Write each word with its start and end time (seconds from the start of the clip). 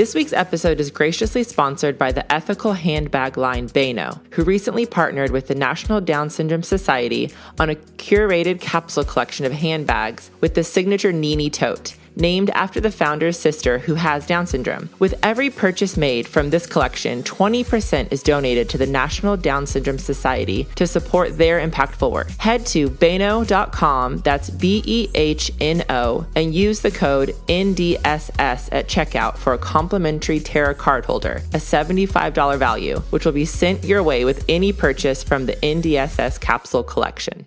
This 0.00 0.14
week's 0.14 0.32
episode 0.32 0.80
is 0.80 0.90
graciously 0.90 1.42
sponsored 1.44 1.98
by 1.98 2.10
the 2.10 2.32
ethical 2.32 2.72
handbag 2.72 3.36
line 3.36 3.68
Behno, 3.68 4.18
who 4.32 4.42
recently 4.44 4.86
partnered 4.86 5.30
with 5.30 5.46
the 5.46 5.54
National 5.54 6.00
Down 6.00 6.30
Syndrome 6.30 6.62
Society 6.62 7.30
on 7.58 7.68
a 7.68 7.74
curated 7.74 8.62
capsule 8.62 9.04
collection 9.04 9.44
of 9.44 9.52
handbags 9.52 10.30
with 10.40 10.54
the 10.54 10.64
signature 10.64 11.12
Nini 11.12 11.50
tote 11.50 11.96
named 12.20 12.50
after 12.50 12.80
the 12.80 12.90
founder's 12.90 13.38
sister 13.38 13.78
who 13.78 13.94
has 13.94 14.26
Down 14.26 14.46
syndrome. 14.46 14.90
With 14.98 15.14
every 15.22 15.50
purchase 15.50 15.96
made 15.96 16.28
from 16.28 16.50
this 16.50 16.66
collection, 16.66 17.22
20% 17.22 18.12
is 18.12 18.22
donated 18.22 18.68
to 18.68 18.78
the 18.78 18.86
National 18.86 19.36
Down 19.36 19.66
Syndrome 19.66 19.98
Society 19.98 20.68
to 20.74 20.86
support 20.86 21.38
their 21.38 21.66
impactful 21.66 22.10
work. 22.10 22.30
Head 22.38 22.66
to 22.66 22.90
behno.com, 22.90 24.18
that's 24.18 24.50
B 24.50 24.82
E 24.84 25.08
H 25.14 25.50
N 25.60 25.84
O, 25.88 26.26
and 26.36 26.54
use 26.54 26.80
the 26.80 26.90
code 26.90 27.34
NDSS 27.48 28.68
at 28.72 28.88
checkout 28.88 29.36
for 29.36 29.52
a 29.52 29.58
complimentary 29.58 30.40
Terra 30.40 30.74
card 30.74 31.04
holder, 31.04 31.42
a 31.54 31.58
$75 31.58 32.58
value, 32.58 33.00
which 33.10 33.24
will 33.24 33.32
be 33.32 33.44
sent 33.44 33.84
your 33.84 34.02
way 34.02 34.24
with 34.24 34.44
any 34.48 34.72
purchase 34.72 35.22
from 35.22 35.46
the 35.46 35.56
NDSS 35.56 36.40
capsule 36.40 36.82
collection. 36.82 37.46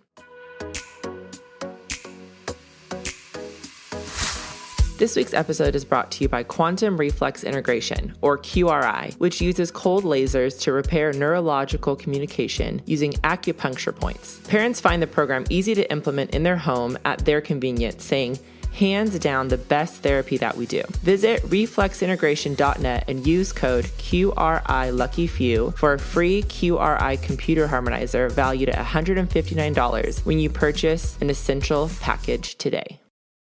This 5.04 5.18
week's 5.18 5.34
episode 5.34 5.76
is 5.76 5.84
brought 5.84 6.12
to 6.12 6.24
you 6.24 6.30
by 6.30 6.44
Quantum 6.44 6.96
Reflex 6.96 7.44
Integration, 7.44 8.16
or 8.22 8.38
QRI, 8.38 9.14
which 9.20 9.42
uses 9.42 9.70
cold 9.70 10.06
lasers 10.06 10.58
to 10.62 10.72
repair 10.72 11.12
neurological 11.12 11.98
communication 11.98 12.82
using 12.86 13.12
acupuncture 13.12 13.94
points. 13.94 14.40
Parents 14.48 14.80
find 14.80 15.02
the 15.02 15.08
program 15.08 15.44
easy 15.50 15.76
to 15.76 15.92
implement 15.92 16.34
in 16.34 16.44
their 16.44 16.56
home 16.56 16.98
at 17.04 17.26
their 17.26 17.42
convenience, 17.42 18.06
saying, 18.06 18.40
hands 18.72 19.20
down 19.20 19.50
the 19.50 19.58
best 19.58 19.96
therapy 19.96 20.38
that 20.38 20.56
we 20.56 20.66
do. 20.66 20.84
Visit 21.02 21.42
reflexintegration.net 21.42 23.04
and 23.10 23.28
use 23.28 23.52
code 23.52 23.84
QRI 23.84 24.98
Lucky 24.98 25.28
Few 25.28 25.72
for 25.72 25.92
a 25.92 26.00
free 26.00 26.44
QRI 26.44 27.22
computer 27.22 27.68
harmonizer 27.68 28.32
valued 28.32 28.70
at 28.70 28.86
$159 28.86 30.26
when 30.26 30.40
you 30.40 30.50
purchase 30.50 31.18
an 31.20 31.30
essential 31.30 31.90
package 32.00 32.56
today. 32.56 33.02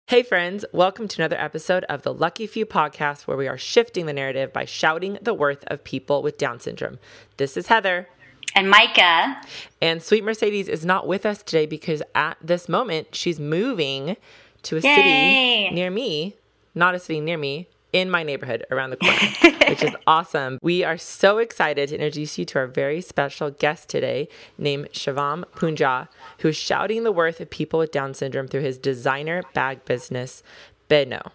Hey, 0.07 0.21
friends, 0.21 0.63
welcome 0.71 1.07
to 1.07 1.19
another 1.19 1.35
episode 1.41 1.83
of 1.85 2.03
the 2.03 2.13
Lucky 2.13 2.45
Few 2.45 2.63
podcast 2.63 3.23
where 3.23 3.35
we 3.35 3.47
are 3.47 3.57
shifting 3.57 4.05
the 4.05 4.13
narrative 4.13 4.53
by 4.53 4.63
shouting 4.63 5.17
the 5.19 5.33
worth 5.33 5.63
of 5.65 5.83
people 5.83 6.21
with 6.21 6.37
Down 6.37 6.59
syndrome. 6.59 6.99
This 7.37 7.57
is 7.57 7.67
Heather. 7.67 8.07
And 8.53 8.69
Micah. 8.69 9.41
And 9.81 10.03
Sweet 10.03 10.23
Mercedes 10.23 10.67
is 10.67 10.85
not 10.85 11.07
with 11.07 11.25
us 11.25 11.41
today 11.41 11.65
because 11.65 12.03
at 12.13 12.37
this 12.39 12.69
moment 12.69 13.15
she's 13.15 13.39
moving 13.39 14.15
to 14.61 14.77
a 14.77 14.79
Yay. 14.81 14.95
city 14.95 15.73
near 15.73 15.89
me, 15.89 16.35
not 16.75 16.93
a 16.93 16.99
city 16.99 17.19
near 17.19 17.39
me, 17.39 17.67
in 17.95 18.09
my 18.09 18.23
neighborhood 18.23 18.65
around 18.71 18.89
the 18.89 18.97
corner, 18.97 19.57
which 19.69 19.81
is 19.81 19.95
awesome. 20.05 20.59
We 20.61 20.83
are 20.83 20.97
so 20.97 21.37
excited 21.37 21.87
to 21.89 21.95
introduce 21.95 22.37
you 22.37 22.43
to 22.43 22.59
our 22.59 22.67
very 22.67 22.99
special 22.99 23.51
guest 23.51 23.87
today 23.87 24.27
named 24.57 24.89
Shivam 24.91 25.45
Punjya, 25.55 26.09
who 26.39 26.49
is 26.49 26.57
shouting 26.57 27.05
the 27.05 27.13
worth 27.13 27.39
of 27.39 27.49
people 27.49 27.79
with 27.79 27.93
Down 27.93 28.13
syndrome 28.13 28.49
through 28.49 28.63
his 28.63 28.77
designer 28.77 29.43
bag 29.53 29.85
business, 29.85 30.43
Behno. 30.89 31.31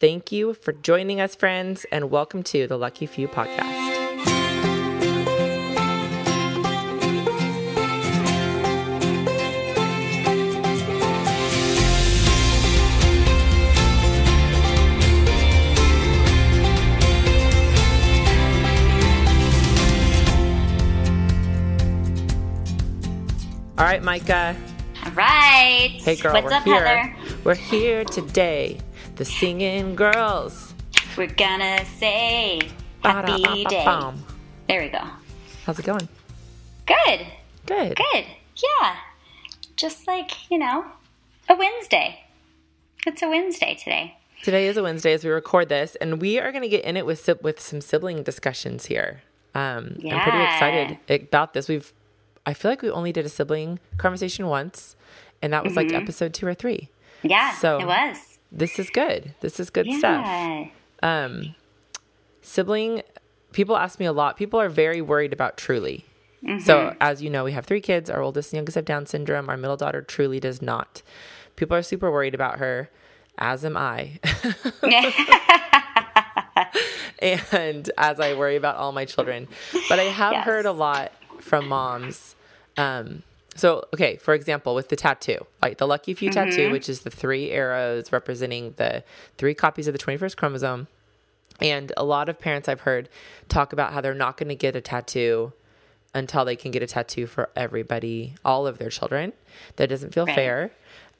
Thank 0.00 0.32
you 0.32 0.52
for 0.52 0.72
joining 0.72 1.20
us, 1.20 1.36
friends, 1.36 1.86
and 1.92 2.10
welcome 2.10 2.42
to 2.42 2.66
the 2.66 2.76
Lucky 2.76 3.06
Few 3.06 3.28
podcast. 3.28 3.97
Right, 23.88 24.02
Micah. 24.02 24.54
All 25.06 25.12
right. 25.12 25.98
Hey, 26.02 26.16
girl, 26.16 26.34
What's 26.34 26.44
we're 26.44 26.52
up, 26.52 26.64
here. 26.64 26.86
Heather? 26.86 27.16
We're 27.42 27.54
here 27.54 28.04
today, 28.04 28.78
the 29.16 29.24
singing 29.24 29.96
girls. 29.96 30.74
We're 31.16 31.28
gonna 31.28 31.86
say 31.96 32.60
happy 33.02 33.64
day. 33.64 34.12
There 34.68 34.82
we 34.82 34.88
go. 34.90 35.00
How's 35.64 35.78
it 35.78 35.86
going? 35.86 36.06
Good. 36.84 37.26
Good. 37.64 37.96
Good. 37.96 38.26
Yeah. 38.56 38.96
Just 39.76 40.06
like, 40.06 40.50
you 40.50 40.58
know, 40.58 40.84
a 41.48 41.56
Wednesday. 41.56 42.24
It's 43.06 43.22
a 43.22 43.28
Wednesday 43.30 43.74
today. 43.74 44.18
Today 44.42 44.68
is 44.68 44.76
a 44.76 44.82
Wednesday 44.82 45.14
as 45.14 45.24
we 45.24 45.30
record 45.30 45.70
this, 45.70 45.96
and 45.96 46.20
we 46.20 46.38
are 46.38 46.52
going 46.52 46.62
to 46.62 46.68
get 46.68 46.84
in 46.84 46.98
it 46.98 47.06
with 47.06 47.26
with 47.42 47.58
some 47.58 47.80
sibling 47.80 48.22
discussions 48.22 48.86
here. 48.86 49.22
Um, 49.54 49.96
I'm 50.04 50.20
pretty 50.20 50.44
excited 50.44 50.98
about 51.08 51.54
this. 51.54 51.68
We've, 51.68 51.90
I 52.48 52.54
feel 52.54 52.70
like 52.70 52.80
we 52.80 52.90
only 52.90 53.12
did 53.12 53.26
a 53.26 53.28
sibling 53.28 53.78
conversation 53.98 54.46
once, 54.46 54.96
and 55.42 55.52
that 55.52 55.64
was 55.64 55.76
like 55.76 55.92
episode 55.92 56.32
two 56.32 56.46
or 56.46 56.54
three. 56.54 56.88
Yeah, 57.22 57.52
So- 57.54 57.78
it 57.78 57.86
was. 57.86 58.38
This 58.50 58.78
is 58.78 58.88
good. 58.88 59.34
This 59.40 59.60
is 59.60 59.68
good 59.68 59.86
stuff. 59.98 60.26
Um, 61.02 61.54
sibling 62.40 63.02
people 63.52 63.76
ask 63.76 64.00
me 64.00 64.06
a 64.06 64.12
lot 64.12 64.38
people 64.38 64.58
are 64.58 64.70
very 64.70 65.02
worried 65.02 65.32
about 65.34 65.56
truly 65.58 66.04
so 66.64 66.94
as 67.00 67.20
you 67.22 67.28
know 67.30 67.44
we 67.44 67.52
have 67.52 67.66
three 67.66 67.80
kids 67.80 68.08
our 68.08 68.20
oldest 68.22 68.52
and 68.52 68.58
youngest 68.58 68.74
have 68.76 68.84
down 68.84 69.04
syndrome 69.06 69.48
our 69.50 69.56
middle 69.56 69.76
daughter 69.76 70.00
truly 70.02 70.38
does 70.40 70.62
not 70.62 71.02
people 71.56 71.76
are 71.76 71.82
super 71.82 72.10
worried 72.10 72.34
about 72.34 72.58
her 72.58 72.88
as 73.38 73.64
am 73.64 73.76
i 73.76 74.18
and 77.20 77.90
as 77.98 78.20
i 78.20 78.34
worry 78.34 78.56
about 78.56 78.76
all 78.76 78.92
my 78.92 79.04
children 79.04 79.48
but 79.88 79.98
i 79.98 80.04
have 80.04 80.32
Yes. 80.32 80.44
heard 80.44 80.66
a 80.66 80.72
lot 80.72 81.12
from 81.40 81.68
moms 81.68 82.36
um, 82.78 83.22
so 83.54 83.84
okay 83.92 84.16
for 84.16 84.32
example 84.34 84.74
with 84.74 84.88
the 84.88 84.96
tattoo 84.96 85.38
like 85.62 85.78
the 85.78 85.86
lucky 85.86 86.14
few 86.14 86.30
tattoo 86.30 86.70
which 86.70 86.88
is 86.88 87.00
the 87.00 87.10
three 87.10 87.50
arrows 87.50 88.12
representing 88.12 88.72
the 88.76 89.02
three 89.36 89.52
copies 89.54 89.86
of 89.88 89.92
the 89.92 89.98
21st 89.98 90.36
chromosome 90.36 90.86
and 91.60 91.92
a 91.96 92.04
lot 92.04 92.28
of 92.28 92.38
parents 92.38 92.68
I've 92.68 92.82
heard 92.82 93.08
talk 93.48 93.72
about 93.72 93.92
how 93.92 94.00
they're 94.00 94.14
not 94.14 94.36
going 94.36 94.48
to 94.48 94.54
get 94.54 94.76
a 94.76 94.80
tattoo 94.80 95.52
until 96.14 96.44
they 96.44 96.54
can 96.56 96.70
get 96.70 96.82
a 96.84 96.86
tattoo 96.86 97.26
for 97.26 97.50
everybody, 97.56 98.34
all 98.44 98.66
of 98.66 98.78
their 98.78 98.90
children. 98.90 99.32
That 99.76 99.88
doesn't 99.88 100.14
feel 100.14 100.24
Right. 100.26 100.34
fair. 100.36 100.70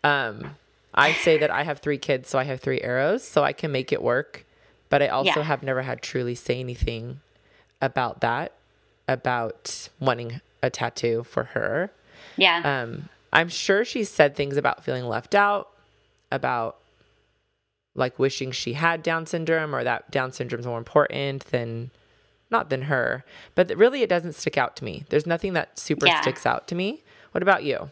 Um, 0.04 0.56
I 0.94 1.12
say 1.12 1.38
that 1.38 1.50
I 1.50 1.64
have 1.64 1.80
three 1.80 1.98
kids, 1.98 2.28
so 2.28 2.38
I 2.38 2.44
have 2.44 2.60
three 2.60 2.80
arrows, 2.80 3.24
so 3.26 3.42
I 3.42 3.52
can 3.52 3.72
make 3.72 3.92
it 3.92 4.00
work. 4.02 4.44
But 4.88 5.02
I 5.02 5.08
also 5.08 5.40
Yeah. 5.40 5.46
have 5.46 5.62
never 5.64 5.82
had 5.82 6.02
truly 6.02 6.36
say 6.36 6.60
anything 6.60 7.20
about 7.82 8.20
that, 8.20 8.52
about 9.08 9.88
wanting 9.98 10.40
a 10.62 10.70
tattoo 10.70 11.24
for 11.24 11.44
her. 11.44 11.90
yeah. 12.36 12.82
Um, 12.82 13.08
I'm 13.32 13.48
sure 13.48 13.84
she 13.84 14.04
said 14.04 14.34
things 14.36 14.56
about 14.56 14.82
feeling 14.84 15.04
left 15.04 15.34
out, 15.34 15.68
about 16.32 16.78
like 17.94 18.18
wishing 18.18 18.52
she 18.52 18.72
had 18.74 19.02
Down 19.02 19.26
syndrome 19.26 19.74
or 19.74 19.84
that 19.84 20.10
Down 20.10 20.32
syndrome's 20.32 20.66
more 20.66 20.78
important 20.78 21.44
than 21.46 21.90
not 22.50 22.70
than 22.70 22.82
her. 22.82 23.24
But 23.54 23.70
really, 23.76 24.02
it 24.02 24.08
doesn't 24.08 24.32
stick 24.34 24.56
out 24.56 24.76
to 24.76 24.84
me. 24.84 25.04
There's 25.10 25.26
nothing 25.26 25.52
that 25.54 25.78
super 25.78 26.06
Yeah. 26.06 26.20
sticks 26.22 26.46
out 26.46 26.66
to 26.68 26.74
me. 26.74 27.02
What 27.32 27.42
about 27.42 27.64
you 27.64 27.90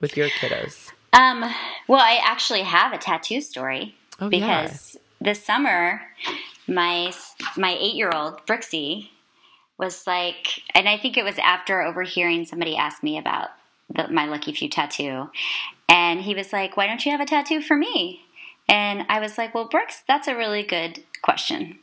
with 0.00 0.16
your 0.16 0.28
kiddos? 0.28 0.90
Um, 1.14 1.40
well, 1.88 2.00
I 2.00 2.20
actually 2.22 2.62
have 2.62 2.92
a 2.92 2.98
tattoo 2.98 3.40
story 3.40 3.94
Oh, 4.20 4.28
yeah. 4.30 4.62
because 4.64 4.96
this 5.20 5.42
summer, 5.42 6.02
my 6.66 7.12
my 7.56 7.74
eight 7.80 7.94
year 7.94 8.10
old 8.12 8.44
Brooksy 8.46 9.08
was 9.78 10.06
like, 10.06 10.62
and 10.74 10.88
I 10.88 10.98
think 10.98 11.16
it 11.16 11.24
was 11.24 11.38
after 11.38 11.82
overhearing 11.82 12.44
somebody 12.44 12.76
ask 12.76 13.02
me 13.02 13.18
about 13.18 13.50
the, 13.94 14.08
my 14.08 14.26
Lucky 14.26 14.52
Few 14.52 14.68
tattoo, 14.68 15.30
and 15.88 16.20
he 16.20 16.34
was 16.34 16.52
like, 16.52 16.76
"Why 16.76 16.86
don't 16.86 17.04
you 17.04 17.12
have 17.12 17.20
a 17.20 17.26
tattoo 17.26 17.60
for 17.60 17.76
me?" 17.76 18.24
And 18.68 19.04
I 19.08 19.20
was 19.20 19.36
like, 19.36 19.54
"Well, 19.54 19.68
Brooks, 19.68 20.02
that's 20.06 20.28
a 20.28 20.36
really 20.36 20.62
good 20.62 21.02
question, 21.22 21.78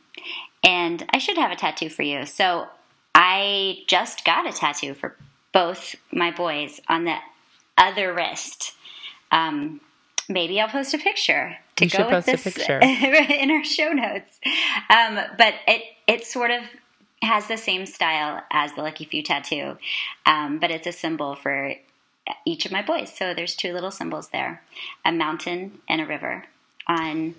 and 0.64 1.04
I 1.10 1.18
should 1.18 1.36
have 1.36 1.52
a 1.52 1.56
tattoo 1.56 1.88
for 1.88 2.02
you." 2.02 2.26
So 2.26 2.68
I 3.14 3.82
just 3.86 4.24
got 4.24 4.48
a 4.48 4.52
tattoo 4.52 4.94
for 4.94 5.16
both 5.52 5.94
my 6.10 6.30
boys 6.30 6.80
on 6.88 7.04
the 7.04 7.16
other 7.76 8.12
wrist. 8.12 8.72
Um, 9.30 9.80
maybe 10.28 10.60
I'll 10.60 10.68
post 10.68 10.94
a 10.94 10.98
picture 10.98 11.56
to 11.76 11.84
You 11.84 11.90
go 11.90 11.98
with 12.04 12.26
post 12.26 12.28
a 12.28 12.30
this 12.32 12.42
picture. 12.42 12.78
in 12.82 13.50
our 13.50 13.64
show 13.64 13.92
notes. 13.92 14.40
Um, 14.90 15.18
but 15.38 15.54
it 15.66 15.82
it 16.06 16.26
sort 16.26 16.50
of 16.50 16.62
has 17.22 17.46
the 17.46 17.56
same 17.56 17.86
style 17.86 18.42
as 18.50 18.74
the 18.74 18.82
Lucky 18.82 19.04
Few 19.04 19.22
tattoo, 19.22 19.78
um, 20.26 20.58
but 20.58 20.70
it's 20.70 20.86
a 20.86 20.92
symbol 20.92 21.34
for 21.34 21.74
each 22.44 22.66
of 22.66 22.72
my 22.72 22.82
boys. 22.82 23.12
So 23.16 23.34
there's 23.34 23.56
two 23.56 23.72
little 23.72 23.90
symbols 23.90 24.28
there: 24.28 24.62
a 25.04 25.12
mountain 25.12 25.80
and 25.88 26.00
a 26.00 26.06
river 26.06 26.44
on 26.86 27.34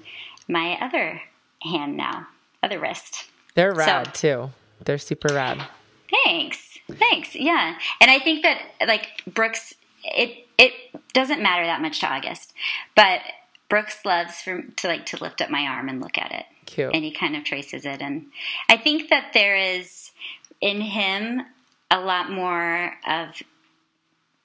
my 0.47 0.77
other 0.81 1.21
hand 1.61 1.97
now, 1.97 2.27
other 2.61 2.79
wrist. 2.79 3.25
They're 3.55 3.73
rad 3.73 4.13
too. 4.13 4.51
They're 4.83 4.97
super 4.97 5.33
rad. 5.33 5.65
Thanks. 6.09 6.77
Thanks. 6.91 7.35
Yeah. 7.35 7.77
And 8.01 8.11
I 8.11 8.19
think 8.19 8.43
that 8.43 8.59
like 8.85 9.07
Brooks 9.27 9.73
it 10.03 10.47
it 10.57 10.73
doesn't 11.13 11.41
matter 11.41 11.65
that 11.65 11.81
much 11.81 11.99
to 12.01 12.07
August. 12.07 12.53
But 12.95 13.21
Brooks 13.69 14.05
loves 14.05 14.35
for, 14.35 14.61
to 14.61 14.87
like 14.87 15.05
to 15.07 15.17
lift 15.17 15.41
up 15.41 15.49
my 15.49 15.61
arm 15.61 15.89
and 15.89 16.01
look 16.01 16.17
at 16.17 16.31
it. 16.31 16.45
Cute. 16.65 16.93
And 16.93 17.03
he 17.03 17.11
kind 17.11 17.35
of 17.35 17.43
traces 17.43 17.85
it. 17.85 18.01
And 18.01 18.27
I 18.69 18.77
think 18.77 19.09
that 19.09 19.31
there 19.33 19.55
is 19.55 20.11
in 20.61 20.81
him 20.81 21.41
a 21.91 21.99
lot 21.99 22.31
more 22.31 22.93
of 23.07 23.41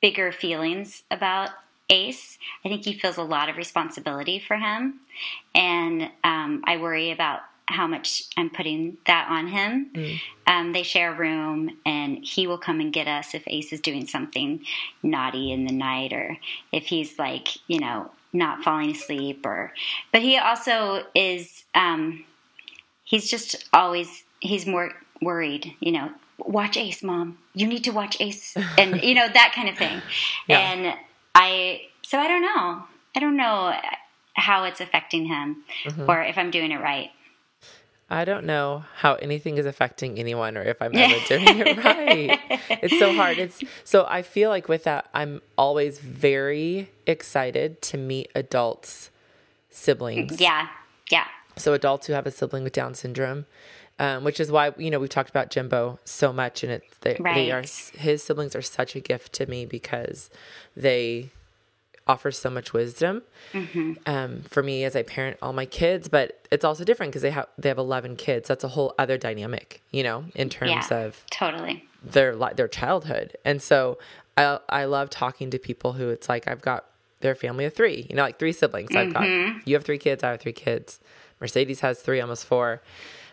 bigger 0.00 0.32
feelings 0.32 1.03
about 1.11 1.50
Ace. 1.91 2.38
I 2.65 2.69
think 2.69 2.85
he 2.85 2.93
feels 2.93 3.17
a 3.17 3.23
lot 3.23 3.49
of 3.49 3.56
responsibility 3.56 4.38
for 4.38 4.56
him. 4.56 5.00
And 5.55 6.11
um, 6.25 6.62
I 6.67 6.76
worry 6.76 7.11
about 7.11 7.41
how 7.67 7.87
much 7.87 8.25
I'm 8.37 8.50
putting 8.50 8.97
that 9.06 9.29
on 9.31 9.47
him. 9.47 9.91
Mm. 9.94 10.20
Um, 10.47 10.73
they 10.73 10.82
share 10.82 11.12
a 11.12 11.17
room, 11.17 11.79
and 11.85 12.25
he 12.25 12.47
will 12.47 12.59
come 12.59 12.81
and 12.81 12.93
get 12.93 13.06
us 13.06 13.35
if 13.35 13.43
Ace 13.47 13.73
is 13.73 13.81
doing 13.81 14.06
something 14.06 14.65
naughty 15.03 15.53
in 15.53 15.67
the 15.67 15.73
night, 15.73 16.12
or 16.12 16.38
if 16.73 16.87
he's 16.87 17.19
like, 17.19 17.49
you 17.67 17.79
know, 17.79 18.11
not 18.32 18.62
falling 18.62 18.90
asleep, 18.90 19.44
or. 19.44 19.72
But 20.12 20.22
he 20.22 20.36
also 20.36 21.04
is. 21.14 21.64
Um, 21.75 22.25
he's 23.04 23.30
just 23.30 23.69
always. 23.72 24.25
He's 24.40 24.66
more 24.66 24.92
worried, 25.20 25.75
you 25.80 25.92
know. 25.92 26.10
Watch 26.38 26.76
Ace, 26.76 27.02
mom. 27.02 27.38
You 27.54 27.66
need 27.66 27.84
to 27.84 27.90
watch 27.90 28.20
Ace, 28.20 28.56
and 28.78 29.02
you 29.02 29.14
know 29.14 29.28
that 29.28 29.52
kind 29.54 29.69
of 29.69 29.76
thing. 29.76 30.00
Yeah. 30.46 30.58
And 30.58 30.94
I, 31.34 31.82
so 32.02 32.19
I 32.19 32.28
don't 32.28 32.42
know. 32.42 32.84
I 33.16 33.20
don't 33.20 33.36
know 33.36 33.75
how 34.34 34.64
it's 34.64 34.81
affecting 34.81 35.26
him, 35.26 35.64
mm-hmm. 35.84 36.08
or 36.08 36.22
if 36.22 36.38
I'm 36.38 36.50
doing 36.50 36.70
it 36.70 36.81
right. 36.81 37.10
I 38.10 38.25
don't 38.25 38.46
know 38.46 38.84
how 38.96 39.14
anything 39.16 39.58
is 39.58 39.66
affecting 39.66 40.19
anyone 40.19 40.56
or 40.56 40.62
if 40.62 40.81
I'm 40.81 40.96
ever 40.96 41.14
doing 41.28 41.44
it 41.46 41.76
right. 41.84 42.40
It's 42.82 42.99
so 42.99 43.12
hard. 43.14 43.38
It's 43.38 43.62
so 43.84 44.06
I 44.08 44.22
feel 44.22 44.49
like 44.50 44.69
with 44.69 44.84
that 44.84 45.08
I'm 45.12 45.43
always 45.58 45.99
very 45.99 46.90
excited 47.06 47.82
to 47.82 47.99
meet 47.99 48.31
adults 48.34 49.10
siblings. 49.70 50.40
Yeah. 50.40 50.69
Yeah. 51.10 51.26
So 51.56 51.75
adults 51.75 52.06
who 52.06 52.14
have 52.14 52.26
a 52.26 52.31
sibling 52.31 52.64
with 52.64 52.72
Down 52.72 52.94
syndrome. 52.94 53.46
Um, 54.00 54.22
which 54.22 54.38
is 54.38 54.49
why 54.52 54.72
you 54.78 54.93
know 54.93 55.00
we've 55.00 55.10
talked 55.10 55.28
about 55.28 55.50
Jimbo 55.50 55.99
so 56.05 56.32
much, 56.32 56.62
and 56.62 56.70
it's 56.70 56.96
they, 56.99 57.16
right. 57.19 57.34
they 57.34 57.50
are 57.50 57.64
his 57.94 58.22
siblings 58.22 58.55
are 58.55 58.62
such 58.62 58.94
a 58.94 59.00
gift 59.00 59.32
to 59.32 59.46
me 59.46 59.66
because 59.66 60.31
they 60.76 61.32
offers 62.08 62.38
so 62.38 62.50
much 62.50 62.72
wisdom 62.72 63.22
mm-hmm. 63.52 63.93
um, 64.06 64.43
for 64.43 64.62
me 64.62 64.84
as 64.84 64.96
I 64.96 65.02
parent 65.02 65.37
all 65.43 65.52
my 65.52 65.66
kids. 65.66 66.08
But 66.08 66.46
it's 66.50 66.64
also 66.64 66.84
different 66.84 67.12
because 67.12 67.22
they 67.22 67.31
have 67.31 67.46
they 67.58 67.69
have 67.69 67.78
eleven 67.78 68.16
kids. 68.16 68.49
That's 68.49 68.64
a 68.64 68.69
whole 68.69 68.94
other 68.99 69.19
dynamic, 69.19 69.82
you 69.90 70.02
know, 70.02 70.25
in 70.34 70.49
terms 70.49 70.87
yeah, 70.90 70.99
of 70.99 71.25
totally 71.31 71.84
their 72.02 72.34
their 72.55 72.69
childhood. 72.69 73.37
And 73.44 73.62
so 73.62 73.99
I 74.37 74.58
I 74.69 74.84
love 74.87 75.10
talking 75.10 75.50
to 75.50 75.58
people 75.58 75.93
who 75.93 76.08
it's 76.08 76.28
like 76.28 76.49
I've 76.49 76.62
got 76.62 76.87
their 77.20 77.34
family 77.34 77.64
of 77.64 77.75
three, 77.75 78.06
you 78.08 78.16
know, 78.16 78.22
like 78.22 78.38
three 78.38 78.52
siblings. 78.52 78.90
Mm-hmm. 78.90 78.99
I've 78.99 79.12
got 79.12 79.22
mm-hmm. 79.22 79.58
you 79.64 79.75
have 79.75 79.84
three 79.84 79.99
kids, 79.99 80.25
I 80.25 80.31
have 80.31 80.40
three 80.40 80.52
kids. 80.52 81.00
Mercedes 81.40 81.81
has 81.81 82.00
three, 82.00 82.20
almost 82.20 82.44
four. 82.44 82.82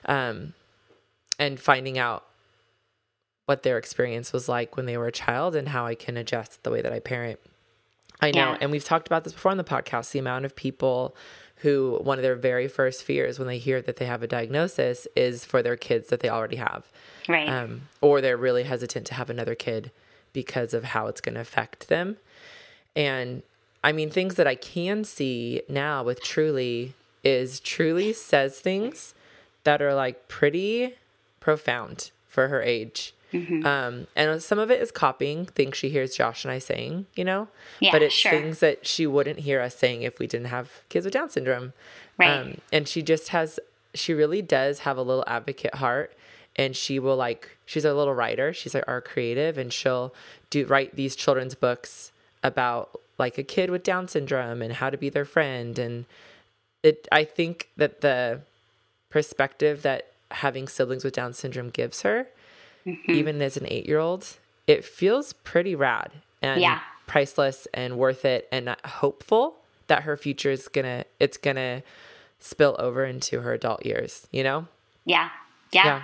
Um, 0.06 0.54
and 1.40 1.60
finding 1.60 1.98
out 1.98 2.26
what 3.46 3.64
their 3.64 3.78
experience 3.78 4.34
was 4.34 4.50
like 4.50 4.76
when 4.76 4.86
they 4.86 4.98
were 4.98 5.08
a 5.08 5.12
child 5.12 5.56
and 5.56 5.70
how 5.70 5.86
I 5.86 5.96
can 5.96 6.18
adjust 6.18 6.64
the 6.64 6.72
way 6.72 6.82
that 6.82 6.94
I 6.94 7.00
parent 7.00 7.40
I 8.22 8.32
know. 8.32 8.52
Yeah. 8.52 8.58
And 8.62 8.72
we've 8.72 8.84
talked 8.84 9.08
about 9.08 9.24
this 9.24 9.34
before 9.34 9.52
on 9.52 9.58
the 9.58 9.64
podcast 9.64 10.12
the 10.12 10.20
amount 10.20 10.46
of 10.46 10.56
people 10.56 11.16
who 11.58 12.00
one 12.02 12.20
of 12.20 12.24
their 12.24 12.36
very 12.36 12.68
first 12.68 13.04
fears 13.04 13.40
when 13.40 13.48
they 13.48 13.58
hear 13.58 13.82
that 13.82 13.96
they 13.98 14.06
have 14.06 14.22
a 14.22 14.28
diagnosis 14.28 15.08
is 15.16 15.46
for 15.46 15.62
their 15.62 15.76
kids 15.76 16.10
that 16.10 16.20
they 16.20 16.30
already 16.30 16.58
have. 16.58 16.86
Right. 17.28 17.48
Um, 17.48 17.84
or 18.02 18.22
they're 18.22 18.38
really 18.38 18.64
hesitant 18.64 19.08
to 19.08 19.14
have 19.16 19.30
another 19.30 19.56
kid 19.56 19.92
because 20.32 20.74
of 20.74 20.84
how 20.84 21.08
it's 21.08 21.22
going 21.22 21.36
to 21.36 21.42
affect 21.42 21.88
them. 21.88 22.18
And 22.96 23.42
I 23.84 23.92
mean, 23.92 24.10
things 24.10 24.36
that 24.36 24.48
I 24.48 24.56
can 24.56 25.04
see 25.04 25.62
now 25.70 26.04
with 26.04 26.22
Truly 26.22 26.94
is 27.24 27.60
Truly 27.60 28.14
says 28.14 28.60
things 28.60 29.14
that 29.64 29.82
are 29.82 29.96
like 29.96 30.28
pretty 30.28 30.96
profound 31.40 32.12
for 32.28 32.50
her 32.50 32.62
age. 32.62 33.14
Mm-hmm. 33.36 33.66
Um, 33.66 34.08
and 34.16 34.42
some 34.42 34.60
of 34.60 34.72
it 34.72 34.82
is 34.82 34.92
copying 34.92 35.46
things 35.46 35.78
she 35.78 35.90
hears 35.90 36.16
Josh 36.16 36.46
and 36.46 36.52
I 36.52 36.60
saying, 36.60 37.08
you 37.16 37.26
know, 37.26 37.48
yeah, 37.80 37.92
but 37.92 38.02
it's 38.02 38.14
sure. 38.14 38.32
things 38.32 38.60
that 38.60 38.86
she 38.88 39.06
wouldn't 39.06 39.40
hear 39.40 39.62
us 39.62 39.76
saying 39.76 40.04
if 40.04 40.20
we 40.20 40.28
didn't 40.28 40.48
have 40.48 40.72
kids 40.90 41.06
with 41.06 41.14
Down 41.14 41.30
syndrome. 41.30 41.74
Right. 42.18 42.30
Um, 42.30 42.62
and 42.72 42.88
she 42.88 43.02
just 43.02 43.30
has, 43.30 43.60
she 43.94 44.14
really 44.14 44.42
does 44.42 44.80
have 44.80 44.98
a 44.98 45.02
little 45.02 45.24
advocate 45.28 45.76
heart 45.76 46.16
and 46.56 46.76
she 46.76 47.00
will 47.00 47.18
like, 47.18 47.58
she's 47.66 47.86
a 47.86 47.94
little 47.94 48.14
writer. 48.14 48.54
She's 48.54 48.74
like 48.74 48.86
our 48.88 49.02
creative 49.02 49.58
and 49.58 49.74
she'll 49.74 50.14
do 50.50 50.66
write 50.66 50.96
these 50.96 51.16
children's 51.16 51.56
books 51.56 52.12
about 52.44 53.02
like 53.18 53.38
a 53.38 53.44
kid 53.44 53.70
with 53.70 53.84
Down 53.84 54.08
syndrome 54.08 54.62
and 54.62 54.74
how 54.74 54.90
to 54.90 54.98
be 54.98 55.10
their 55.10 55.26
friend. 55.26 55.78
And 55.78 56.06
it, 56.84 57.08
I 57.12 57.24
think 57.24 57.70
that 57.76 58.02
the 58.02 58.42
perspective 59.10 59.82
that 59.82 60.12
having 60.32 60.68
siblings 60.68 61.04
with 61.04 61.14
Down 61.14 61.34
syndrome 61.34 61.70
gives 61.70 62.02
her 62.02 62.28
mm-hmm. 62.86 63.12
even 63.12 63.42
as 63.42 63.58
an 63.58 63.66
eight 63.68 63.88
year 63.88 64.00
old, 64.00 64.28
it 64.68 64.84
feels 64.84 65.34
pretty 65.34 65.76
rad 65.76 66.12
and 66.42 66.62
yeah. 66.62 66.80
priceless 67.08 67.68
and 67.74 67.98
worth 67.98 68.26
it 68.26 68.48
and 68.52 68.76
hopeful 68.86 69.56
that 69.88 70.04
her 70.04 70.18
future 70.18 70.52
is 70.52 70.68
gonna 70.68 71.06
it's 71.20 71.38
gonna 71.38 71.84
spill 72.40 72.76
over 72.80 73.06
into 73.06 73.42
her 73.42 73.54
adult 73.54 73.86
years, 73.86 74.28
you 74.32 74.44
know? 74.44 74.68
Yeah. 75.06 75.30
Yeah, 75.74 75.86
yeah, 75.86 76.04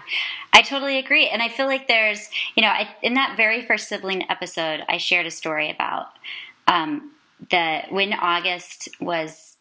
I 0.54 0.64
totally 0.64 0.98
agree. 0.98 1.30
And 1.30 1.42
I 1.42 1.48
feel 1.48 1.68
like 1.68 1.88
there's, 1.88 2.28
you 2.56 2.62
know, 2.62 2.68
I, 2.68 2.94
in 3.04 3.14
that 3.14 3.38
very 3.38 3.66
first 3.66 3.88
sibling 3.88 4.30
episode, 4.30 4.84
I 4.90 4.98
shared 4.98 5.28
a 5.28 5.32
story 5.32 5.70
about 5.70 6.08
um, 6.68 7.12
the 7.52 7.84
when 7.90 8.12
August 8.12 8.90
was 9.00 9.56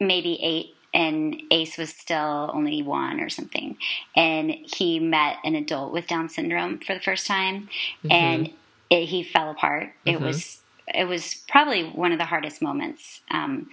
maybe 0.00 0.38
eight 0.42 0.74
and 0.94 1.42
Ace 1.50 1.78
was 1.78 1.90
still 1.90 2.50
only 2.52 2.82
one 2.82 3.20
or 3.20 3.28
something. 3.28 3.76
And 4.14 4.50
he 4.50 4.98
met 4.98 5.36
an 5.44 5.54
adult 5.54 5.92
with 5.92 6.06
Down 6.06 6.28
syndrome 6.28 6.78
for 6.78 6.94
the 6.94 7.00
first 7.00 7.26
time, 7.26 7.68
mm-hmm. 8.04 8.12
and 8.12 8.52
it, 8.90 9.06
he 9.06 9.22
fell 9.22 9.50
apart. 9.50 9.84
Mm-hmm. 9.84 10.08
It 10.08 10.20
was 10.20 10.60
it 10.94 11.04
was 11.04 11.34
probably 11.48 11.84
one 11.84 12.12
of 12.12 12.18
the 12.18 12.26
hardest 12.26 12.60
moments 12.60 13.20
um, 13.30 13.70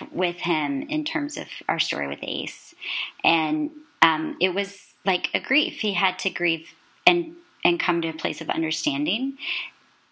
f- 0.00 0.08
with 0.12 0.36
him 0.36 0.82
in 0.82 1.04
terms 1.04 1.36
of 1.36 1.46
our 1.68 1.78
story 1.78 2.08
with 2.08 2.20
Ace, 2.22 2.74
and 3.22 3.70
um, 4.02 4.36
it 4.40 4.54
was 4.54 4.94
like 5.04 5.28
a 5.34 5.40
grief. 5.40 5.80
He 5.80 5.94
had 5.94 6.18
to 6.20 6.30
grieve 6.30 6.70
and 7.06 7.34
and 7.64 7.78
come 7.80 8.00
to 8.02 8.08
a 8.08 8.14
place 8.14 8.40
of 8.40 8.48
understanding 8.50 9.38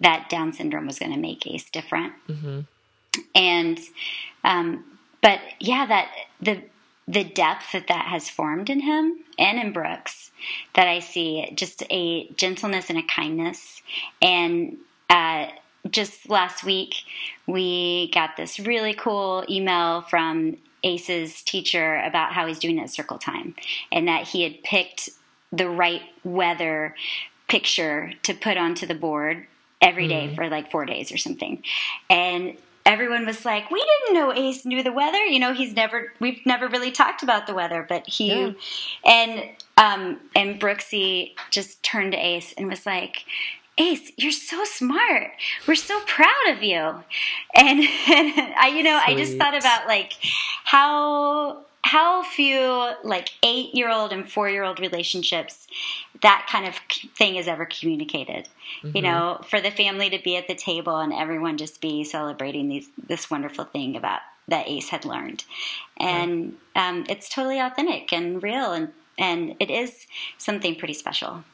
that 0.00 0.28
Down 0.28 0.52
syndrome 0.52 0.86
was 0.86 0.98
going 0.98 1.12
to 1.12 1.18
make 1.18 1.46
Ace 1.46 1.70
different, 1.70 2.12
mm-hmm. 2.28 2.60
and 3.34 3.78
um, 4.44 4.84
but 5.22 5.38
yeah, 5.60 5.86
that 5.86 6.12
the 6.42 6.62
the 7.08 7.24
depth 7.24 7.72
that 7.72 7.88
that 7.88 8.06
has 8.06 8.28
formed 8.28 8.70
in 8.70 8.80
him 8.80 9.18
and 9.38 9.58
in 9.58 9.72
Brooks, 9.72 10.30
that 10.74 10.86
I 10.86 11.00
see 11.00 11.50
just 11.54 11.82
a 11.90 12.28
gentleness 12.36 12.90
and 12.90 12.98
a 12.98 13.02
kindness. 13.02 13.82
And 14.20 14.76
uh, 15.10 15.48
just 15.90 16.30
last 16.30 16.62
week, 16.62 16.94
we 17.46 18.10
got 18.14 18.36
this 18.36 18.60
really 18.60 18.94
cool 18.94 19.44
email 19.50 20.02
from 20.02 20.58
Ace's 20.84 21.42
teacher 21.42 21.96
about 21.96 22.32
how 22.32 22.46
he's 22.46 22.58
doing 22.58 22.78
at 22.78 22.90
circle 22.90 23.18
time 23.18 23.54
and 23.90 24.06
that 24.06 24.28
he 24.28 24.42
had 24.42 24.62
picked 24.62 25.10
the 25.52 25.68
right 25.68 26.02
weather 26.24 26.94
picture 27.48 28.12
to 28.22 28.32
put 28.32 28.56
onto 28.56 28.86
the 28.86 28.94
board 28.94 29.46
every 29.80 30.06
day 30.06 30.28
mm. 30.28 30.34
for 30.34 30.48
like 30.48 30.70
four 30.70 30.86
days 30.86 31.12
or 31.12 31.18
something. 31.18 31.62
And 32.08 32.56
everyone 32.84 33.26
was 33.26 33.44
like, 33.44 33.70
"We 33.70 33.84
didn't 33.84 34.14
know 34.14 34.32
Ace 34.32 34.64
knew 34.64 34.82
the 34.82 34.92
weather." 34.92 35.24
You 35.24 35.38
know, 35.38 35.52
he's 35.52 35.74
never 35.74 36.12
we've 36.20 36.44
never 36.44 36.68
really 36.68 36.90
talked 36.90 37.22
about 37.22 37.46
the 37.46 37.54
weather, 37.54 37.84
but 37.88 38.06
he 38.06 38.28
yeah. 38.28 38.52
and 39.04 39.44
um 39.76 40.20
and 40.34 40.60
Brooksy 40.60 41.32
just 41.50 41.82
turned 41.82 42.12
to 42.12 42.18
Ace 42.18 42.54
and 42.56 42.68
was 42.68 42.86
like, 42.86 43.24
Ace, 43.78 44.12
you're 44.16 44.32
so 44.32 44.64
smart. 44.64 45.30
We're 45.66 45.76
so 45.76 45.98
proud 46.06 46.48
of 46.50 46.62
you. 46.62 46.76
And, 47.54 47.80
and 48.08 48.54
I, 48.58 48.72
you 48.74 48.82
know, 48.82 49.00
Sweet. 49.04 49.14
I 49.14 49.18
just 49.18 49.38
thought 49.38 49.56
about 49.56 49.86
like 49.86 50.12
how 50.64 51.64
how 51.84 52.22
few 52.22 52.92
like 53.02 53.30
eight 53.42 53.74
year 53.74 53.90
old 53.90 54.12
and 54.12 54.30
four 54.30 54.48
year 54.48 54.62
old 54.64 54.80
relationships 54.80 55.66
that 56.22 56.46
kind 56.48 56.66
of 56.66 56.76
thing 57.16 57.36
is 57.36 57.48
ever 57.48 57.66
communicated. 57.66 58.48
Mm-hmm. 58.82 58.96
You 58.96 59.02
know, 59.02 59.40
for 59.48 59.60
the 59.60 59.70
family 59.70 60.08
to 60.10 60.18
be 60.22 60.36
at 60.36 60.48
the 60.48 60.54
table 60.54 60.98
and 60.98 61.12
everyone 61.12 61.58
just 61.58 61.80
be 61.80 62.04
celebrating 62.04 62.68
these 62.68 62.88
this 63.06 63.30
wonderful 63.30 63.64
thing 63.64 63.96
about 63.96 64.20
that 64.48 64.68
Ace 64.68 64.88
had 64.88 65.04
learned, 65.04 65.44
and 65.98 66.56
um, 66.74 67.04
it's 67.08 67.28
totally 67.28 67.58
authentic 67.58 68.12
and 68.12 68.42
real, 68.42 68.72
and 68.72 68.88
and 69.18 69.54
it 69.60 69.70
is 69.70 70.06
something 70.38 70.76
pretty 70.76 70.94
special. 70.94 71.44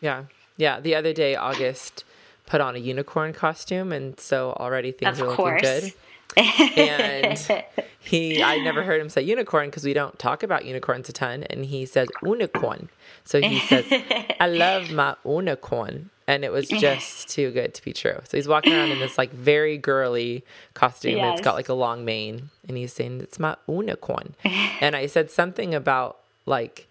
Yeah, 0.00 0.24
yeah. 0.56 0.80
The 0.80 0.94
other 0.94 1.12
day, 1.12 1.36
August 1.36 2.04
put 2.46 2.60
on 2.60 2.76
a 2.76 2.78
unicorn 2.78 3.32
costume, 3.32 3.92
and 3.92 4.18
so 4.20 4.52
already 4.52 4.92
things 4.92 5.20
of 5.20 5.28
are 5.28 5.34
course. 5.34 5.62
looking 5.62 5.80
good 5.80 5.92
and 6.36 7.38
he 8.00 8.42
I 8.42 8.58
never 8.58 8.82
heard 8.82 9.00
him 9.00 9.08
say 9.08 9.22
unicorn 9.22 9.68
because 9.68 9.84
we 9.84 9.92
don't 9.94 10.18
talk 10.18 10.42
about 10.42 10.64
unicorns 10.64 11.08
a 11.08 11.12
ton 11.12 11.42
and 11.44 11.64
he 11.66 11.86
says 11.86 12.08
unicorn. 12.22 12.88
So 13.24 13.40
he 13.40 13.58
says, 13.60 13.84
I 14.40 14.46
love 14.46 14.90
my 14.90 15.16
unicorn. 15.24 16.10
and 16.28 16.44
it 16.44 16.52
was 16.52 16.68
just 16.68 17.28
too 17.36 17.50
good 17.50 17.74
to 17.74 17.82
be 17.84 17.92
true. 17.92 18.20
So 18.24 18.36
he's 18.36 18.46
walking 18.48 18.72
around 18.72 18.90
in 18.90 18.98
this 18.98 19.18
like 19.18 19.32
very 19.32 19.78
girly 19.78 20.44
costume. 20.74 21.16
Yes. 21.16 21.38
It's 21.38 21.44
got 21.44 21.54
like 21.54 21.68
a 21.68 21.74
long 21.74 22.04
mane, 22.04 22.50
and 22.68 22.76
he's 22.76 22.92
saying 22.92 23.20
it's 23.20 23.38
my 23.38 23.56
unicorn. 23.68 24.34
and 24.44 24.94
I 24.94 25.06
said 25.06 25.30
something 25.30 25.74
about 25.74 26.18
like 26.44 26.86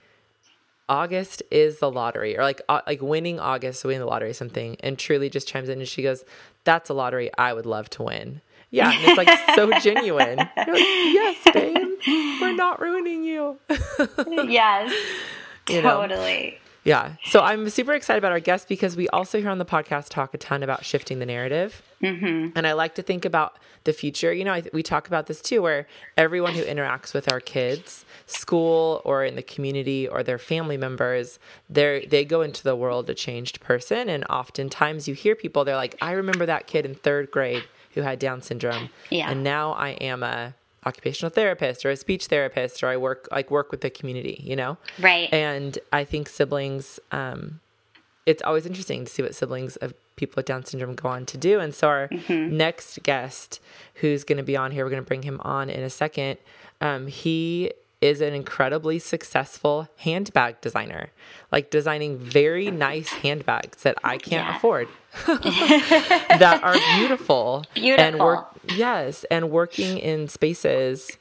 August 0.87 1.41
is 1.49 1.79
the 1.79 1.89
lottery, 1.89 2.37
or 2.37 2.43
like 2.43 2.61
uh, 2.69 2.81
like 2.85 3.01
winning 3.01 3.39
August, 3.39 3.83
winning 3.83 4.01
the 4.01 4.05
lottery, 4.05 4.33
something. 4.33 4.77
And 4.81 4.99
Truly 4.99 5.29
just 5.29 5.47
chimes 5.47 5.69
in 5.69 5.79
and 5.79 5.87
she 5.87 6.03
goes, 6.03 6.23
"That's 6.63 6.89
a 6.89 6.93
lottery 6.93 7.31
I 7.37 7.53
would 7.53 7.65
love 7.65 7.89
to 7.91 8.03
win." 8.03 8.41
Yeah, 8.75 8.91
and 8.91 9.05
it's 9.05 9.17
like 9.17 9.55
so 9.55 9.71
genuine. 9.79 10.37
Like, 10.37 10.49
yes, 10.57 11.37
babe, 11.53 11.87
we're 12.41 12.51
not 12.51 12.81
ruining 12.81 13.23
you. 13.23 13.57
yes, 14.27 14.93
you 15.69 15.81
totally. 15.81 16.51
Know? 16.51 16.57
Yeah. 16.83 17.13
So 17.23 17.39
I'm 17.39 17.69
super 17.69 17.93
excited 17.93 18.19
about 18.19 18.33
our 18.33 18.39
guest 18.39 18.67
because 18.67 18.95
we 18.95 19.07
also 19.09 19.39
here 19.39 19.49
on 19.49 19.59
the 19.59 19.65
podcast 19.65 20.09
talk 20.09 20.33
a 20.33 20.37
ton 20.37 20.61
about 20.61 20.85
shifting 20.85 21.19
the 21.19 21.25
narrative. 21.25 21.81
Mm-hmm. 22.03 22.49
And 22.55 22.67
I 22.67 22.73
like 22.73 22.95
to 22.95 23.01
think 23.01 23.25
about 23.25 23.57
the 23.85 23.93
future. 23.93 24.31
You 24.31 24.43
know, 24.43 24.53
I, 24.53 24.63
we 24.71 24.83
talk 24.83 25.07
about 25.07 25.25
this 25.25 25.41
too, 25.41 25.61
where 25.61 25.87
everyone 26.17 26.53
who 26.53 26.63
interacts 26.63 27.13
with 27.13 27.31
our 27.31 27.39
kids, 27.39 28.05
school 28.27 29.01
or 29.03 29.23
in 29.23 29.35
the 29.35 29.41
community 29.41 30.07
or 30.07 30.21
their 30.21 30.37
family 30.37 30.77
members, 30.77 31.39
they 31.69 32.05
they 32.09 32.25
go 32.25 32.41
into 32.41 32.61
the 32.61 32.75
world 32.75 33.09
a 33.09 33.15
changed 33.15 33.61
person. 33.61 34.09
And 34.09 34.25
oftentimes 34.25 35.07
you 35.07 35.15
hear 35.15 35.33
people, 35.33 35.63
they're 35.63 35.75
like, 35.75 35.95
I 36.01 36.11
remember 36.11 36.45
that 36.45 36.67
kid 36.67 36.85
in 36.85 36.93
third 36.93 37.31
grade 37.31 37.63
who 37.95 38.01
had 38.01 38.19
Down 38.19 38.41
syndrome. 38.41 38.89
Yeah. 39.09 39.31
And 39.31 39.43
now 39.43 39.71
I 39.71 39.89
am 39.89 40.21
a 40.21 40.53
occupational 40.85 41.31
therapist 41.31 41.83
or 41.85 41.89
a 41.89 41.95
speech 41.95 42.27
therapist 42.27 42.83
or 42.83 42.87
I 42.89 42.97
work 42.97 43.27
like 43.31 43.49
work 43.49 43.71
with 43.71 43.81
the 43.81 43.89
community, 43.89 44.39
you 44.43 44.55
know? 44.55 44.77
Right. 44.99 45.33
And 45.33 45.79
I 45.91 46.03
think 46.03 46.29
siblings, 46.29 46.99
um, 47.11 47.59
it's 48.27 48.43
always 48.43 48.65
interesting 48.65 49.05
to 49.05 49.11
see 49.11 49.23
what 49.23 49.33
siblings 49.33 49.77
of 49.77 49.93
people 50.15 50.35
with 50.37 50.45
Down 50.45 50.63
syndrome 50.63 50.93
go 50.93 51.09
on 51.09 51.25
to 51.25 51.37
do. 51.37 51.59
And 51.59 51.73
so 51.73 51.87
our 51.87 52.07
mm-hmm. 52.09 52.55
next 52.55 53.01
guest 53.01 53.59
who's 53.95 54.23
going 54.23 54.37
to 54.37 54.43
be 54.43 54.55
on 54.55 54.71
here, 54.71 54.85
we're 54.85 54.91
going 54.91 55.03
to 55.03 55.07
bring 55.07 55.23
him 55.23 55.41
on 55.43 55.69
in 55.69 55.83
a 55.83 55.89
second. 55.89 56.37
Um, 56.81 57.07
he 57.07 57.71
is 58.01 58.21
an 58.21 58.33
incredibly 58.33 58.99
successful 58.99 59.87
handbag 59.97 60.61
designer, 60.61 61.09
like 61.51 61.69
designing 61.71 62.17
very 62.17 62.69
nice 62.69 63.09
handbags 63.09 63.83
that 63.83 63.97
I 64.03 64.17
can't 64.17 64.47
yeah. 64.47 64.57
afford, 64.57 64.87
that 65.27 66.59
are 66.63 66.75
beautiful, 66.97 67.65
beautiful, 67.73 68.05
and 68.05 68.19
work. 68.19 68.49
Yes, 68.75 69.25
and 69.31 69.49
working 69.49 69.97
in 69.97 70.27
spaces 70.27 71.17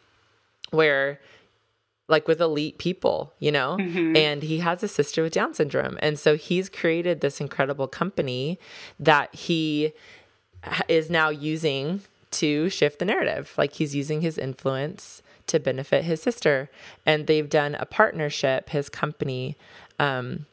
where 0.71 1.21
like 2.09 2.29
with 2.29 2.41
elite 2.41 2.79
people, 2.79 3.33
you 3.39 3.51
know? 3.51 3.77
Mm-hmm. 3.81 4.17
And 4.17 4.43
he 4.43 4.59
has 4.59 4.83
a 4.83 4.89
sister 4.89 5.23
with 5.23 5.33
Down 5.33 5.55
syndrome. 5.55 5.99
And 6.01 6.19
so 6.19 6.37
he's 6.37 6.69
created 6.69 7.21
this 7.21 7.41
incredible 7.41 7.89
company 7.89 8.59
that 9.01 9.35
he 9.35 9.93
is 10.89 11.11
now 11.11 11.31
using 11.31 12.03
to 12.33 12.69
shift 12.69 12.99
the 12.99 13.05
narrative. 13.05 13.55
Like 13.57 13.75
he's 13.75 13.95
using 13.95 14.21
his 14.21 14.37
influence 14.37 15.23
to 15.47 15.59
benefit 15.59 16.05
his 16.05 16.21
sister. 16.21 16.71
And 17.07 17.27
they've 17.27 17.49
done 17.49 17.75
a 17.75 17.87
partnership, 17.87 18.71
his 18.71 18.89
company, 18.89 19.57
um, 19.99 20.47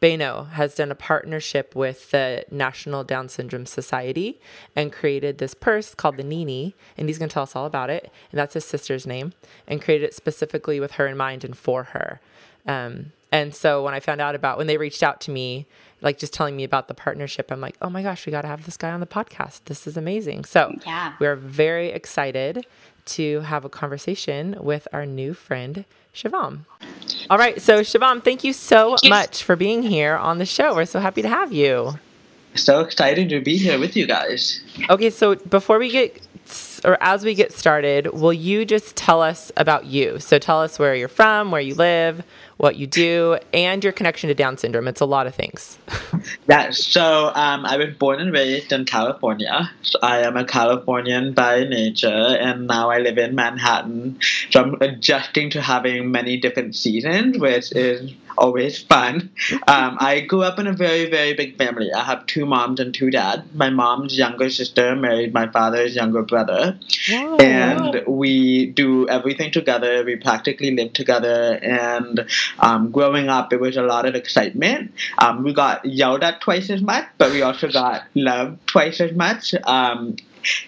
Behno 0.00 0.50
has 0.50 0.74
done 0.74 0.90
a 0.90 0.94
partnership 0.94 1.74
with 1.74 2.10
the 2.10 2.44
National 2.50 3.02
Down 3.02 3.28
Syndrome 3.28 3.66
Society 3.66 4.40
and 4.74 4.92
created 4.92 5.38
this 5.38 5.54
purse 5.54 5.94
called 5.94 6.16
the 6.16 6.22
Nini. 6.22 6.74
And 6.96 7.08
he's 7.08 7.18
going 7.18 7.28
to 7.28 7.32
tell 7.34 7.42
us 7.42 7.56
all 7.56 7.66
about 7.66 7.90
it. 7.90 8.10
And 8.30 8.38
that's 8.38 8.54
his 8.54 8.64
sister's 8.64 9.06
name. 9.06 9.32
And 9.66 9.82
created 9.82 10.06
it 10.06 10.14
specifically 10.14 10.80
with 10.80 10.92
her 10.92 11.06
in 11.06 11.16
mind 11.16 11.44
and 11.44 11.56
for 11.56 11.84
her. 11.84 12.20
Um, 12.66 13.12
and 13.32 13.54
so 13.54 13.82
when 13.82 13.94
I 13.94 14.00
found 14.00 14.20
out 14.20 14.34
about 14.34 14.58
when 14.58 14.66
they 14.66 14.76
reached 14.76 15.02
out 15.02 15.20
to 15.22 15.30
me, 15.30 15.66
like 16.02 16.18
just 16.18 16.32
telling 16.32 16.56
me 16.56 16.64
about 16.64 16.88
the 16.88 16.94
partnership, 16.94 17.50
I'm 17.50 17.60
like, 17.60 17.76
oh 17.80 17.90
my 17.90 18.02
gosh, 18.02 18.26
we 18.26 18.30
got 18.30 18.42
to 18.42 18.48
have 18.48 18.64
this 18.64 18.76
guy 18.76 18.90
on 18.90 19.00
the 19.00 19.06
podcast. 19.06 19.62
This 19.64 19.86
is 19.86 19.96
amazing. 19.96 20.44
So 20.44 20.74
yeah. 20.86 21.14
we're 21.18 21.36
very 21.36 21.88
excited 21.88 22.66
to 23.06 23.40
have 23.40 23.64
a 23.64 23.68
conversation 23.68 24.56
with 24.60 24.86
our 24.92 25.06
new 25.06 25.34
friend, 25.34 25.84
Shivam. 26.14 26.60
All 27.30 27.38
right. 27.38 27.60
So, 27.60 27.80
Shivam, 27.80 28.22
thank 28.22 28.44
you 28.44 28.52
so 28.52 28.96
much 29.08 29.42
for 29.42 29.56
being 29.56 29.82
here 29.82 30.16
on 30.16 30.38
the 30.38 30.46
show. 30.46 30.74
We're 30.74 30.84
so 30.86 31.00
happy 31.00 31.22
to 31.22 31.28
have 31.28 31.52
you. 31.52 31.98
So 32.54 32.80
excited 32.80 33.28
to 33.28 33.40
be 33.40 33.56
here 33.58 33.78
with 33.78 33.96
you 33.96 34.06
guys. 34.06 34.62
Okay. 34.88 35.10
So, 35.10 35.34
before 35.34 35.78
we 35.78 35.90
get 35.90 36.20
or 36.84 36.96
as 37.00 37.24
we 37.24 37.34
get 37.34 37.52
started, 37.52 38.12
will 38.12 38.32
you 38.32 38.64
just 38.64 38.96
tell 38.96 39.22
us 39.22 39.50
about 39.56 39.86
you? 39.86 40.18
So 40.18 40.38
tell 40.38 40.60
us 40.60 40.78
where 40.78 40.94
you're 40.94 41.08
from, 41.08 41.50
where 41.50 41.60
you 41.60 41.74
live, 41.74 42.22
what 42.56 42.76
you 42.76 42.86
do, 42.86 43.38
and 43.52 43.84
your 43.84 43.92
connection 43.92 44.28
to 44.28 44.34
Down 44.34 44.56
syndrome. 44.56 44.88
It's 44.88 45.00
a 45.00 45.06
lot 45.06 45.26
of 45.26 45.34
things. 45.34 45.78
yeah, 46.48 46.70
so 46.70 47.32
um, 47.34 47.66
I 47.66 47.76
was 47.76 47.94
born 47.94 48.20
and 48.20 48.32
raised 48.32 48.72
in 48.72 48.84
California. 48.84 49.70
So 49.82 49.98
I 50.02 50.20
am 50.20 50.36
a 50.36 50.44
Californian 50.44 51.34
by 51.34 51.64
nature, 51.64 52.08
and 52.08 52.66
now 52.66 52.90
I 52.90 52.98
live 52.98 53.18
in 53.18 53.34
Manhattan. 53.34 54.18
So 54.50 54.62
I'm 54.62 54.74
adjusting 54.80 55.50
to 55.50 55.60
having 55.60 56.10
many 56.10 56.38
different 56.38 56.74
seasons, 56.74 57.38
which 57.38 57.72
is 57.72 58.12
always 58.36 58.82
fun. 58.82 59.30
Um, 59.66 59.96
I 60.00 60.20
grew 60.20 60.42
up 60.42 60.58
in 60.58 60.66
a 60.66 60.72
very, 60.72 61.10
very 61.10 61.34
big 61.34 61.56
family. 61.56 61.92
I 61.92 62.04
have 62.04 62.26
two 62.26 62.46
moms 62.46 62.80
and 62.80 62.94
two 62.94 63.10
dads. 63.10 63.42
My 63.54 63.70
mom's 63.70 64.16
younger 64.16 64.50
sister 64.50 64.94
married 64.94 65.32
my 65.32 65.48
father's 65.50 65.94
younger 65.94 66.22
brother. 66.22 66.78
Wow. 67.10 67.36
And 67.38 68.02
we 68.06 68.66
do 68.66 69.08
everything 69.08 69.52
together. 69.52 70.04
We 70.04 70.16
practically 70.16 70.72
live 70.72 70.92
together. 70.92 71.58
And 71.62 72.26
um, 72.58 72.90
growing 72.90 73.28
up, 73.28 73.52
it 73.52 73.60
was 73.60 73.76
a 73.76 73.82
lot 73.82 74.06
of 74.06 74.14
excitement. 74.14 74.92
Um, 75.18 75.44
we 75.44 75.52
got 75.52 75.84
yelled 75.84 76.22
at 76.22 76.40
twice 76.40 76.70
as 76.70 76.82
much, 76.82 77.06
but 77.18 77.32
we 77.32 77.42
also 77.42 77.70
got 77.70 78.04
loved 78.14 78.66
twice 78.66 79.00
as 79.00 79.12
much. 79.12 79.54
Um, 79.64 80.16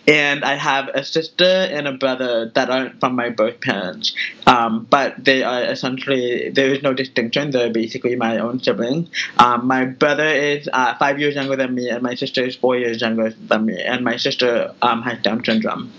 and 0.07 0.45
I 0.45 0.55
have 0.55 0.89
a 0.89 1.05
sister 1.05 1.45
and 1.45 1.87
a 1.87 1.93
brother 1.93 2.51
that 2.55 2.71
aren't 2.71 3.01
from 3.01 3.15
my 3.15 3.31
birth 3.31 3.61
parents, 3.61 4.15
um, 4.47 4.87
but 4.91 5.25
they 5.25 5.43
are 5.43 5.63
essentially 5.63 6.51
there 6.51 6.73
is 6.73 6.83
no 6.83 6.93
distinction. 6.95 7.51
They're 7.51 7.71
basically 7.71 8.17
my 8.17 8.39
own 8.39 8.61
siblings. 8.61 9.09
Um, 9.39 9.67
my 9.67 9.85
brother 9.85 10.27
is 10.27 10.69
uh, 10.73 10.97
five 10.99 11.19
years 11.19 11.35
younger 11.35 11.57
than 11.57 11.75
me, 11.75 11.89
and 11.91 12.03
my 12.03 12.15
sister 12.15 12.45
is 12.45 12.57
four 12.57 12.77
years 12.77 13.01
younger 13.01 13.31
than 13.31 13.67
me, 13.67 13.81
and 13.81 14.05
my 14.05 14.17
sister 14.17 14.75
um, 14.83 15.03
has 15.03 15.19
Down 15.23 15.45
syndrome. 15.45 15.93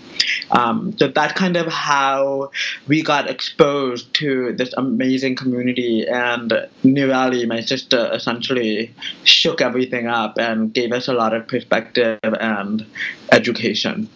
Um, 0.50 0.96
so 0.98 1.08
that's 1.08 1.32
kind 1.32 1.56
of 1.56 1.66
how 1.66 2.50
we 2.88 3.02
got 3.02 3.28
exposed 3.28 4.12
to 4.14 4.52
this 4.54 4.72
amazing 4.76 5.36
community. 5.36 6.06
And 6.06 6.50
Nirali, 6.84 7.46
my 7.46 7.60
sister, 7.60 8.10
essentially 8.12 8.94
shook 9.24 9.60
everything 9.60 10.06
up 10.06 10.38
and 10.38 10.72
gave 10.72 10.92
us 10.92 11.08
a 11.08 11.12
lot 11.12 11.34
of 11.34 11.46
perspective 11.46 12.18
and 12.22 12.86
education. 13.32 14.08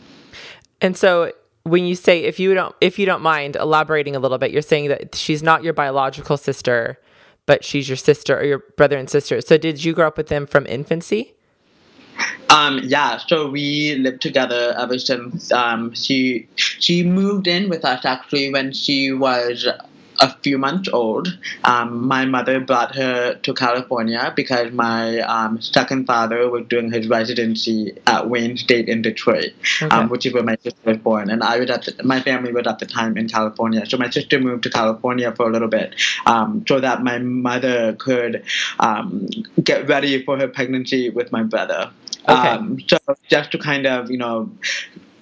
And 0.80 0.96
so 0.96 1.32
when 1.64 1.86
you 1.86 1.94
say 1.94 2.24
if 2.24 2.38
you 2.38 2.52
don't 2.54 2.74
if 2.80 2.98
you 2.98 3.06
don't 3.06 3.22
mind 3.22 3.56
elaborating 3.56 4.14
a 4.14 4.18
little 4.18 4.38
bit, 4.38 4.50
you're 4.50 4.62
saying 4.62 4.88
that 4.88 5.14
she's 5.14 5.42
not 5.42 5.64
your 5.64 5.72
biological 5.72 6.36
sister, 6.36 6.98
but 7.46 7.64
she's 7.64 7.88
your 7.88 7.96
sister 7.96 8.38
or 8.38 8.44
your 8.44 8.58
brother 8.76 8.98
and 8.98 9.08
sister. 9.08 9.40
So 9.40 9.56
did 9.56 9.84
you 9.84 9.92
grow 9.94 10.08
up 10.08 10.16
with 10.16 10.28
them 10.28 10.46
from 10.46 10.66
infancy? 10.66 11.34
Um, 12.50 12.80
yeah, 12.84 13.18
so 13.18 13.50
we 13.50 13.96
lived 13.96 14.20
together 14.22 14.74
ever 14.78 14.98
since 14.98 15.50
um, 15.50 15.92
she 15.94 16.46
she 16.56 17.02
moved 17.02 17.48
in 17.48 17.68
with 17.68 17.84
us 17.84 18.04
actually 18.04 18.52
when 18.52 18.72
she 18.72 19.12
was 19.12 19.66
a 20.20 20.34
few 20.42 20.58
months 20.58 20.88
old. 20.92 21.36
Um, 21.64 22.06
my 22.06 22.24
mother 22.24 22.60
brought 22.60 22.94
her 22.94 23.34
to 23.34 23.54
California 23.54 24.32
because 24.36 24.72
my 24.72 25.18
um, 25.20 25.60
second 25.60 26.06
father 26.06 26.48
was 26.48 26.66
doing 26.68 26.92
his 26.92 27.08
residency 27.08 27.92
at 28.06 28.28
Wayne 28.28 28.56
State 28.56 28.88
in 28.88 29.02
Detroit, 29.02 29.52
um, 29.80 29.86
okay. 29.86 29.96
um, 29.96 30.08
which 30.08 30.26
is 30.26 30.32
where 30.32 30.42
my 30.42 30.56
sister 30.62 30.80
was 30.84 30.98
born. 30.98 31.30
And 31.30 31.42
I 31.42 31.58
was 31.58 31.70
at 31.70 31.84
the, 31.84 32.02
my 32.04 32.20
family 32.20 32.52
was 32.52 32.66
at 32.66 32.78
the 32.78 32.86
time 32.86 33.16
in 33.16 33.28
California, 33.28 33.84
so 33.86 33.96
my 33.96 34.10
sister 34.10 34.38
moved 34.38 34.62
to 34.64 34.70
California 34.70 35.32
for 35.32 35.48
a 35.48 35.52
little 35.52 35.68
bit 35.68 35.94
um, 36.26 36.64
so 36.68 36.80
that 36.80 37.02
my 37.02 37.18
mother 37.18 37.94
could 37.94 38.44
um, 38.78 39.28
get 39.62 39.88
ready 39.88 40.24
for 40.24 40.38
her 40.38 40.48
pregnancy 40.48 41.10
with 41.10 41.32
my 41.32 41.42
brother. 41.42 41.90
Okay. 42.28 42.84
so 42.88 42.98
just 43.28 43.52
to 43.52 43.58
kind 43.58 43.86
of 43.86 44.10
you 44.10 44.18
know 44.18 44.50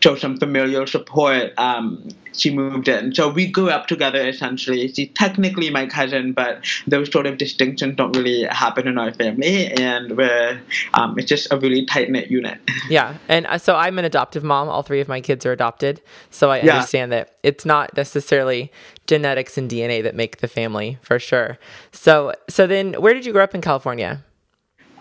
show 0.02 0.16
some 0.16 0.36
familial 0.36 0.86
support, 0.86 1.52
um, 1.58 2.08
she 2.32 2.50
moved 2.52 2.88
in. 2.88 3.14
So 3.14 3.28
we 3.28 3.46
grew 3.46 3.70
up 3.70 3.86
together 3.86 4.26
essentially. 4.26 4.88
She's 4.88 5.10
technically 5.14 5.70
my 5.70 5.86
cousin, 5.86 6.32
but 6.32 6.64
those 6.86 7.10
sort 7.12 7.26
of 7.26 7.38
distinctions 7.38 7.96
don't 7.96 8.16
really 8.16 8.44
happen 8.44 8.88
in 8.88 8.98
our 8.98 9.12
family, 9.14 9.68
and 9.68 10.16
we're 10.16 10.60
um, 10.94 11.18
it's 11.18 11.28
just 11.28 11.52
a 11.52 11.58
really 11.58 11.86
tight 11.86 12.10
knit 12.10 12.30
unit. 12.30 12.58
Yeah, 12.88 13.16
and 13.28 13.46
uh, 13.46 13.58
so 13.58 13.76
I'm 13.76 13.98
an 13.98 14.04
adoptive 14.04 14.42
mom. 14.42 14.68
All 14.68 14.82
three 14.82 15.00
of 15.00 15.08
my 15.08 15.20
kids 15.20 15.46
are 15.46 15.52
adopted, 15.52 16.02
so 16.30 16.50
I 16.50 16.60
yeah. 16.60 16.74
understand 16.74 17.12
that 17.12 17.36
it's 17.42 17.64
not 17.64 17.96
necessarily 17.96 18.72
genetics 19.06 19.56
and 19.56 19.70
DNA 19.70 20.02
that 20.02 20.14
make 20.14 20.38
the 20.38 20.48
family 20.48 20.98
for 21.00 21.18
sure. 21.18 21.58
So 21.92 22.34
so 22.48 22.66
then, 22.66 22.94
where 22.94 23.14
did 23.14 23.24
you 23.24 23.32
grow 23.32 23.44
up 23.44 23.54
in 23.54 23.60
California? 23.60 24.24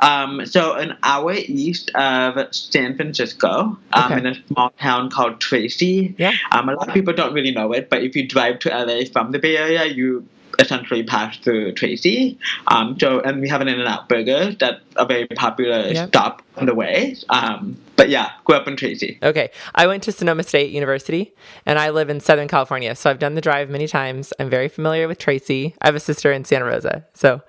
Um, 0.02 0.46
so 0.46 0.74
an 0.74 0.98
hour 1.04 1.34
east 1.34 1.92
of 1.96 2.54
San 2.54 2.96
Francisco, 2.96 3.78
um, 3.94 4.12
okay. 4.12 4.18
in 4.18 4.26
a 4.26 4.36
small 4.48 4.72
town 4.80 5.10
called 5.10 5.40
Tracy. 5.40 6.16
Yeah. 6.18 6.34
Um, 6.52 6.70
a 6.70 6.74
lot 6.74 6.88
of 6.88 6.94
people 6.94 7.14
don't 7.14 7.34
really 7.34 7.52
know 7.52 7.72
it, 7.72 7.90
but 7.90 8.04
if 8.04 8.16
you 8.16 8.28
drive 8.28 8.60
to 8.60 8.70
LA 8.70 9.06
from 9.12 9.32
the 9.32 9.40
Bay 9.40 9.58
Area, 9.58 9.86
you 9.86 10.28
essentially 10.60 11.04
pass 11.04 11.38
through 11.38 11.74
Tracy. 11.74 12.38
Um, 12.68 12.98
so, 13.00 13.20
and 13.22 13.42
we 13.42 13.50
have 13.50 13.62
an 13.62 13.68
In-N-Out 13.68 14.10
Burger 14.10 14.52
that's 14.60 14.82
a 14.96 15.06
very 15.06 15.28
popular 15.28 15.94
stop 16.08 16.42
on 16.58 16.66
the 16.66 16.76
way. 16.76 17.16
Um, 17.30 17.78
but 17.96 18.10
yeah, 18.10 18.32
grew 18.46 18.56
up 18.56 18.68
in 18.68 18.76
Tracy. 18.76 19.20
Okay. 19.22 19.50
I 19.76 19.88
went 19.88 20.04
to 20.04 20.12
Sonoma 20.12 20.44
State 20.44 20.72
University 20.72 21.34
and 21.66 21.78
I 21.80 21.90
live 21.90 22.10
in 22.10 22.20
Southern 22.20 22.48
California. 22.48 22.96
So 22.96 23.10
I've 23.10 23.20
done 23.20 23.36
the 23.36 23.42
drive 23.42 23.70
many 23.70 23.88
times. 23.88 24.34
I'm 24.40 24.50
very 24.50 24.68
familiar 24.68 25.08
with 25.08 25.20
Tracy. 25.20 25.76
I 25.82 25.88
have 25.88 25.96
a 25.96 26.00
sister 26.00 26.32
in 26.32 26.44
Santa 26.44 26.66
Rosa. 26.66 27.06
So 27.14 27.42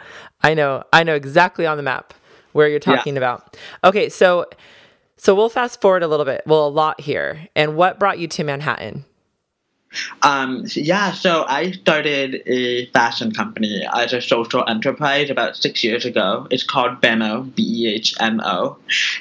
I 0.43 0.55
know 0.55 0.85
I 0.93 1.05
know 1.05 1.15
exactly 1.15 1.67
on 1.67 1.77
the 1.77 1.83
map 1.83 2.15
where 2.53 2.69
you're 2.69 2.81
Yeah. 2.87 2.97
talking 2.97 3.17
about. 3.17 3.57
Okay, 3.85 4.09
so 4.09 4.47
so 5.17 5.35
we'll 5.35 5.49
fast 5.49 5.81
forward 5.81 6.03
a 6.03 6.09
little 6.09 6.27
bit. 6.27 6.43
Well, 6.47 6.67
a 6.67 6.69
lot 6.69 7.01
here. 7.01 7.47
And 7.55 7.77
what 7.77 7.99
brought 8.01 8.19
you 8.19 8.27
to 8.29 8.45
Manhattan? 8.45 9.05
Um, 10.23 10.65
yeah, 10.75 11.13
so 11.13 11.45
I 11.47 11.73
started 11.73 12.43
a 12.47 12.87
fashion 12.87 13.33
company 13.33 13.87
as 13.93 14.13
a 14.13 14.21
social 14.21 14.65
enterprise 14.69 15.31
about 15.31 15.57
six 15.57 15.85
years 15.85 16.05
ago. 16.05 16.47
It's 16.51 16.63
called 16.63 17.01
Behno, 17.01 17.55
B 17.55 17.63
E 17.63 17.95
H 17.95 18.15
N 18.21 18.41
O. 18.43 18.79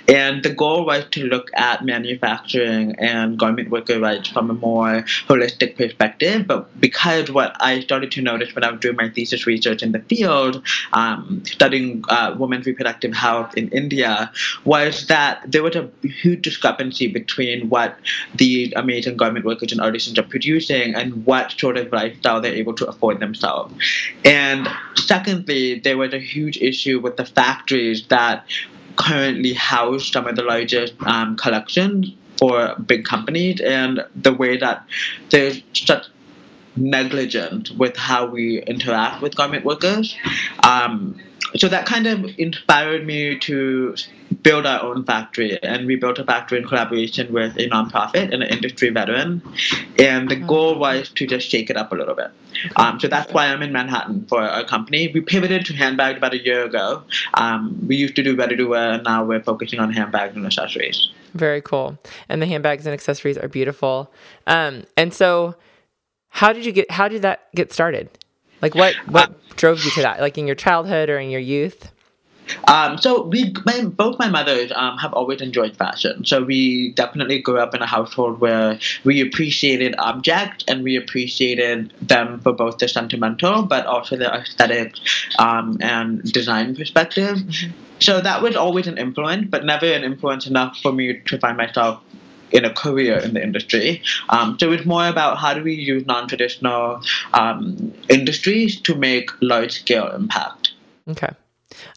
And 0.08 0.44
the 0.44 0.54
goal 0.54 0.86
was 0.86 1.06
to 1.12 1.25
look 1.25 1.50
at 1.54 1.84
manufacturing 1.84 2.96
and 3.00 3.38
garment 3.38 3.70
worker 3.70 4.00
rights 4.00 4.30
from 4.30 4.50
a 4.50 4.54
more 4.54 5.04
holistic 5.28 5.75
perspective. 5.75 6.48
But 6.48 6.80
because 6.80 7.30
what 7.32 7.56
I 7.60 7.82
started 7.82 8.12
to 8.13 8.22
notice 8.22 8.54
when 8.56 8.63
I 8.63 8.72
was 8.72 8.80
doing 8.80 8.96
my 8.96 9.10
thesis 9.10 9.46
research 9.46 9.84
in 9.84 9.92
the 9.92 10.00
field, 10.00 10.63
um, 10.94 11.44
studying 11.46 12.04
uh, 12.10 12.36
women's 12.38 12.66
reproductive 12.66 13.13
health 13.13 13.58
in 13.58 13.70
India, 13.70 14.32
was 14.63 15.08
that 15.08 15.42
there 15.46 15.63
was 15.63 15.75
a 15.75 15.90
huge 16.04 16.44
discrepancy 16.44 17.08
between 17.08 17.70
what 17.70 17.98
the 18.36 18.72
amazing 18.75 19.18
garment 19.18 19.46
workers 19.46 19.72
and 19.72 19.82
artisans 19.82 20.18
are 20.18 20.24
producing 20.24 20.61
and 20.70 21.25
what 21.25 21.51
sort 21.51 21.77
of 21.77 21.91
lifestyle 21.91 22.41
they're 22.41 22.53
able 22.53 22.74
to 22.74 22.88
afford 22.88 23.20
themselves. 23.20 23.74
And 24.24 24.68
secondly, 24.96 25.80
there 25.80 25.98
was 25.98 26.13
a 26.13 26.20
huge 26.20 26.58
issue 26.58 27.00
with 27.00 27.18
the 27.18 27.25
factories 27.25 28.06
that 28.08 28.46
currently 28.98 29.53
house 29.53 30.12
some 30.12 30.27
of 30.27 30.36
the 30.36 30.44
largest 30.44 30.94
um, 31.06 31.36
collections 31.38 32.13
for 32.38 32.75
big 32.86 33.06
companies 33.06 33.62
and 33.62 34.03
the 34.15 34.34
way 34.34 34.58
that 34.58 34.86
there's 35.30 35.62
such 35.74 36.06
negligent 36.75 37.72
with 37.72 37.96
how 37.98 38.25
we 38.25 38.62
interact 38.63 39.22
with 39.22 39.36
garment 39.36 39.65
workers. 39.65 40.15
Um, 40.63 41.20
so 41.56 41.68
that 41.68 41.86
kind 41.86 42.08
of 42.08 42.25
inspired 42.38 43.06
me 43.06 43.38
to 43.39 43.96
build 44.44 44.66
our 44.66 44.82
own 44.82 45.04
factory, 45.06 45.62
and 45.62 45.86
we 45.86 45.96
built 45.96 46.20
a 46.20 46.24
factory 46.24 46.60
in 46.60 46.68
collaboration 46.68 47.32
with 47.32 47.56
a 47.58 47.70
nonprofit 47.70 48.34
and 48.34 48.44
an 48.44 48.50
industry 48.50 48.90
veteran. 48.90 49.42
And 50.00 50.30
the 50.30 50.36
goal 50.36 50.80
was 50.80 51.10
to 51.10 51.28
just 51.28 51.50
shake 51.50 51.70
it 51.70 51.78
up 51.78 51.92
a 51.92 51.96
little 51.96 52.16
bit. 52.16 52.32
Um, 52.76 53.00
so 53.00 53.08
that's 53.08 53.32
why 53.34 53.48
I'm 53.48 53.62
in 53.62 53.72
Manhattan 53.72 54.26
for 54.28 54.42
our 54.42 54.64
company. 54.64 55.12
We 55.14 55.22
pivoted 55.22 55.66
to 55.68 55.74
handbags 55.74 56.18
about 56.18 56.34
a 56.34 56.44
year 56.44 56.64
ago. 56.66 57.04
Um, 57.36 57.88
we 57.88 57.96
used 57.96 58.16
to 58.16 58.24
do 58.24 58.36
ready 58.36 58.56
to 58.56 58.66
wear, 58.66 58.92
and 58.94 59.04
now 59.04 59.24
we're 59.24 59.44
focusing 59.44 59.80
on 59.80 59.92
handbags 59.92 60.36
and 60.36 60.46
accessories. 60.46 61.12
Very 61.34 61.62
cool. 61.62 61.98
And 62.28 62.42
the 62.42 62.46
handbags 62.46 62.86
and 62.86 62.94
accessories 62.94 63.38
are 63.38 63.48
beautiful. 63.48 64.12
Um, 64.48 64.84
and 64.98 65.14
so 65.14 65.56
how 66.30 66.54
did 66.54 66.66
you 66.66 66.72
get 66.72 66.90
how 66.92 67.08
did 67.08 67.22
that 67.22 67.54
get 67.56 67.72
started? 67.72 68.10
Like 68.62 68.76
what 68.76 68.96
what 69.08 69.34
drove 69.56 69.84
you 69.84 69.92
to 69.92 70.02
that? 70.02 70.20
Like 70.20 70.38
in 70.38 70.48
your 70.48 70.56
childhood 70.56 71.10
or 71.10 71.20
in 71.20 71.30
your 71.30 71.42
youth? 71.42 71.92
Um, 72.68 72.98
so 72.98 73.24
we, 73.24 73.54
my, 73.66 73.86
both 73.86 74.20
my 74.20 74.30
mothers 74.30 74.72
um, 74.76 74.98
have 74.98 75.14
always 75.14 75.42
enjoyed 75.42 75.76
fashion. 75.76 76.26
So 76.26 76.44
we 76.44 76.92
definitely 76.94 77.40
grew 77.40 77.60
up 77.60 77.74
in 77.76 77.82
a 77.82 77.86
household 77.86 78.40
where 78.40 78.80
we 79.04 79.22
appreciated 79.22 79.96
objects 79.98 80.66
and 80.68 80.84
we 80.84 80.96
appreciated 80.96 81.94
them 82.02 82.40
for 82.40 82.54
both 82.54 82.78
the 82.80 82.88
sentimental, 82.88 83.64
but 83.64 83.86
also 83.86 84.18
the 84.18 84.34
aesthetic 84.34 84.96
um, 85.40 85.78
and 85.82 86.24
design 86.32 86.76
perspective. 86.76 87.40
So 88.00 88.20
that 88.20 88.42
was 88.42 88.56
always 88.56 88.88
an 88.88 88.98
influence, 88.98 89.48
but 89.50 89.64
never 89.64 89.86
an 89.86 90.04
influence 90.04 90.48
enough 90.48 90.78
for 90.78 90.92
me 90.92 91.20
to 91.26 91.38
find 91.38 91.58
myself 91.58 92.02
in 92.52 92.66
a 92.66 92.74
career 92.74 93.18
in 93.18 93.34
the 93.34 93.42
industry. 93.42 94.02
Um, 94.30 94.58
so 94.60 94.72
it's 94.72 94.86
more 94.86 95.08
about 95.08 95.38
how 95.38 95.54
do 95.54 95.64
we 95.64 95.74
use 95.74 96.06
non-traditional 96.06 97.02
um, 97.34 97.94
industries 98.10 98.80
to 98.82 98.96
make 98.96 99.30
large-scale 99.42 100.12
impact. 100.16 100.74
Okay. 101.08 101.30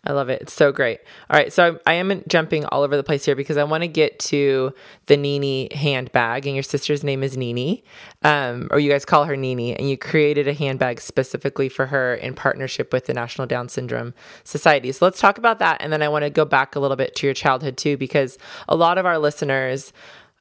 I 0.05 0.13
love 0.13 0.29
it. 0.29 0.43
It's 0.43 0.53
so 0.53 0.73
great. 0.73 1.01
All 1.31 1.39
right. 1.39 1.53
So 1.53 1.79
I 1.87 1.95
am 1.95 2.23
jumping 2.29 2.65
all 2.67 2.83
over 2.83 2.97
the 2.97 3.03
place 3.03 3.25
here 3.25 3.37
because 3.37 3.57
I 3.57 3.65
want 3.65 3.83
to 3.83 3.89
get 3.89 4.19
to 4.21 4.75
the 5.07 5.17
Nini 5.17 5.69
handbag, 5.75 6.47
and 6.47 6.57
your 6.57 6.63
sister's 6.63 7.05
name 7.05 7.23
is 7.23 7.37
Nini, 7.37 7.85
um, 8.23 8.69
or 8.71 8.79
you 8.79 8.91
guys 8.91 9.05
call 9.05 9.25
her 9.25 9.37
Nini, 9.37 9.77
and 9.77 9.89
you 9.89 9.99
created 9.99 10.49
a 10.49 10.55
handbag 10.55 11.01
specifically 11.01 11.69
for 11.69 11.87
her 11.87 12.15
in 12.15 12.35
partnership 12.35 12.93
with 12.93 13.07
the 13.07 13.15
National 13.15 13.47
Down 13.47 13.69
Syndrome 13.69 14.15
Society. 14.43 14.91
So 14.93 15.05
let's 15.05 15.21
talk 15.21 15.39
about 15.39 15.59
that. 15.59 15.83
And 15.83 15.93
then 15.93 16.03
I 16.03 16.09
want 16.09 16.25
to 16.25 16.31
go 16.31 16.45
back 16.45 16.75
a 16.75 16.81
little 16.81 16.97
bit 16.97 17.15
to 17.17 17.27
your 17.27 17.35
childhood 17.35 17.77
too, 17.77 17.97
because 17.97 18.39
a 18.69 18.75
lot 18.75 18.97
of 18.97 19.05
our 19.05 19.19
listeners, 19.19 19.93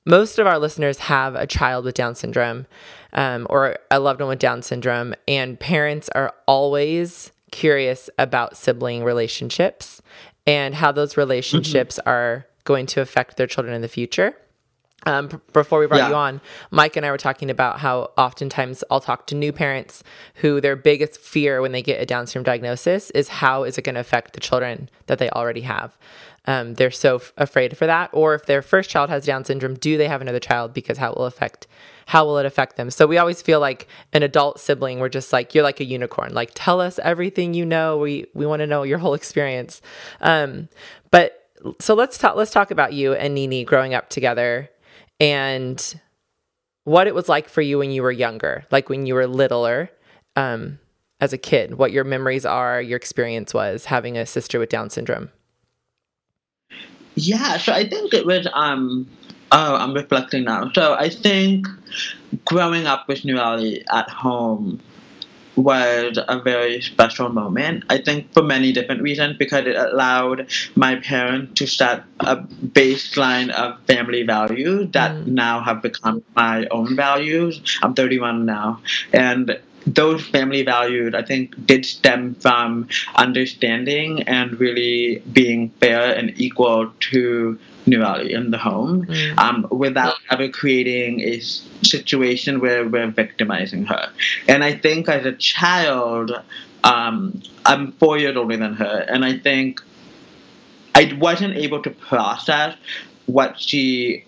most 0.05 0.39
of 0.39 0.47
our 0.47 0.59
listeners 0.59 0.99
have 0.99 1.35
a 1.35 1.45
child 1.45 1.83
with 1.83 1.95
Down 1.95 2.15
syndrome 2.15 2.67
um, 3.11 3.45
or 3.49 3.77
a 3.91 3.99
loved 3.99 4.21
one 4.21 4.29
with 4.29 4.39
Down 4.39 4.61
syndrome, 4.61 5.13
and 5.27 5.59
parents 5.59 6.09
are 6.15 6.33
always 6.47 7.32
curious 7.53 8.09
about 8.17 8.57
sibling 8.57 9.03
relationships 9.05 10.01
and 10.45 10.75
how 10.75 10.91
those 10.91 11.15
relationships 11.15 11.99
are 12.05 12.45
going 12.65 12.85
to 12.87 12.99
affect 13.01 13.37
their 13.37 13.47
children 13.47 13.73
in 13.73 13.81
the 13.81 13.87
future. 13.87 14.35
Um, 15.05 15.41
before 15.51 15.79
we 15.79 15.85
brought 15.87 15.97
Yeah. 15.99 16.09
you 16.09 16.15
on, 16.15 16.41
Mike 16.71 16.95
and 16.95 17.05
I 17.05 17.11
were 17.11 17.17
talking 17.17 17.49
about 17.49 17.79
how 17.79 18.11
oftentimes 18.17 18.83
I'll 18.89 19.01
talk 19.01 19.27
to 19.27 19.35
new 19.35 19.51
parents 19.51 20.01
who 20.35 20.61
their 20.61 20.77
biggest 20.77 21.19
fear 21.19 21.61
when 21.61 21.73
they 21.73 21.81
get 21.81 22.01
a 22.01 22.05
Down 22.05 22.25
syndrome 22.25 22.45
diagnosis 22.45 23.09
is 23.11 23.27
how 23.27 23.63
is 23.63 23.77
it 23.77 23.81
going 23.83 23.95
to 23.95 24.01
affect 24.01 24.33
the 24.33 24.39
children 24.39 24.89
that 25.07 25.19
they 25.19 25.29
already 25.29 25.61
have. 25.61 25.97
Um, 26.45 26.73
they're 26.73 26.91
so 26.91 27.15
f- 27.15 27.33
afraid 27.37 27.77
for 27.77 27.85
that, 27.85 28.09
or 28.11 28.35
if 28.35 28.45
their 28.45 28.61
first 28.61 28.89
child 28.89 29.09
has 29.09 29.25
Down 29.25 29.45
syndrome, 29.45 29.75
do 29.75 29.97
they 29.97 30.07
have 30.09 30.21
another 30.21 30.39
child 30.39 30.73
because 30.73 30.97
how 30.97 31.13
will 31.13 31.25
affect 31.25 31.67
how 32.07 32.25
will 32.25 32.37
it 32.37 32.45
affect 32.45 32.75
them? 32.75 32.91
So 32.91 33.07
we 33.07 33.17
always 33.17 33.41
feel 33.41 33.61
like 33.61 33.87
an 34.11 34.23
adult 34.23 34.59
sibling. 34.59 34.99
We're 34.99 35.07
just 35.07 35.31
like 35.31 35.55
you're 35.55 35.63
like 35.63 35.79
a 35.79 35.85
unicorn. 35.85 36.33
Like 36.33 36.51
tell 36.53 36.81
us 36.81 36.99
everything 36.99 37.53
you 37.53 37.65
know. 37.65 37.97
We 37.97 38.25
we 38.33 38.45
want 38.45 38.59
to 38.59 38.67
know 38.67 38.83
your 38.83 38.97
whole 38.97 39.13
experience. 39.13 39.81
Um, 40.19 40.67
but 41.11 41.49
so 41.79 41.93
let's 41.93 42.17
talk. 42.17 42.35
Let's 42.35 42.51
talk 42.51 42.71
about 42.71 42.93
you 42.93 43.13
and 43.13 43.33
Nini 43.33 43.63
growing 43.63 43.93
up 43.93 44.09
together 44.09 44.69
and 45.19 46.01
what 46.83 47.07
it 47.07 47.15
was 47.15 47.29
like 47.29 47.47
for 47.47 47.61
you 47.61 47.77
when 47.77 47.91
you 47.91 48.03
were 48.03 48.11
younger, 48.11 48.65
like 48.71 48.89
when 48.89 49.05
you 49.05 49.13
were 49.13 49.27
littler, 49.27 49.89
um, 50.35 50.79
as 51.21 51.31
a 51.31 51.37
kid. 51.37 51.75
What 51.75 51.91
your 51.91 52.03
memories 52.03 52.45
are, 52.45 52.81
your 52.81 52.97
experience 52.97 53.53
was 53.53 53.85
having 53.85 54.17
a 54.17 54.25
sister 54.25 54.59
with 54.59 54.69
Down 54.69 54.89
syndrome. 54.89 55.29
Yeah, 57.15 57.57
so 57.57 57.73
I 57.73 57.87
think 57.87 58.13
it 58.13 58.25
was 58.25 58.47
um 58.53 59.07
oh 59.51 59.75
I'm 59.75 59.93
reflecting 59.93 60.45
now. 60.45 60.71
So 60.73 60.95
I 60.95 61.09
think 61.09 61.67
growing 62.45 62.87
up 62.87 63.07
with 63.07 63.21
Nirali 63.21 63.83
at 63.91 64.09
home 64.09 64.81
was 65.55 66.17
a 66.27 66.39
very 66.39 66.81
special 66.81 67.29
moment. 67.29 67.83
I 67.89 67.99
think 67.99 68.33
for 68.33 68.41
many 68.41 68.71
different 68.71 69.03
reasons 69.03 69.37
because 69.37 69.67
it 69.67 69.75
allowed 69.75 70.47
my 70.75 70.95
parents 70.95 71.59
to 71.59 71.67
set 71.67 72.03
a 72.21 72.37
baseline 72.37 73.51
of 73.51 73.79
family 73.85 74.23
values 74.23 74.89
that 74.93 75.27
now 75.27 75.61
have 75.61 75.81
become 75.83 76.23
my 76.35 76.65
own 76.71 76.95
values. 76.95 77.61
I'm 77.83 77.93
31 77.93 78.45
now. 78.45 78.81
And 79.11 79.59
those 79.85 80.25
family 80.25 80.63
values, 80.63 81.13
I 81.13 81.23
think, 81.23 81.65
did 81.65 81.85
stem 81.85 82.35
from 82.35 82.87
understanding 83.15 84.23
and 84.23 84.59
really 84.59 85.21
being 85.31 85.69
fair 85.81 86.15
and 86.15 86.33
equal 86.39 86.91
to 87.11 87.59
Nirali 87.85 88.29
in 88.29 88.51
the 88.51 88.57
home 88.57 89.07
um, 89.37 89.67
without 89.69 90.15
ever 90.31 90.47
creating 90.47 91.21
a 91.21 91.39
situation 91.39 92.61
where 92.61 92.87
we're 92.87 93.11
victimizing 93.11 93.85
her. 93.85 94.09
And 94.47 94.63
I 94.63 94.73
think 94.73 95.09
as 95.09 95.25
a 95.25 95.33
child, 95.33 96.31
um, 96.83 97.41
I'm 97.65 97.91
four 97.93 98.17
years 98.17 98.37
older 98.37 98.57
than 98.57 98.75
her, 98.75 99.05
and 99.09 99.25
I 99.25 99.37
think 99.37 99.81
I 100.95 101.17
wasn't 101.19 101.57
able 101.57 101.81
to 101.83 101.89
process 101.89 102.77
what 103.25 103.59
she 103.59 104.25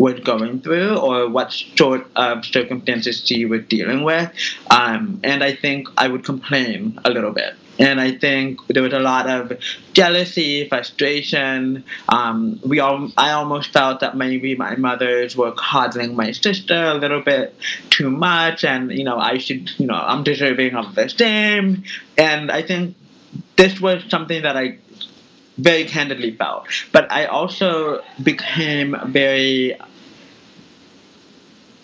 was 0.00 0.18
going 0.20 0.60
through 0.62 0.96
or 0.96 1.28
what 1.28 1.52
sort 1.52 2.06
of 2.16 2.44
circumstances 2.44 3.22
she 3.24 3.44
was 3.44 3.62
dealing 3.66 4.02
with. 4.02 4.32
Um, 4.70 5.20
and 5.22 5.44
I 5.44 5.54
think 5.54 5.88
I 5.98 6.08
would 6.08 6.24
complain 6.24 6.98
a 7.04 7.10
little 7.10 7.32
bit. 7.32 7.54
And 7.78 8.00
I 8.00 8.12
think 8.12 8.66
there 8.68 8.82
was 8.82 8.92
a 8.92 8.98
lot 8.98 9.28
of 9.28 9.58
jealousy, 9.92 10.68
frustration. 10.68 11.84
Um, 12.08 12.60
we 12.64 12.78
all, 12.80 13.10
I 13.16 13.32
almost 13.32 13.72
felt 13.72 14.00
that 14.00 14.16
maybe 14.16 14.54
my 14.54 14.76
mothers 14.76 15.36
were 15.36 15.52
coddling 15.52 16.16
my 16.16 16.32
sister 16.32 16.74
a 16.74 16.94
little 16.94 17.22
bit 17.22 17.54
too 17.88 18.10
much, 18.10 18.64
and 18.64 18.92
you 18.92 19.04
know 19.04 19.16
I 19.16 19.38
should, 19.38 19.70
you 19.78 19.86
know, 19.86 19.94
I'm 19.94 20.24
deserving 20.24 20.74
of 20.74 20.94
the 20.94 21.08
same. 21.08 21.84
And 22.18 22.50
I 22.50 22.60
think 22.60 22.96
this 23.56 23.80
was 23.80 24.04
something 24.10 24.42
that 24.42 24.58
I 24.58 24.76
very 25.56 25.84
candidly 25.84 26.36
felt. 26.36 26.66
But 26.92 27.10
I 27.10 27.26
also 27.26 28.02
became 28.22 28.96
very 29.06 29.76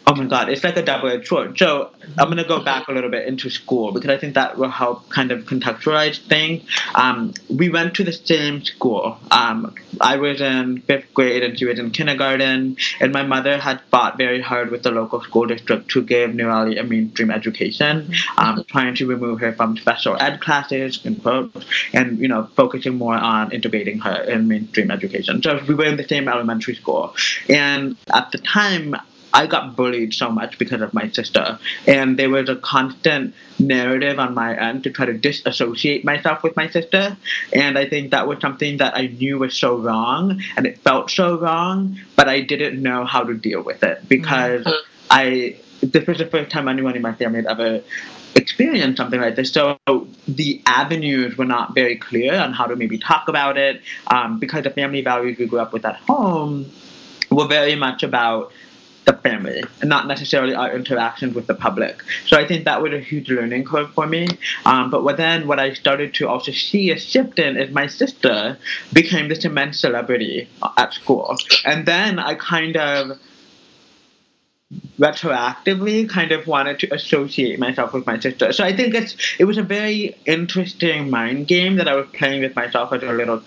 Oh 0.08 0.14
my 0.14 0.26
God, 0.26 0.48
it's 0.48 0.62
like 0.62 0.76
a 0.76 0.84
double-edged 0.84 1.26
sword. 1.26 1.58
So 1.58 1.90
I'm 2.16 2.28
gonna 2.28 2.46
go 2.46 2.60
back 2.60 2.86
a 2.86 2.92
little 2.92 3.10
bit 3.10 3.26
into 3.26 3.50
school 3.50 3.90
because 3.90 4.08
I 4.08 4.16
think 4.16 4.34
that 4.34 4.56
will 4.56 4.70
help 4.70 5.08
kind 5.08 5.32
of 5.32 5.46
contextualize 5.46 6.18
things. 6.18 6.62
Um, 6.94 7.34
we 7.50 7.70
went 7.70 7.94
to 7.94 8.04
the 8.04 8.12
same 8.12 8.62
school. 8.62 9.18
Um, 9.32 9.74
I 10.00 10.16
was 10.16 10.40
in 10.40 10.82
fifth 10.82 11.12
grade 11.12 11.42
and 11.42 11.58
she 11.58 11.64
was 11.64 11.80
in 11.80 11.90
kindergarten, 11.90 12.76
and 13.00 13.12
my 13.12 13.24
mother 13.24 13.58
had 13.58 13.80
fought 13.90 14.16
very 14.16 14.40
hard 14.40 14.70
with 14.70 14.84
the 14.84 14.92
local 14.92 15.20
school 15.22 15.46
district 15.46 15.88
to 15.90 16.02
give 16.02 16.30
Nirali 16.30 16.78
a 16.78 16.84
mainstream 16.84 17.32
education, 17.32 18.14
um, 18.38 18.62
trying 18.68 18.94
to 18.94 19.08
remove 19.08 19.40
her 19.40 19.52
from 19.54 19.76
special 19.76 20.16
ed 20.22 20.40
classes 20.40 21.04
and 21.04 22.18
you 22.20 22.28
know 22.28 22.48
focusing 22.54 22.94
more 22.94 23.16
on 23.16 23.50
integrating 23.50 23.98
her 23.98 24.22
in 24.22 24.46
mainstream 24.46 24.92
education. 24.92 25.42
So 25.42 25.60
we 25.66 25.74
were 25.74 25.86
in 25.86 25.96
the 25.96 26.06
same 26.06 26.28
elementary 26.28 26.76
school, 26.76 27.16
and 27.48 27.96
at 28.14 28.30
the 28.30 28.38
time 28.38 28.94
I 29.36 29.46
got 29.46 29.76
bullied 29.76 30.14
so 30.14 30.30
much 30.30 30.56
because 30.58 30.80
of 30.80 30.94
my 30.94 31.10
sister. 31.10 31.58
And 31.86 32.18
there 32.18 32.30
was 32.30 32.48
a 32.48 32.56
constant 32.56 33.34
narrative 33.58 34.18
on 34.18 34.32
my 34.32 34.58
end 34.58 34.84
to 34.84 34.90
try 34.90 35.04
to 35.04 35.12
disassociate 35.12 36.06
myself 36.06 36.42
with 36.42 36.56
my 36.56 36.68
sister. 36.70 37.18
And 37.52 37.78
I 37.78 37.86
think 37.86 38.12
that 38.12 38.26
was 38.26 38.40
something 38.40 38.78
that 38.78 38.96
I 38.96 39.08
knew 39.08 39.38
was 39.38 39.54
so 39.54 39.76
wrong 39.76 40.40
and 40.56 40.66
it 40.66 40.78
felt 40.78 41.10
so 41.10 41.38
wrong, 41.38 42.00
but 42.16 42.30
I 42.30 42.40
didn't 42.40 42.82
know 42.82 43.04
how 43.04 43.24
to 43.24 43.34
deal 43.34 43.62
with 43.62 43.82
it 43.82 44.08
because 44.08 44.64
mm-hmm. 44.64 44.86
I 45.10 45.56
this 45.82 46.06
was 46.06 46.16
the 46.16 46.26
first 46.26 46.50
time 46.50 46.66
anyone 46.66 46.96
in 46.96 47.02
my 47.02 47.12
family 47.12 47.42
had 47.42 47.46
ever 47.46 47.82
experienced 48.34 48.96
something 48.96 49.20
like 49.20 49.36
this. 49.36 49.52
So 49.52 49.78
the 50.26 50.62
avenues 50.64 51.36
were 51.36 51.44
not 51.44 51.74
very 51.74 51.96
clear 51.96 52.34
on 52.34 52.54
how 52.54 52.64
to 52.66 52.74
maybe 52.74 52.96
talk 52.96 53.28
about 53.28 53.58
it 53.58 53.82
um, 54.06 54.38
because 54.38 54.64
the 54.64 54.70
family 54.70 55.02
values 55.02 55.36
we 55.38 55.46
grew 55.46 55.60
up 55.60 55.74
with 55.74 55.84
at 55.84 55.96
home 55.96 56.70
were 57.30 57.46
very 57.46 57.76
much 57.76 58.02
about 58.02 58.52
the 59.06 59.14
family 59.14 59.62
and 59.80 59.88
not 59.88 60.06
necessarily 60.06 60.54
our 60.54 60.74
interactions 60.74 61.34
with 61.34 61.46
the 61.46 61.54
public. 61.54 62.02
So 62.26 62.36
I 62.36 62.46
think 62.46 62.64
that 62.64 62.82
was 62.82 62.92
a 62.92 63.00
huge 63.00 63.30
learning 63.30 63.64
curve 63.64 63.90
for 63.94 64.06
me. 64.06 64.28
Um, 64.64 64.90
but 64.90 65.16
then 65.16 65.46
what 65.46 65.58
I 65.58 65.72
started 65.72 66.12
to 66.14 66.28
also 66.28 66.52
see 66.52 66.90
a 66.90 66.98
shift 66.98 67.38
in 67.38 67.56
is 67.56 67.72
my 67.72 67.86
sister 67.86 68.58
became 68.92 69.28
this 69.28 69.44
immense 69.44 69.80
celebrity 69.80 70.48
at 70.76 70.92
school. 70.92 71.36
And 71.64 71.86
then 71.86 72.18
I 72.18 72.34
kind 72.34 72.76
of 72.76 73.18
retroactively 74.98 76.08
kind 76.08 76.32
of 76.32 76.46
wanted 76.48 76.80
to 76.80 76.92
associate 76.92 77.58
myself 77.60 77.92
with 77.92 78.04
my 78.06 78.18
sister. 78.18 78.52
So 78.52 78.64
I 78.64 78.74
think 78.74 78.94
it's 78.94 79.16
it 79.38 79.44
was 79.44 79.58
a 79.58 79.62
very 79.62 80.16
interesting 80.26 81.08
mind 81.08 81.46
game 81.46 81.76
that 81.76 81.86
I 81.86 81.94
was 81.94 82.08
playing 82.12 82.42
with 82.42 82.56
myself 82.56 82.92
as 82.92 83.02
a 83.04 83.12
little 83.12 83.42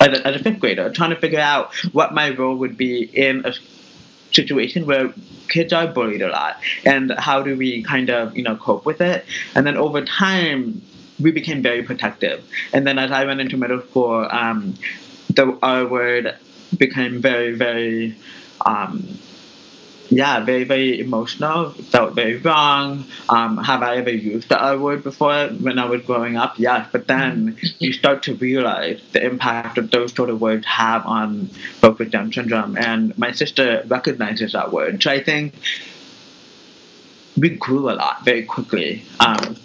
as 0.00 0.08
a, 0.08 0.26
as 0.26 0.36
a 0.36 0.38
fifth 0.42 0.58
grader, 0.58 0.90
trying 0.90 1.10
to 1.10 1.16
figure 1.16 1.38
out 1.38 1.74
what 1.92 2.14
my 2.14 2.30
role 2.30 2.56
would 2.56 2.76
be 2.76 3.02
in 3.02 3.44
a 3.44 3.52
situation 4.32 4.86
where 4.86 5.12
kids 5.48 5.72
are 5.72 5.86
bullied 5.86 6.22
a 6.22 6.28
lot 6.28 6.56
and 6.84 7.12
how 7.18 7.42
do 7.42 7.56
we 7.56 7.82
kind 7.82 8.08
of 8.08 8.36
you 8.36 8.42
know 8.42 8.56
cope 8.56 8.84
with 8.86 9.00
it? 9.00 9.24
And 9.54 9.66
then 9.66 9.76
over 9.76 10.04
time 10.04 10.82
we 11.20 11.30
became 11.30 11.60
very 11.62 11.82
protective. 11.82 12.44
And 12.72 12.86
then 12.86 12.98
as 12.98 13.10
i 13.10 13.24
went 13.24 13.40
into 13.40 13.56
middle 13.56 13.82
school 13.82 14.26
um, 14.30 14.74
the 15.28 15.58
r 15.62 15.86
word 15.86 16.36
became 16.76 17.20
very 17.20 17.52
very 17.54 18.14
um, 18.66 19.18
yeah, 20.10 20.40
very, 20.40 20.64
very 20.64 20.98
emotional. 20.98 21.70
Felt 21.70 22.14
very 22.14 22.36
wrong. 22.36 23.04
Um, 23.28 23.56
have 23.58 23.82
I 23.82 23.96
ever 23.96 24.10
used 24.10 24.48
the 24.48 24.58
R 24.58 24.76
word 24.76 25.04
before 25.04 25.48
when 25.48 25.78
I 25.78 25.86
was 25.86 26.02
growing 26.02 26.36
up? 26.36 26.58
Yes, 26.58 26.88
but 26.90 27.06
then 27.06 27.56
you 27.78 27.92
start 27.92 28.24
to 28.24 28.34
realize 28.34 29.00
the 29.12 29.24
impact 29.24 29.76
that 29.76 29.92
those 29.92 30.12
sort 30.12 30.28
of 30.28 30.40
words 30.40 30.66
have 30.66 31.06
on 31.06 31.46
folks 31.80 32.00
with 32.00 32.10
Down 32.10 32.32
syndrome. 32.32 32.76
And 32.76 33.16
my 33.16 33.30
sister 33.30 33.84
recognizes 33.86 34.52
that 34.52 34.72
word. 34.72 35.00
So 35.02 35.12
I 35.12 35.22
think 35.22 35.54
we 37.36 37.50
grew 37.50 37.88
a 37.88 37.94
lot 37.94 38.24
very 38.24 38.42
quickly. 38.42 39.04
Um, 39.20 39.56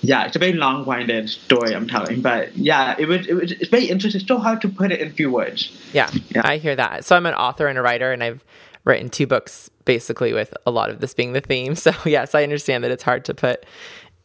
yeah, 0.00 0.26
it's 0.26 0.34
a 0.34 0.40
very 0.40 0.54
long-winded 0.54 1.28
story 1.30 1.76
I'm 1.76 1.86
telling, 1.86 2.22
but 2.22 2.56
yeah, 2.56 2.96
it 2.98 3.06
was, 3.06 3.28
it 3.28 3.34
was 3.34 3.52
it's 3.52 3.70
very 3.70 3.84
interesting. 3.84 4.20
It's 4.20 4.26
so 4.26 4.38
hard 4.38 4.60
to 4.62 4.68
put 4.68 4.90
it 4.90 5.00
in 5.00 5.12
few 5.12 5.30
words. 5.30 5.70
Yeah, 5.92 6.10
yeah, 6.30 6.42
I 6.44 6.56
hear 6.56 6.74
that. 6.74 7.04
So 7.04 7.14
I'm 7.14 7.24
an 7.26 7.34
author 7.34 7.68
and 7.68 7.78
a 7.78 7.82
writer, 7.82 8.10
and 8.12 8.20
I've 8.24 8.42
written 8.84 9.08
two 9.08 9.26
books 9.26 9.70
basically 9.84 10.32
with 10.32 10.54
a 10.66 10.70
lot 10.70 10.90
of 10.90 11.00
this 11.00 11.14
being 11.14 11.32
the 11.32 11.40
theme. 11.40 11.74
So 11.82 11.92
yes, 12.04 12.34
I 12.34 12.42
understand 12.42 12.84
that 12.84 12.90
it's 12.90 13.02
hard 13.02 13.24
to 13.26 13.34
put 13.34 13.64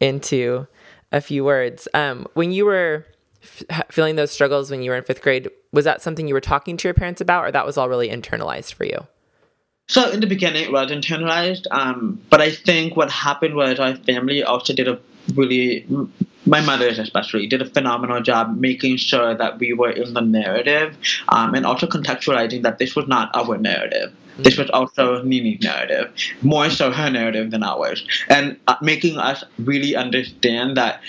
into 0.00 0.66
a 1.10 1.20
few 1.20 1.44
words. 1.44 1.88
Um, 1.94 2.26
when 2.34 2.52
you 2.52 2.64
were 2.64 3.06
f- 3.42 3.86
feeling 3.90 4.16
those 4.16 4.30
struggles 4.30 4.70
when 4.70 4.82
you 4.82 4.90
were 4.90 4.96
in 4.96 5.04
fifth 5.04 5.22
grade, 5.22 5.48
was 5.72 5.84
that 5.84 6.02
something 6.02 6.28
you 6.28 6.34
were 6.34 6.40
talking 6.40 6.76
to 6.76 6.88
your 6.88 6.94
parents 6.94 7.20
about, 7.20 7.44
or 7.44 7.52
that 7.52 7.66
was 7.66 7.76
all 7.76 7.88
really 7.88 8.08
internalized 8.08 8.74
for 8.74 8.84
you? 8.84 9.06
So 9.88 10.10
in 10.10 10.20
the 10.20 10.26
beginning, 10.26 10.64
it 10.64 10.72
was 10.72 10.90
internalized, 10.90 11.66
um, 11.70 12.20
but 12.28 12.40
I 12.40 12.50
think 12.50 12.94
what 12.94 13.10
happened 13.10 13.54
was 13.54 13.80
our 13.80 13.96
family 13.96 14.42
also 14.42 14.74
did 14.74 14.86
a 14.86 15.00
really 15.34 15.86
my 16.46 16.60
mother 16.62 16.88
especially 16.88 17.46
did 17.46 17.60
a 17.60 17.66
phenomenal 17.66 18.22
job 18.22 18.56
making 18.56 18.96
sure 18.96 19.34
that 19.34 19.58
we 19.58 19.74
were 19.74 19.90
in 19.90 20.14
the 20.14 20.20
narrative 20.20 20.96
um, 21.28 21.54
and 21.54 21.66
also 21.66 21.86
contextualizing 21.86 22.62
that 22.62 22.78
this 22.78 22.96
was 22.96 23.06
not 23.06 23.30
our 23.34 23.58
narrative 23.58 24.10
this 24.38 24.56
was 24.56 24.70
also 24.70 25.22
Nini's 25.22 25.62
narrative, 25.62 26.12
more 26.42 26.70
so 26.70 26.90
her 26.90 27.10
narrative 27.10 27.50
than 27.50 27.62
ours, 27.62 28.06
and 28.28 28.56
uh, 28.68 28.76
making 28.80 29.18
us 29.18 29.44
really 29.58 29.96
understand 29.96 30.76
that 30.76 31.00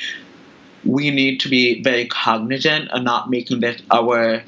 we 0.84 1.12
need 1.12 1.40
to 1.42 1.50
be 1.50 1.82
very 1.84 2.08
cognizant 2.08 2.90
of 2.92 3.04
not 3.04 3.30
making 3.30 3.60
this 3.60 3.82
our 3.92 4.44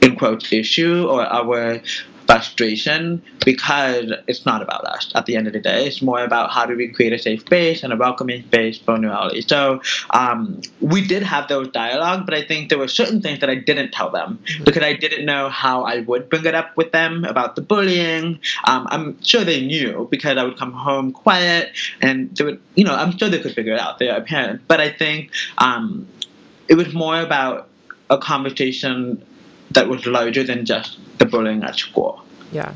in 0.00 0.16
quotes 0.16 0.52
issue 0.52 1.06
or 1.08 1.22
our 1.24 1.80
frustration 2.26 3.22
because 3.44 4.12
it's 4.26 4.46
not 4.46 4.62
about 4.62 4.84
us 4.84 5.10
at 5.14 5.26
the 5.26 5.36
end 5.36 5.46
of 5.46 5.52
the 5.52 5.60
day. 5.60 5.86
It's 5.86 6.02
more 6.02 6.24
about 6.24 6.50
how 6.50 6.66
do 6.66 6.76
we 6.76 6.88
create 6.88 7.12
a 7.12 7.18
safe 7.18 7.40
space 7.40 7.82
and 7.82 7.92
a 7.92 7.96
welcoming 7.96 8.42
space 8.42 8.78
for 8.78 8.96
Nirali. 8.96 9.48
So 9.48 9.82
um, 10.10 10.60
we 10.80 11.06
did 11.06 11.22
have 11.22 11.48
those 11.48 11.68
dialogue, 11.68 12.24
but 12.24 12.34
I 12.34 12.42
think 12.42 12.68
there 12.68 12.78
were 12.78 12.88
certain 12.88 13.20
things 13.20 13.40
that 13.40 13.50
I 13.50 13.56
didn't 13.56 13.92
tell 13.92 14.10
them 14.10 14.38
mm-hmm. 14.44 14.64
because 14.64 14.82
I 14.82 14.94
didn't 14.94 15.24
know 15.24 15.48
how 15.48 15.82
I 15.82 16.00
would 16.00 16.28
bring 16.28 16.44
it 16.44 16.54
up 16.54 16.76
with 16.76 16.92
them 16.92 17.24
about 17.24 17.56
the 17.56 17.62
bullying. 17.62 18.40
Um, 18.64 18.86
I'm 18.90 19.22
sure 19.22 19.44
they 19.44 19.64
knew 19.64 20.08
because 20.10 20.38
I 20.38 20.44
would 20.44 20.58
come 20.58 20.72
home 20.72 21.12
quiet 21.12 21.72
and 22.00 22.34
they 22.36 22.44
would, 22.44 22.60
you 22.74 22.84
know, 22.84 22.94
I'm 22.94 23.16
sure 23.16 23.28
they 23.28 23.40
could 23.40 23.54
figure 23.54 23.74
it 23.74 23.80
out. 23.80 23.98
They 23.98 24.10
are 24.10 24.20
parents. 24.20 24.64
But 24.66 24.80
I 24.80 24.90
think 24.90 25.30
um, 25.58 26.06
it 26.68 26.74
was 26.74 26.92
more 26.94 27.20
about 27.20 27.68
a 28.10 28.18
conversation 28.18 29.24
that 29.74 29.88
was 29.88 30.06
larger 30.06 30.42
than 30.42 30.64
just 30.64 30.98
the 31.18 31.26
bullying 31.26 31.62
at 31.62 31.76
school. 31.76 32.22
Yeah. 32.50 32.74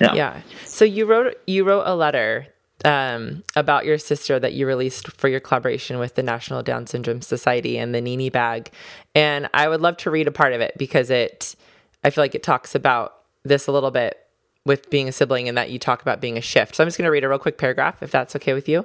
Yeah. 0.00 0.14
Yeah. 0.14 0.40
So 0.64 0.84
you 0.84 1.06
wrote 1.06 1.38
you 1.46 1.64
wrote 1.64 1.84
a 1.86 1.94
letter 1.94 2.46
um, 2.84 3.42
about 3.56 3.84
your 3.84 3.98
sister 3.98 4.38
that 4.38 4.52
you 4.52 4.66
released 4.66 5.10
for 5.12 5.28
your 5.28 5.40
collaboration 5.40 5.98
with 5.98 6.14
the 6.14 6.22
National 6.22 6.62
Down 6.62 6.86
Syndrome 6.86 7.22
Society 7.22 7.76
and 7.78 7.94
the 7.94 8.00
Nini 8.00 8.30
Bag, 8.30 8.70
and 9.14 9.48
I 9.52 9.68
would 9.68 9.80
love 9.80 9.96
to 9.98 10.10
read 10.10 10.28
a 10.28 10.30
part 10.30 10.52
of 10.52 10.60
it 10.60 10.78
because 10.78 11.10
it, 11.10 11.56
I 12.04 12.10
feel 12.10 12.22
like 12.22 12.36
it 12.36 12.44
talks 12.44 12.74
about 12.74 13.14
this 13.42 13.66
a 13.66 13.72
little 13.72 13.90
bit 13.90 14.18
with 14.64 14.90
being 14.90 15.08
a 15.08 15.12
sibling 15.12 15.48
and 15.48 15.56
that 15.56 15.70
you 15.70 15.78
talk 15.78 16.02
about 16.02 16.20
being 16.20 16.36
a 16.36 16.40
shift. 16.40 16.76
So 16.76 16.84
I'm 16.84 16.88
just 16.88 16.98
going 16.98 17.06
to 17.06 17.10
read 17.10 17.24
a 17.24 17.28
real 17.28 17.38
quick 17.38 17.58
paragraph 17.58 18.02
if 18.02 18.10
that's 18.10 18.36
okay 18.36 18.52
with 18.52 18.68
you. 18.68 18.84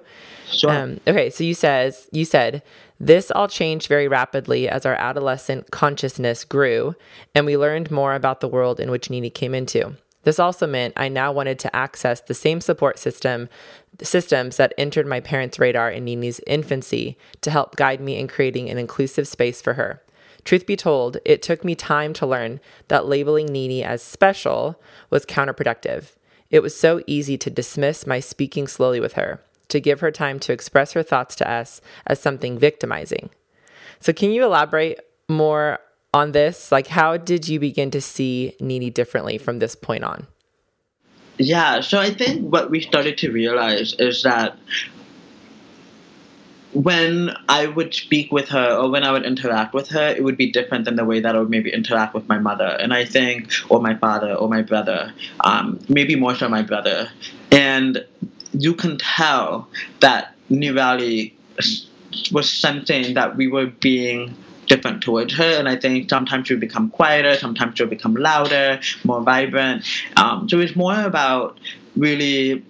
Sure. 0.50 0.72
Um, 0.72 1.00
okay, 1.06 1.30
so 1.30 1.44
you 1.44 1.54
says 1.54 2.08
you 2.12 2.26
said 2.26 2.64
this 3.08 3.32
all 3.32 3.48
changed 3.48 3.88
very 3.88 4.08
rapidly 4.08 4.70
as 4.70 4.86
our 4.86 4.96
adolescent 4.96 5.72
consciousness 5.72 6.46
grew 6.46 6.96
and 7.36 7.46
we 7.46 7.58
learned 7.58 7.92
more 7.92 8.16
about 8.16 8.40
the 8.40 8.48
world 8.48 8.80
in 8.80 8.90
which 8.90 9.10
Nini 9.10 9.30
came 9.30 9.54
into. 9.54 9.96
This 10.24 10.40
also 10.40 10.66
meant 10.66 10.94
I 10.96 11.10
now 11.10 11.32
wanted 11.32 11.60
to 11.60 11.76
access 11.76 12.22
the 12.22 12.34
same 12.34 12.62
support 12.62 12.98
system 12.98 13.50
systems 14.02 14.58
that 14.58 14.74
entered 14.78 15.06
my 15.06 15.20
parents' 15.20 15.60
radar 15.60 15.92
in 15.92 16.06
Nini's 16.06 16.40
infancy 16.48 17.18
to 17.42 17.52
help 17.52 17.76
guide 17.76 18.00
me 18.00 18.18
in 18.18 18.28
creating 18.28 18.70
an 18.70 18.78
inclusive 18.78 19.28
space 19.28 19.62
for 19.62 19.74
her. 19.74 20.02
Truth 20.46 20.66
be 20.66 20.76
told, 20.76 21.18
it 21.26 21.42
took 21.42 21.64
me 21.64 21.76
time 21.76 22.14
to 22.14 22.26
learn 22.26 22.60
that 22.88 23.06
labeling 23.06 23.48
Nini 23.48 23.84
as 23.84 24.02
special 24.02 24.82
was 25.10 25.26
counterproductive. 25.26 26.14
It 26.50 26.62
was 26.62 26.76
so 26.76 27.02
easy 27.06 27.38
to 27.38 27.50
dismiss 27.50 28.08
my 28.08 28.20
speaking 28.20 28.68
slowly 28.68 29.00
with 29.00 29.14
her, 29.14 29.42
to 29.70 29.80
give 29.80 30.00
her 30.00 30.12
time 30.12 30.40
to 30.42 30.54
express 30.54 30.94
her 30.94 31.04
thoughts 31.04 31.36
to 31.38 31.50
us 31.50 31.82
as 32.06 32.20
something 32.20 32.58
victimizing. 32.58 33.30
So, 34.00 34.14
can 34.14 34.32
you 34.32 34.44
elaborate 34.44 35.00
more 35.30 35.80
on 36.14 36.32
this? 36.32 36.72
Like, 36.72 36.88
how 36.88 37.18
did 37.18 37.48
you 37.48 37.60
begin 37.60 37.92
to 37.92 38.02
see 38.02 38.56
Nini 38.60 38.90
differently 38.90 39.38
from 39.38 39.60
this 39.60 39.76
point 39.76 40.04
on? 40.04 40.28
Yeah, 41.38 41.82
so 41.82 42.00
I 42.00 42.14
think 42.14 42.52
what 42.52 42.70
we 42.70 42.80
started 42.80 43.18
to 43.20 43.32
realize 43.32 43.96
is 43.98 44.24
that 44.24 44.58
when 46.74 47.32
I 47.48 47.68
would 47.68 47.94
speak 47.94 48.32
with 48.32 48.50
her 48.50 48.76
or 48.76 48.90
when 48.90 49.04
I 49.04 49.12
would 49.12 49.26
interact 49.26 49.74
with 49.74 49.90
her, 49.90 50.08
it 50.08 50.24
would 50.24 50.38
be 50.38 50.52
different 50.52 50.86
than 50.86 50.96
the 50.96 51.06
way 51.06 51.20
that 51.20 51.36
I 51.36 51.40
would 51.40 51.50
maybe 51.50 51.72
interact 51.72 52.14
with 52.14 52.28
my 52.28 52.40
mother. 52.40 52.66
And 52.66 52.94
I 52.94 53.06
think, 53.06 53.52
or 53.70 53.80
my 53.80 53.96
father 53.96 54.34
or 54.34 54.50
my 54.50 54.62
brother, 54.62 55.14
um, 55.42 55.80
maybe 55.88 56.16
more 56.16 56.36
so 56.36 56.50
my 56.50 56.64
brother. 56.64 57.10
And 57.52 58.04
you 58.54 58.74
can 58.74 58.98
tell 58.98 59.68
that 60.00 60.36
Nirali 60.50 61.34
was 62.32 62.50
sensing 62.50 63.14
that 63.16 63.36
we 63.36 63.48
were 63.48 63.68
being 63.68 64.36
different 64.68 65.02
towards 65.02 65.34
her. 65.36 65.58
And 65.60 65.68
I 65.68 65.76
think 65.76 66.10
sometimes 66.10 66.48
she 66.48 66.54
would 66.54 66.62
become 66.62 66.90
quieter, 66.90 67.36
sometimes 67.36 67.78
she 67.78 67.84
would 67.84 67.90
become 67.90 68.16
louder, 68.16 68.80
more 69.04 69.22
vibrant. 69.22 69.86
Um, 70.18 70.48
so 70.48 70.60
it's 70.60 70.76
more 70.76 71.02
about 71.04 71.60
really 71.96 72.64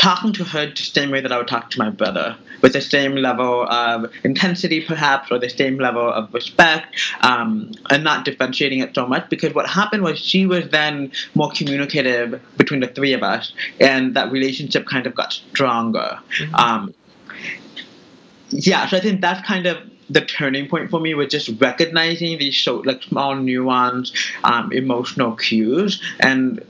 talking 0.00 0.32
to 0.32 0.42
her 0.44 0.66
the 0.66 0.76
same 0.76 1.10
way 1.10 1.20
that 1.20 1.30
I 1.30 1.36
would 1.36 1.46
talk 1.46 1.68
to 1.70 1.78
my 1.78 1.90
brother, 1.90 2.34
with 2.62 2.72
the 2.72 2.80
same 2.80 3.16
level 3.16 3.66
of 3.68 4.10
intensity, 4.24 4.80
perhaps, 4.80 5.30
or 5.30 5.38
the 5.38 5.50
same 5.50 5.76
level 5.76 6.10
of 6.10 6.32
respect, 6.32 6.96
um, 7.20 7.70
and 7.90 8.02
not 8.02 8.24
differentiating 8.24 8.78
it 8.78 8.94
so 8.94 9.06
much. 9.06 9.28
Because 9.28 9.54
what 9.54 9.68
happened 9.68 10.02
was 10.02 10.18
she 10.18 10.46
was 10.46 10.70
then 10.70 11.12
more 11.34 11.50
communicative 11.50 12.40
between 12.56 12.80
the 12.80 12.86
three 12.86 13.12
of 13.12 13.22
us, 13.22 13.52
and 13.78 14.16
that 14.16 14.32
relationship 14.32 14.86
kind 14.86 15.06
of 15.06 15.14
got 15.14 15.34
stronger. 15.34 16.18
Mm-hmm. 16.38 16.54
Um, 16.54 16.94
yeah, 18.48 18.86
so 18.88 18.96
I 18.96 19.00
think 19.00 19.20
that's 19.20 19.46
kind 19.46 19.66
of 19.66 19.76
the 20.08 20.22
turning 20.22 20.68
point 20.68 20.90
for 20.90 20.98
me 20.98 21.14
was 21.14 21.28
just 21.28 21.50
recognizing 21.60 22.38
these 22.38 22.56
so 22.56 22.78
like 22.78 23.02
small 23.02 23.36
nuanced 23.36 24.12
um, 24.42 24.72
emotional 24.72 25.36
cues 25.36 26.02
and 26.18 26.64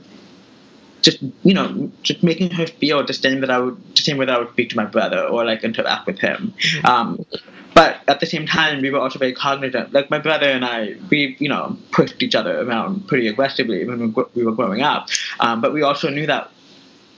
just 1.01 1.21
you 1.43 1.53
know 1.53 1.91
just 2.03 2.23
making 2.23 2.51
her 2.51 2.67
feel 2.67 3.05
the 3.05 3.13
same 3.13 3.41
that 3.41 3.49
I 3.49 3.59
would 3.59 3.95
the 3.95 4.01
same 4.01 4.17
way 4.17 4.25
that 4.25 4.35
I 4.35 4.39
would 4.39 4.51
speak 4.51 4.69
to 4.69 4.77
my 4.77 4.85
brother 4.85 5.21
or 5.23 5.45
like 5.45 5.63
interact 5.63 6.07
with 6.07 6.19
him. 6.19 6.53
Mm-hmm. 6.57 6.85
Um, 6.85 7.25
but 7.73 8.01
at 8.07 8.19
the 8.19 8.25
same 8.25 8.45
time, 8.45 8.81
we 8.81 8.91
were 8.91 8.99
also 8.99 9.17
very 9.17 9.33
cognizant. 9.33 9.93
Like 9.93 10.09
my 10.09 10.19
brother 10.19 10.47
and 10.47 10.63
I, 10.63 10.95
we 11.09 11.35
you 11.39 11.49
know 11.49 11.77
pushed 11.91 12.21
each 12.21 12.35
other 12.35 12.61
around 12.61 13.07
pretty 13.07 13.27
aggressively 13.27 13.85
when 13.85 14.13
we 14.35 14.43
were 14.43 14.51
growing 14.51 14.81
up. 14.81 15.09
Um, 15.39 15.61
but 15.61 15.73
we 15.73 15.81
also 15.81 16.09
knew 16.09 16.27
that 16.27 16.51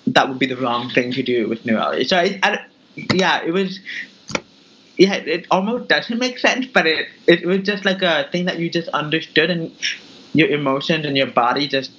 that 0.08 0.30
would 0.30 0.40
be 0.40 0.46
the 0.46 0.58
wrong 0.58 0.90
thing 0.90 1.12
to 1.14 1.24
do 1.24 1.48
with 1.48 1.64
Nirali. 1.64 2.08
So 2.08 2.18
I, 2.18 2.40
I, 2.44 2.66
yeah, 2.96 3.44
it 3.44 3.52
was. 3.52 3.80
Yeah, 4.96 5.16
it 5.16 5.48
almost 5.50 5.90
doesn't 5.90 6.20
make 6.20 6.38
sense, 6.38 6.68
but 6.68 6.86
it 6.86 7.08
it 7.26 7.48
was 7.48 7.62
just 7.62 7.84
like 7.84 8.04
a 8.04 8.30
thing 8.32 8.46
that 8.46 8.60
you 8.60 8.70
just 8.70 8.90
understood 8.90 9.50
and 9.50 9.72
your 10.34 10.50
emotions 10.50 11.06
and 11.06 11.18
your 11.18 11.28
body 11.28 11.68
just 11.68 11.92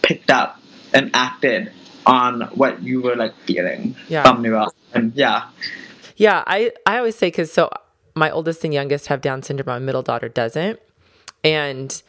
picked 0.00 0.30
up 0.30 0.57
and 0.94 1.10
acted 1.14 1.72
on 2.06 2.42
what 2.54 2.82
you 2.82 3.02
were 3.02 3.14
like 3.14 3.34
feeling 3.44 3.94
yeah. 4.08 4.22
from 4.22 4.42
New 4.42 4.50
York. 4.50 4.74
And 4.94 5.14
yeah. 5.14 5.48
Yeah, 6.16 6.42
I, 6.46 6.72
I 6.86 6.98
always 6.98 7.14
say, 7.14 7.28
because 7.28 7.52
so 7.52 7.70
my 8.16 8.30
oldest 8.30 8.64
and 8.64 8.74
youngest 8.74 9.06
have 9.06 9.20
Down 9.20 9.42
syndrome, 9.42 9.66
my 9.66 9.78
middle 9.78 10.02
daughter 10.02 10.28
doesn't. 10.28 10.80
And 11.44 12.02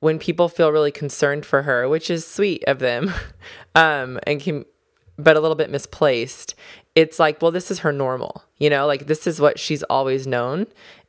when 0.00 0.18
people 0.18 0.48
feel 0.48 0.70
really 0.70 0.92
concerned 0.92 1.46
for 1.46 1.62
her, 1.62 1.88
which 1.88 2.10
is 2.10 2.26
sweet 2.26 2.64
of 2.64 2.80
them, 2.80 3.12
um, 3.74 4.18
and 4.26 4.40
can, 4.40 4.64
but 5.16 5.36
a 5.36 5.40
little 5.40 5.56
bit 5.56 5.70
misplaced, 5.70 6.54
it's 6.94 7.18
like, 7.18 7.40
well, 7.40 7.50
this 7.50 7.70
is 7.70 7.80
her 7.80 7.92
normal, 7.92 8.44
you 8.58 8.68
know, 8.68 8.86
like 8.86 9.06
this 9.06 9.26
is 9.26 9.40
what 9.40 9.58
she's 9.58 9.82
always 9.84 10.26
known. 10.26 10.66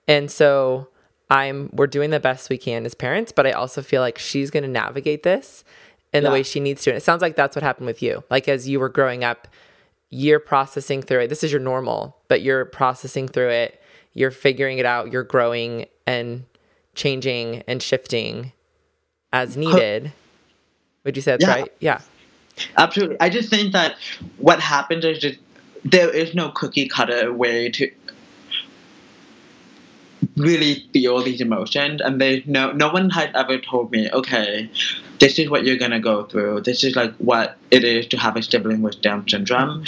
And 0.08 0.32
so 0.32 0.90
I'm, 1.30 1.70
we're 1.74 1.88
doing 1.88 2.12
the 2.12 2.20
best 2.20 2.50
we 2.50 2.58
can 2.58 2.86
as 2.86 2.94
parents, 2.94 3.32
but 3.32 3.48
I 3.48 3.52
also 3.52 3.82
feel 3.82 4.02
like 4.02 4.18
she's 4.18 4.52
going 4.52 4.64
to 4.64 4.70
navigate 4.70 5.24
this 5.24 5.64
in 6.14 6.24
yeah. 6.24 6.30
the 6.30 6.34
way 6.34 6.44
she 6.44 6.60
needs 6.60 6.84
to. 6.84 6.92
And 6.92 6.98
it 6.98 7.04
sounds 7.04 7.22
like 7.22 7.36
that's 7.36 7.56
what 7.56 7.64
happened 7.64 7.88
with 7.88 8.02
you. 8.02 8.24
Like 8.30 8.48
as 8.48 8.68
you 8.68 8.80
were 8.80 8.90
growing 8.90 9.24
up, 9.24 9.48
you're 10.10 10.40
processing 10.40 11.02
through 11.02 11.22
it. 11.22 11.28
This 11.28 11.44
is 11.44 11.52
your 11.52 11.62
normal, 11.62 12.18
but 12.28 12.42
you're 12.42 12.66
processing 12.66 13.28
through 13.28 13.50
it. 13.50 13.82
You're 14.14 14.32
figuring 14.32 14.78
it 14.78 14.86
out. 14.86 15.12
You're 15.12 15.24
growing 15.24 15.86
and 16.06 16.46
changing 16.96 17.64
and 17.68 17.84
shifting 17.84 18.54
as 19.34 19.58
needed. 19.58 20.12
Would 21.04 21.16
you 21.16 21.22
say 21.22 21.32
that's 21.32 21.44
yeah. 21.44 21.54
right? 21.54 21.74
Yeah. 21.80 22.02
Absolutely. 22.78 23.18
I 23.20 23.30
just 23.30 23.50
think 23.50 23.74
that 23.74 23.96
what 24.38 24.60
happens 24.60 25.06
is 25.06 25.20
just 25.20 25.40
there 25.86 26.10
is 26.10 26.34
no 26.34 26.50
cookie 26.50 26.88
cutter 26.88 27.32
way 27.32 27.70
to 27.70 27.92
really 30.36 30.86
feel 30.94 31.22
these 31.22 31.42
emotions 31.42 32.02
and 32.02 32.20
there's 32.20 32.46
no 32.46 32.72
no 32.72 32.92
one 32.92 33.10
had 33.10 33.36
ever 33.36 33.60
told 33.60 33.92
me 33.92 34.10
okay 34.12 34.70
this 35.20 35.40
is 35.40 35.50
what 35.50 35.66
you're 35.66 35.78
gonna 35.78 36.00
go 36.00 36.26
through. 36.26 36.62
This 36.62 36.84
is 36.84 36.96
like 36.96 37.14
what 37.18 37.58
it 37.72 37.84
is 37.84 38.08
to 38.08 38.18
have 38.18 38.36
a 38.36 38.44
sibling 38.44 38.82
with 38.82 39.02
down 39.02 39.28
syndrome. 39.28 39.86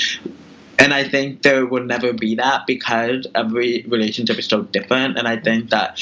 And 0.77 0.93
i 0.93 1.03
think 1.03 1.41
there 1.41 1.65
will 1.65 1.83
never 1.83 2.13
be 2.13 2.35
that 2.35 2.65
because 2.65 3.27
every 3.35 3.85
relationship 3.87 4.39
is 4.39 4.45
so 4.45 4.63
different. 4.63 5.17
And 5.17 5.27
i 5.27 5.37
think 5.37 5.69
that 5.69 6.01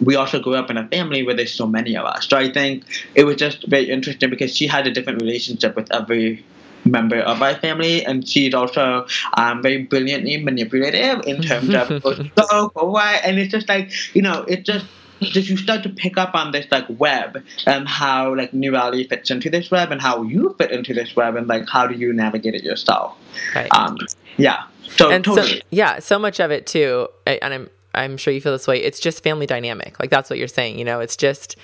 we 0.00 0.16
also 0.16 0.40
grew 0.40 0.54
up 0.54 0.70
in 0.70 0.76
a 0.76 0.88
family 0.88 1.22
where 1.22 1.34
there's 1.34 1.54
so 1.54 1.66
many 1.66 1.96
of 1.96 2.04
us. 2.04 2.28
So 2.28 2.36
i 2.36 2.50
think 2.50 2.84
it 3.14 3.24
was 3.24 3.36
just 3.36 3.66
very 3.66 3.90
interesting 3.90 4.30
because 4.30 4.56
she 4.56 4.66
had 4.66 4.86
a 4.86 4.90
different 4.90 5.20
relationship 5.20 5.76
with 5.76 5.92
every 5.92 6.44
member 6.84 7.20
of 7.20 7.38
my 7.38 7.54
family, 7.54 8.04
and 8.04 8.26
she's 8.26 8.54
also 8.54 9.06
um, 9.34 9.62
very 9.62 9.82
brilliantly 9.84 10.42
manipulative 10.42 11.24
in 11.26 11.42
terms 11.42 11.74
of 11.74 11.88
go 12.34 12.68
for 12.70 12.90
what, 12.90 13.20
and 13.24 13.38
it's 13.38 13.52
just 13.52 13.68
like 13.68 13.90
you 14.14 14.22
know, 14.22 14.44
it 14.48 14.64
just 14.64 14.86
just 15.30 15.48
you 15.48 15.56
start 15.56 15.82
to 15.84 15.88
pick 15.88 16.18
up 16.18 16.34
on 16.34 16.52
this 16.52 16.66
like 16.70 16.86
web 16.88 17.42
and 17.66 17.88
how 17.88 18.34
like 18.34 18.52
new 18.52 18.72
Nirali 18.72 19.08
fits 19.08 19.30
into 19.30 19.50
this 19.50 19.70
web 19.70 19.92
and 19.92 20.00
how 20.00 20.22
you 20.22 20.54
fit 20.58 20.70
into 20.70 20.94
this 20.94 21.14
web 21.14 21.36
and 21.36 21.46
like 21.46 21.68
how 21.68 21.86
do 21.86 21.94
you 21.94 22.12
navigate 22.12 22.54
it 22.54 22.62
yourself. 22.62 23.16
Right. 23.54 23.68
Um, 23.74 23.98
yeah. 24.36 24.64
So 24.96 25.10
and 25.10 25.24
totally. 25.24 25.48
so 25.48 25.60
yeah, 25.70 25.98
so 26.00 26.18
much 26.18 26.40
of 26.40 26.50
it 26.50 26.66
too, 26.66 27.08
and 27.26 27.54
I'm 27.54 27.70
I'm 27.94 28.16
sure 28.16 28.32
you 28.32 28.40
feel 28.40 28.52
this 28.52 28.66
way. 28.66 28.82
It's 28.82 29.00
just 29.00 29.22
family 29.22 29.46
dynamic. 29.46 29.98
Like 30.00 30.10
that's 30.10 30.30
what 30.30 30.38
you're 30.38 30.48
saying. 30.48 30.78
You 30.78 30.84
know, 30.84 31.00
it's 31.00 31.16
just, 31.16 31.56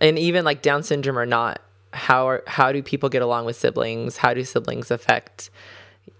and 0.00 0.18
even 0.18 0.44
like 0.44 0.62
Down 0.62 0.82
syndrome 0.82 1.18
or 1.18 1.26
not, 1.26 1.60
how 1.92 2.28
are 2.28 2.42
how 2.46 2.72
do 2.72 2.82
people 2.82 3.08
get 3.08 3.22
along 3.22 3.44
with 3.44 3.56
siblings? 3.56 4.18
How 4.18 4.34
do 4.34 4.44
siblings 4.44 4.90
affect 4.90 5.50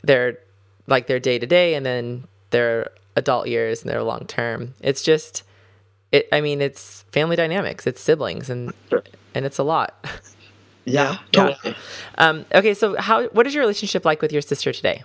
their 0.02 0.38
like 0.87 1.07
their 1.07 1.20
day 1.20 1.38
to 1.38 1.46
day 1.46 1.74
and 1.74 1.87
then 1.87 2.24
their 2.50 2.90
adult 3.16 3.48
years 3.48 3.83
and 3.83 3.90
their 3.90 4.02
long 4.02 4.26
term? 4.26 4.74
It's 4.81 5.02
just 5.02 5.42
it 6.12 6.29
I 6.31 6.40
mean 6.40 6.61
it's 6.61 7.03
family 7.11 7.37
dynamics, 7.37 7.87
it's 7.87 8.01
siblings 8.01 8.48
and 8.51 8.72
and 9.35 9.44
it's 9.46 9.59
a 9.59 9.64
lot. 9.64 10.07
Yeah, 10.85 11.18
totally. 11.31 11.57
Yeah. 11.64 11.75
Um, 12.18 12.44
okay, 12.55 12.75
so 12.75 12.96
how 13.01 13.29
what 13.29 13.46
is 13.46 13.55
your 13.55 13.62
relationship 13.62 14.05
like 14.05 14.20
with 14.20 14.33
your 14.33 14.42
sister 14.42 14.72
today? 14.72 15.05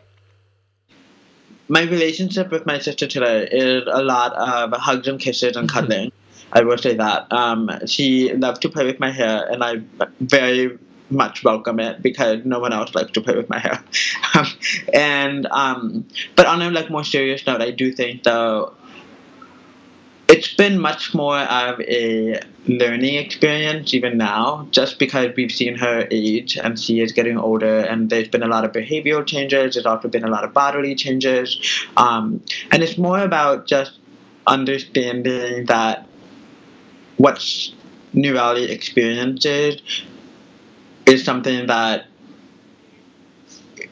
My 1.69 1.81
relationship 1.81 2.49
with 2.49 2.65
my 2.65 2.79
sister 2.79 3.07
today 3.07 3.47
is 3.51 3.83
a 3.85 4.01
lot 4.01 4.33
of 4.33 4.71
hugs 4.79 5.07
and 5.07 5.19
kisses 5.19 5.55
and 5.55 5.69
cuddling. 5.69 6.11
I 6.53 6.61
will 6.61 6.77
say 6.77 6.95
that. 6.95 7.31
Um, 7.31 7.69
she 7.85 8.33
loves 8.33 8.59
to 8.59 8.69
play 8.69 8.85
with 8.85 8.99
my 8.99 9.11
hair, 9.11 9.45
and 9.51 9.63
I 9.63 9.81
very 10.21 10.77
much 11.09 11.43
welcome 11.43 11.79
it 11.79 12.01
because 12.01 12.43
no 12.45 12.59
one 12.59 12.73
else 12.73 12.93
likes 12.95 13.11
to 13.11 13.21
play 13.21 13.35
with 13.35 13.49
my 13.49 13.59
hair. 13.59 13.83
and 14.93 15.45
um, 15.47 16.07
but 16.35 16.45
on 16.45 16.61
a 16.61 16.71
like 16.71 16.89
more 16.89 17.03
serious 17.03 17.45
note, 17.45 17.61
I 17.61 17.71
do 17.71 17.91
think 17.91 18.23
though 18.23 18.73
it's 20.29 20.53
been 20.53 20.79
much 20.79 21.13
more 21.13 21.39
of 21.39 21.79
a 21.81 22.39
learning 22.67 23.15
experience 23.15 23.93
even 23.93 24.17
now, 24.17 24.67
just 24.71 24.99
because 24.99 25.33
we've 25.37 25.51
seen 25.51 25.75
her 25.77 26.07
age 26.11 26.57
and 26.57 26.77
she 26.79 26.99
is 26.99 27.13
getting 27.13 27.37
older, 27.37 27.79
and 27.79 28.09
there's 28.09 28.27
been 28.27 28.43
a 28.43 28.47
lot 28.47 28.65
of 28.65 28.71
behavioral 28.71 29.25
changes. 29.25 29.75
There's 29.75 29.85
also 29.85 30.09
been 30.09 30.25
a 30.25 30.29
lot 30.29 30.43
of 30.43 30.53
bodily 30.53 30.95
changes, 30.95 31.85
um, 31.95 32.43
and 32.71 32.83
it's 32.83 32.97
more 32.97 33.19
about 33.19 33.67
just 33.67 33.93
understanding 34.45 35.65
that 35.65 36.07
what 37.17 37.37
Nirali 38.13 38.69
experiences 38.69 39.81
is 41.05 41.23
something 41.23 41.67
that 41.67 42.05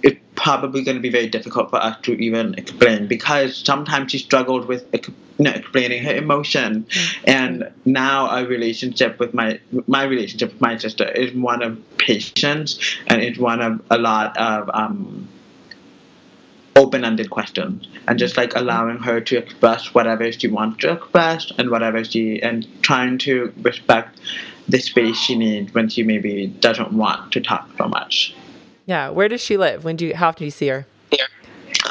it's 0.03 0.19
probably 0.35 0.83
going 0.83 0.95
to 0.95 1.01
be 1.01 1.09
very 1.09 1.27
difficult 1.27 1.69
for 1.69 1.77
us 1.77 1.97
to 2.03 2.13
even 2.21 2.53
explain 2.55 3.07
because 3.07 3.55
sometimes 3.55 4.11
she 4.11 4.17
struggled 4.17 4.67
with 4.67 4.85
you 5.37 5.45
know, 5.45 5.51
explaining 5.51 6.03
her 6.03 6.15
emotion 6.15 6.83
mm-hmm. 6.83 7.29
and 7.29 7.71
now 7.83 8.27
our 8.27 8.45
relationship 8.45 9.19
with 9.19 9.33
my 9.33 9.59
my 9.87 10.03
relationship 10.03 10.53
with 10.53 10.61
my 10.61 10.77
sister 10.77 11.07
is 11.09 11.33
one 11.33 11.61
of 11.61 11.97
patience 11.97 12.79
and 13.07 13.21
it's 13.21 13.37
one 13.37 13.61
of 13.61 13.81
a 13.89 13.97
lot 13.97 14.37
of 14.37 14.69
um, 14.73 15.27
open-ended 16.75 17.29
questions 17.29 17.87
and 18.07 18.19
just 18.19 18.37
like 18.37 18.55
allowing 18.55 18.97
her 18.97 19.19
to 19.21 19.37
express 19.37 19.93
whatever 19.93 20.31
she 20.31 20.47
wants 20.47 20.79
to 20.79 20.91
express 20.93 21.51
and 21.57 21.69
whatever 21.69 22.03
she 22.03 22.41
and 22.41 22.67
trying 22.81 23.17
to 23.17 23.53
respect 23.61 24.19
the 24.67 24.79
space 24.79 25.17
she 25.17 25.35
needs 25.35 25.73
when 25.73 25.87
she 25.87 26.03
maybe 26.03 26.47
doesn't 26.47 26.91
want 26.91 27.31
to 27.31 27.39
talk 27.39 27.69
so 27.77 27.87
much. 27.87 28.35
Yeah, 28.85 29.09
where 29.09 29.27
does 29.27 29.41
she 29.41 29.57
live? 29.57 29.83
When 29.83 29.95
do 29.95 30.07
you, 30.07 30.15
how 30.15 30.29
often 30.29 30.39
do 30.39 30.45
you 30.45 30.51
see 30.51 30.67
her? 30.67 30.87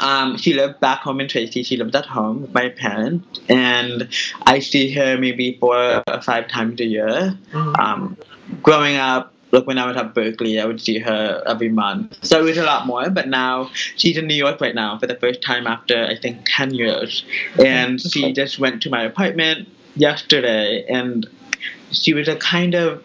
Um, 0.01 0.37
she 0.37 0.53
lived 0.53 0.79
back 0.79 0.99
home 0.99 1.19
in 1.19 1.27
Tracy. 1.27 1.63
She 1.63 1.77
lived 1.77 1.95
at 1.95 2.05
home 2.05 2.41
with 2.41 2.53
my 2.53 2.69
parents, 2.69 3.39
and 3.49 4.09
I 4.45 4.59
see 4.59 4.91
her 4.93 5.17
maybe 5.17 5.57
four 5.59 6.03
or 6.07 6.21
five 6.21 6.47
times 6.47 6.79
a 6.81 6.85
year. 6.85 7.37
Mm-hmm. 7.51 7.75
Um, 7.75 8.17
growing 8.61 8.97
up, 8.97 9.33
like 9.51 9.65
when 9.65 9.77
I 9.77 9.85
was 9.87 9.95
at 9.95 10.13
Berkeley, 10.13 10.59
I 10.59 10.65
would 10.65 10.81
see 10.81 10.99
her 10.99 11.43
every 11.45 11.69
month. 11.69 12.17
So 12.25 12.39
it 12.39 12.43
was 12.43 12.57
a 12.57 12.63
lot 12.63 12.85
more. 12.85 13.09
But 13.09 13.27
now 13.27 13.69
she's 13.95 14.17
in 14.17 14.27
New 14.27 14.35
York 14.35 14.59
right 14.59 14.75
now 14.75 14.99
for 14.99 15.07
the 15.07 15.15
first 15.15 15.41
time 15.41 15.65
after 15.67 16.05
I 16.05 16.17
think 16.17 16.41
ten 16.45 16.73
years, 16.73 17.23
and 17.63 18.01
she 18.01 18.33
just 18.33 18.59
went 18.59 18.81
to 18.83 18.89
my 18.89 19.03
apartment 19.03 19.69
yesterday, 19.95 20.85
and 20.89 21.27
she 21.91 22.13
was 22.13 22.27
a 22.27 22.35
kind 22.35 22.75
of 22.75 23.03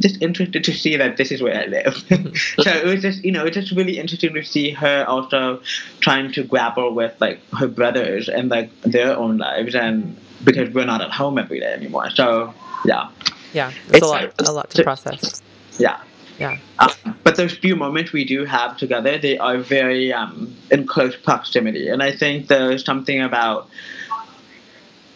just 0.00 0.20
interested 0.22 0.64
to 0.64 0.72
see 0.72 0.96
that 0.96 1.16
this 1.16 1.30
is 1.30 1.42
where 1.42 1.60
I 1.60 1.66
live. 1.66 1.96
so 2.58 2.70
it 2.70 2.84
was 2.84 3.02
just, 3.02 3.24
you 3.24 3.32
know, 3.32 3.44
it's 3.44 3.54
just 3.54 3.72
really 3.72 3.98
interesting 3.98 4.34
to 4.34 4.42
see 4.42 4.70
her 4.70 5.04
also 5.06 5.60
trying 6.00 6.32
to 6.32 6.44
grapple 6.44 6.94
with 6.94 7.14
like 7.20 7.40
her 7.54 7.68
brothers 7.68 8.28
and 8.28 8.48
like 8.48 8.70
their 8.82 9.16
own 9.16 9.38
lives, 9.38 9.74
and 9.74 10.16
because 10.44 10.72
we're 10.72 10.86
not 10.86 11.00
at 11.00 11.10
home 11.10 11.38
every 11.38 11.60
day 11.60 11.72
anymore. 11.72 12.10
So 12.10 12.54
yeah, 12.84 13.08
yeah, 13.52 13.72
it's, 13.88 13.96
it's 13.96 14.06
a 14.06 14.08
lot, 14.08 14.48
a 14.48 14.52
lot 14.52 14.70
to 14.70 14.82
process. 14.82 15.42
Yeah. 15.78 16.00
Yeah. 16.38 16.58
Uh, 16.78 16.94
but 17.24 17.34
those 17.34 17.52
few 17.58 17.74
moments 17.74 18.12
we 18.12 18.24
do 18.24 18.44
have 18.44 18.76
together, 18.76 19.18
they 19.18 19.38
are 19.38 19.58
very 19.58 20.12
um, 20.12 20.54
in 20.70 20.86
close 20.86 21.16
proximity, 21.16 21.88
and 21.88 22.00
I 22.00 22.12
think 22.12 22.46
there's 22.46 22.84
something 22.84 23.20
about 23.20 23.68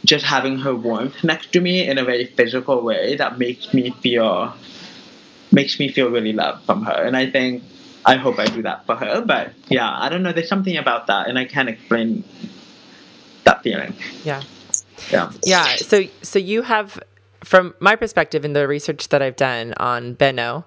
just 0.05 0.25
having 0.25 0.59
her 0.59 0.75
warmth 0.75 1.23
next 1.23 1.53
to 1.53 1.61
me 1.61 1.87
in 1.88 1.99
a 1.99 2.05
very 2.05 2.27
physical 2.27 2.83
way 2.83 3.14
that 3.16 3.38
makes 3.38 3.73
me 3.73 3.90
feel 4.03 4.53
makes 5.52 5.78
me 5.78 5.88
feel 5.88 6.10
really 6.10 6.32
loved 6.32 6.64
from 6.64 6.84
her. 6.84 7.02
And 7.04 7.16
I 7.16 7.30
think 7.30 7.62
I 8.04 8.16
hope 8.16 8.38
I 8.38 8.46
do 8.46 8.62
that 8.62 8.86
for 8.86 8.96
her. 8.96 9.20
But 9.20 9.52
yeah, 9.68 9.90
I 9.90 10.08
don't 10.08 10.22
know. 10.22 10.32
There's 10.32 10.48
something 10.48 10.76
about 10.76 11.06
that, 11.06 11.28
and 11.28 11.38
I 11.38 11.44
can't 11.44 11.68
explain 11.68 12.24
that 13.44 13.62
feeling. 13.62 13.94
Yeah. 14.24 14.42
Yeah. 15.10 15.32
Yeah. 15.44 15.76
So 15.76 16.04
so 16.22 16.38
you 16.38 16.62
have, 16.62 16.98
from 17.44 17.74
my 17.80 17.96
perspective, 17.96 18.44
in 18.44 18.52
the 18.52 18.66
research 18.66 19.08
that 19.08 19.22
I've 19.22 19.36
done 19.36 19.74
on 19.76 20.14
Benno, 20.14 20.64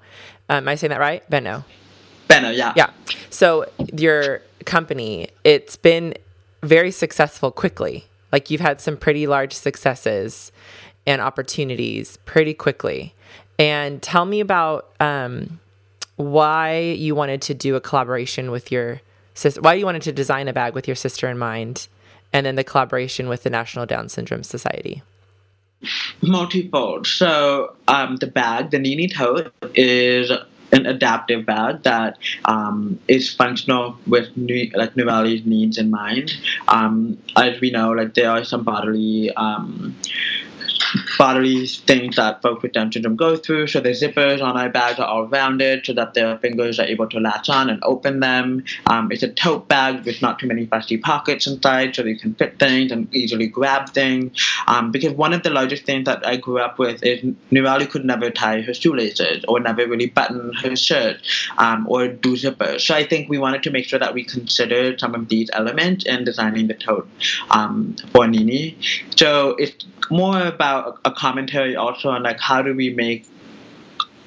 um, 0.50 0.58
am 0.58 0.68
I 0.68 0.76
saying 0.76 0.92
that 0.92 1.00
right? 1.00 1.28
Benno. 1.30 1.66
Benno. 2.28 2.50
Yeah. 2.50 2.74
Yeah. 2.76 2.92
So 3.30 3.66
your 3.94 4.42
company, 4.66 5.30
it's 5.44 5.76
been 5.76 6.14
very 6.64 6.92
successful 6.92 7.52
quickly. 7.52 8.06
Like 8.32 8.50
you've 8.50 8.62
had 8.62 8.82
some 8.82 8.98
pretty 8.98 9.28
large 9.28 9.54
successes 9.54 10.52
and 11.06 11.22
opportunities 11.22 12.18
pretty 12.26 12.54
quickly. 12.54 13.14
And 13.58 14.02
tell 14.02 14.26
me 14.26 14.40
about 14.40 14.92
um, 15.00 15.60
why 16.18 16.80
you 16.80 17.16
wanted 17.16 17.42
to 17.44 17.54
do 17.54 17.76
a 17.76 17.82
collaboration 17.82 18.52
with 18.52 18.72
your 18.72 19.02
sister, 19.34 19.62
why 19.62 19.76
you 19.76 19.86
wanted 19.86 20.02
to 20.04 20.12
design 20.12 20.48
a 20.48 20.54
bag 20.54 20.74
with 20.74 20.88
your 20.88 20.96
sister 20.96 21.30
in 21.30 21.38
mind, 21.38 21.88
and 22.34 22.46
then 22.46 22.56
the 22.56 22.64
collaboration 22.64 23.30
with 23.30 23.44
the 23.44 23.50
National 23.50 23.86
Down 23.86 24.10
Syndrome 24.10 24.44
Society. 24.44 25.02
Multifold. 26.22 27.08
So 27.08 27.76
um, 27.88 28.18
the 28.18 28.28
bag, 28.28 28.72
the 28.72 28.80
Nini 28.80 29.08
tote, 29.08 29.54
is 29.76 30.32
an 30.72 30.86
adaptive 30.86 31.46
bag 31.46 31.84
that 31.84 32.18
um, 32.46 33.00
is 33.08 33.34
functional 33.34 33.98
with 34.08 34.36
new, 34.36 34.70
like 34.74 34.96
Nirali's 34.96 35.46
needs 35.46 35.78
in 35.78 35.92
mind. 35.92 36.34
Um, 36.68 37.18
as 37.38 37.62
we 37.62 37.72
know, 37.72 37.92
like 37.92 38.14
there 38.16 38.32
are 38.32 38.44
some 38.44 38.64
bodily 38.64 39.34
um, 39.36 39.96
bodily 41.18 41.68
things 41.68 42.16
that 42.16 42.42
folks 42.42 42.64
with 42.64 42.74
Down 42.74 42.92
syndrome 42.92 43.16
go 43.16 43.36
through. 43.36 43.68
So 43.68 43.80
the 43.80 43.90
zippers 43.90 44.42
on 44.42 44.58
our 44.58 44.70
bags 44.70 45.00
are 45.00 45.08
all 45.08 45.28
rounded 45.28 45.86
so 45.86 45.94
that 45.94 46.14
their 46.14 46.38
fingers 46.40 46.80
are 46.80 46.86
able 46.86 47.08
to 47.10 47.20
latch 47.20 47.50
on 47.50 47.70
and 47.70 47.80
open 47.84 48.20
them. 48.20 48.64
Um, 48.88 49.12
it's 49.12 49.24
a 49.24 49.30
tote 49.30 49.68
bag 49.68 50.06
with 50.06 50.22
not 50.22 50.40
too 50.40 50.48
many 50.48 50.66
fussy 50.66 50.98
pockets 50.98 51.48
inside 51.48 51.96
so 51.96 52.04
you 52.04 52.18
can 52.18 52.34
fit 52.36 52.60
things 52.60 52.92
and 52.92 53.14
easily 53.16 53.48
grab 53.48 53.90
things. 53.90 54.32
Um, 54.68 54.92
because 54.92 55.14
one 55.14 55.34
of 55.34 55.44
the 55.44 55.50
largest 55.50 55.86
things 55.86 56.06
that 56.06 56.26
I 56.26 56.38
grew 56.38 56.60
up 56.60 56.80
with 56.80 57.04
is 57.04 57.22
Nirali 57.52 57.90
could 57.90 58.06
never 58.06 58.30
tie 58.30 58.62
her 58.62 58.74
shoelaces 58.74 59.44
or 59.48 59.60
never 59.60 59.88
really 59.88 60.08
button 60.08 60.54
her 60.54 60.76
shirt 60.76 61.18
um, 61.58 61.88
or 61.90 62.08
do 62.08 62.36
zippers. 62.36 62.82
So 62.82 62.96
I 62.96 63.06
think 63.06 63.30
we 63.30 63.38
wanted 63.38 63.64
to 63.64 63.72
make 63.72 63.86
sure 63.86 64.00
that 64.00 64.14
we 64.14 64.24
considered 64.24 65.00
some 65.00 65.16
of 65.16 65.30
these 65.30 65.50
elements 65.54 66.06
in 66.06 66.24
designing 66.24 66.68
the 66.68 66.74
tote 66.74 67.10
um, 67.52 67.96
for 68.12 68.28
Nini. 68.28 68.78
So 69.16 69.56
it's 69.58 69.86
more 70.10 70.42
about 70.42 70.65
a 71.06 71.12
commentary 71.12 71.76
also 71.76 72.10
on 72.10 72.24
like 72.24 72.40
how 72.40 72.62
do 72.62 72.74
we 72.74 72.90
make 72.90 73.26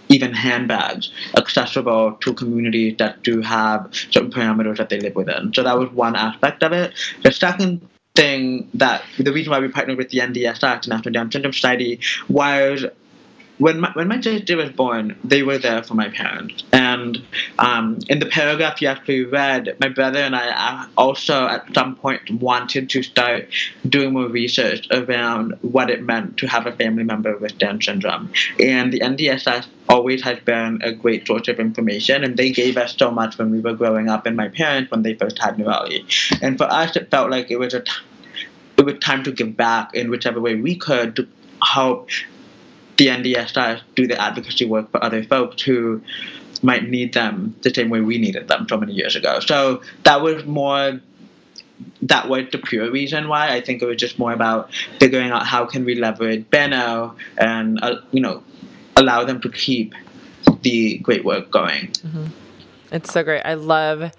even 0.08 0.32
handbags 0.32 1.10
accessible 1.36 2.12
to 2.20 2.32
communities 2.32 2.96
that 2.98 3.22
do 3.22 3.40
have 3.42 3.88
certain 4.10 4.30
parameters 4.30 4.78
that 4.78 4.88
they 4.88 4.98
live 5.00 5.14
within. 5.14 5.52
So 5.52 5.62
that 5.62 5.78
was 5.78 5.90
one 5.90 6.16
aspect 6.16 6.62
of 6.62 6.72
it. 6.72 6.94
The 7.22 7.32
second 7.32 7.86
thing 8.14 8.68
that 8.74 9.02
the 9.18 9.32
reason 9.32 9.50
why 9.50 9.60
we 9.60 9.68
partnered 9.68 9.98
with 9.98 10.10
the 10.10 10.18
NDSS, 10.18 10.84
the 10.84 10.90
National 10.90 11.12
Down 11.12 11.30
Syndrome 11.30 11.52
Society, 11.52 12.00
was 12.28 12.84
when 13.58 13.80
my, 13.80 13.90
when 13.92 14.08
my 14.08 14.20
sister 14.20 14.56
was 14.56 14.70
born, 14.70 15.18
they 15.24 15.42
were 15.42 15.58
there 15.58 15.82
for 15.82 15.94
my 15.94 16.08
parents. 16.08 16.62
And 16.72 17.22
um, 17.58 17.98
in 18.08 18.20
the 18.20 18.26
paragraph 18.26 18.80
you 18.80 18.88
actually 18.88 19.24
read, 19.24 19.76
my 19.80 19.88
brother 19.88 20.20
and 20.20 20.34
I 20.34 20.86
also 20.96 21.46
at 21.46 21.74
some 21.74 21.96
point 21.96 22.30
wanted 22.30 22.90
to 22.90 23.02
start 23.02 23.48
doing 23.88 24.12
more 24.12 24.28
research 24.28 24.86
around 24.90 25.58
what 25.62 25.90
it 25.90 26.02
meant 26.02 26.38
to 26.38 26.46
have 26.46 26.66
a 26.66 26.72
family 26.72 27.04
member 27.04 27.36
with 27.36 27.58
Down 27.58 27.82
syndrome. 27.82 28.32
And 28.58 28.92
the 28.92 29.00
NDSS 29.00 29.66
always 29.88 30.22
has 30.22 30.38
been 30.40 30.80
a 30.82 30.92
great 30.92 31.26
source 31.26 31.48
of 31.48 31.58
information, 31.58 32.24
and 32.24 32.36
they 32.36 32.50
gave 32.50 32.76
us 32.76 32.94
so 32.96 33.10
much 33.10 33.38
when 33.38 33.50
we 33.50 33.60
were 33.60 33.74
growing 33.74 34.08
up, 34.08 34.26
and 34.26 34.36
my 34.36 34.48
parents 34.48 34.90
when 34.90 35.02
they 35.02 35.14
first 35.14 35.38
had 35.38 35.56
Nirali. 35.56 36.04
And 36.42 36.58
for 36.58 36.64
us, 36.64 36.94
it 36.96 37.10
felt 37.10 37.30
like 37.30 37.50
it 37.50 37.58
was 37.58 37.74
a 37.74 37.80
t- 37.80 37.92
it 38.76 38.84
was 38.84 38.98
time 39.00 39.24
to 39.24 39.32
give 39.32 39.56
back 39.56 39.92
in 39.94 40.08
whichever 40.08 40.40
way 40.40 40.54
we 40.54 40.76
could 40.76 41.16
to 41.16 41.26
help 41.60 42.10
the 42.98 43.06
NDSS 43.06 43.80
do 43.94 44.06
the 44.06 44.20
advocacy 44.20 44.66
work 44.66 44.90
for 44.90 45.02
other 45.02 45.24
folks 45.24 45.62
who 45.62 46.02
might 46.62 46.88
need 46.88 47.14
them 47.14 47.54
the 47.62 47.72
same 47.72 47.88
way 47.88 48.00
we 48.00 48.18
needed 48.18 48.48
them 48.48 48.66
so 48.68 48.76
many 48.76 48.92
years 48.92 49.16
ago. 49.16 49.40
So 49.40 49.82
that 50.02 50.20
was 50.20 50.44
more 50.44 51.00
that 52.02 52.28
was 52.28 52.44
the 52.50 52.58
pure 52.58 52.90
reason 52.90 53.28
why. 53.28 53.54
I 53.54 53.60
think 53.60 53.82
it 53.82 53.86
was 53.86 53.96
just 53.96 54.18
more 54.18 54.32
about 54.32 54.74
figuring 54.98 55.30
out 55.30 55.46
how 55.46 55.64
can 55.64 55.84
we 55.84 55.94
leverage 55.94 56.44
Behno 56.50 57.14
and 57.38 57.78
uh, 57.82 58.00
you 58.10 58.20
know 58.20 58.42
allow 58.96 59.24
them 59.24 59.40
to 59.42 59.48
keep 59.48 59.94
the 60.62 60.98
great 60.98 61.24
work 61.24 61.52
going. 61.52 61.88
Mm-hmm. 61.88 62.26
It's 62.90 63.12
so 63.12 63.22
great. 63.22 63.42
I 63.42 63.54
love 63.54 64.12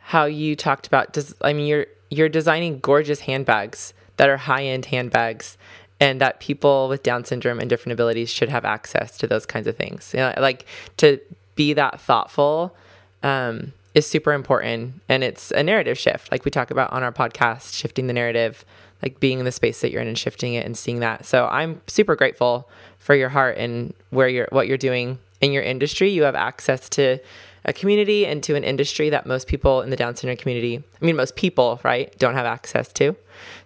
how 0.00 0.26
you 0.26 0.54
talked 0.54 0.86
about. 0.86 1.14
Des- 1.14 1.34
I 1.40 1.54
mean, 1.54 1.66
you're 1.66 1.86
you're 2.10 2.28
designing 2.28 2.80
gorgeous 2.80 3.20
handbags 3.20 3.94
that 4.18 4.28
are 4.28 4.36
high 4.36 4.64
end 4.64 4.86
handbags 4.86 5.56
and 6.00 6.20
that 6.20 6.40
people 6.40 6.88
with 6.88 7.02
Down 7.02 7.24
syndrome 7.24 7.58
and 7.58 7.68
different 7.68 7.92
abilities 7.92 8.30
should 8.30 8.48
have 8.48 8.64
access 8.64 9.16
to 9.18 9.26
those 9.26 9.46
kinds 9.46 9.66
of 9.66 9.76
things. 9.76 10.12
You 10.14 10.20
know, 10.20 10.34
like 10.38 10.64
to 10.98 11.20
be 11.54 11.72
that 11.72 12.00
thoughtful 12.00 12.76
um, 13.22 13.72
is 13.94 14.06
super 14.06 14.32
important, 14.32 15.02
and 15.08 15.24
it's 15.24 15.50
a 15.50 15.62
narrative 15.62 15.98
shift, 15.98 16.30
like 16.30 16.44
we 16.44 16.50
talk 16.50 16.70
about 16.70 16.92
on 16.92 17.02
our 17.02 17.12
podcast, 17.12 17.74
shifting 17.74 18.06
the 18.06 18.12
narrative, 18.12 18.64
like 19.02 19.20
being 19.20 19.38
in 19.38 19.44
the 19.44 19.52
space 19.52 19.80
that 19.80 19.90
you're 19.90 20.02
in 20.02 20.08
and 20.08 20.18
shifting 20.18 20.54
it 20.54 20.64
and 20.64 20.76
seeing 20.76 21.00
that. 21.00 21.24
So 21.24 21.46
I'm 21.46 21.80
super 21.86 22.16
grateful 22.16 22.68
for 22.98 23.14
your 23.14 23.28
heart 23.30 23.56
and 23.58 23.94
where 24.10 24.28
you're, 24.28 24.48
what 24.50 24.68
you're 24.68 24.76
doing 24.76 25.18
in 25.40 25.52
your 25.52 25.62
industry. 25.62 26.10
You 26.10 26.24
have 26.24 26.34
access 26.34 26.88
to 26.90 27.18
a 27.64 27.72
community 27.72 28.26
and 28.26 28.42
to 28.44 28.54
an 28.54 28.64
industry 28.64 29.10
that 29.10 29.26
most 29.26 29.46
people 29.46 29.82
in 29.82 29.90
the 29.90 29.96
Down 29.96 30.16
syndrome 30.16 30.36
community, 30.36 30.82
I 31.00 31.04
mean, 31.04 31.16
most 31.16 31.36
people, 31.36 31.80
right, 31.84 32.16
don't 32.18 32.34
have 32.34 32.46
access 32.46 32.92
to. 32.94 33.16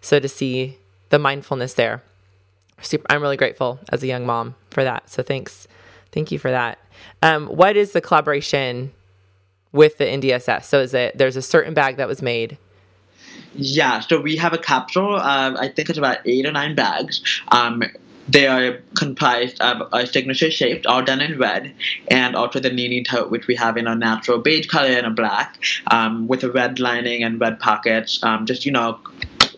So 0.01 0.18
to 0.18 0.29
see 0.29 0.79
the 1.11 1.18
mindfulness 1.18 1.75
there 1.75 2.03
super, 2.83 3.07
I'm 3.11 3.23
really 3.23 3.37
grateful 3.37 3.81
as 3.88 4.03
a 4.03 4.07
young 4.07 4.27
mom 4.27 4.55
for 4.71 4.85
that. 4.85 5.11
So 5.11 5.23
thanks. 5.23 5.66
Thank 6.12 6.31
you 6.31 6.38
for 6.38 6.51
that. 6.51 6.79
Um, 7.23 7.47
what 7.47 7.77
is 7.77 7.92
the 7.92 8.01
collaboration 8.01 8.92
with 9.73 9.99
the 9.99 10.05
NDSS? 10.05 10.64
So 10.64 10.81
is 10.81 10.95
it 10.95 11.16
there's 11.16 11.37
a 11.37 11.42
certain 11.42 11.75
bag 11.75 11.97
that 11.97 12.09
was 12.09 12.21
made? 12.23 12.59
Yeah, 13.55 14.01
so 14.01 14.21
we 14.21 14.37
have 14.37 14.53
a 14.53 14.59
capsule. 14.59 15.16
Um, 15.16 15.57
I 15.57 15.68
think 15.68 15.88
it's 15.88 15.99
about 15.99 16.18
eight 16.27 16.47
or 16.47 16.53
nine 16.53 16.75
bags. 16.75 17.23
Um, 17.49 17.83
they 18.29 18.47
are 18.47 18.79
comprised 18.97 19.61
of 19.61 19.88
a 19.92 20.07
signature 20.07 20.51
shaped, 20.51 20.87
all 20.87 21.03
done 21.03 21.21
in 21.21 21.38
red, 21.38 21.75
and 22.09 22.37
also 22.37 22.61
the 22.61 22.71
Nini 22.71 23.03
tote, 23.03 23.31
which 23.31 23.47
we 23.47 23.57
have 23.57 23.77
in 23.77 23.87
a 23.87 23.95
natural 23.95 24.38
beige 24.38 24.66
color 24.68 24.88
and 24.88 25.07
a 25.07 25.11
black, 25.11 25.59
um, 25.90 26.29
with 26.29 26.45
a 26.45 26.51
red 26.51 26.79
lining 26.79 27.25
and 27.25 27.40
red 27.40 27.59
pockets. 27.59 28.23
Um, 28.23 28.47
just 28.47 28.64
you 28.64 28.73
know, 28.73 29.01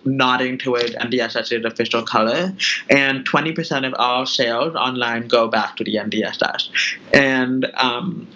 nodding 0.04 0.58
towards 0.58 0.92
NDSS's 0.92 1.64
official 1.64 2.02
color, 2.02 2.54
and 2.90 3.26
20% 3.26 3.86
of 3.86 3.94
all 3.94 4.26
sales 4.26 4.74
online 4.74 5.28
go 5.28 5.48
back 5.48 5.76
to 5.76 5.84
the 5.84 5.96
NDSS. 5.96 6.68
And 7.12 7.66
um, 7.76 8.28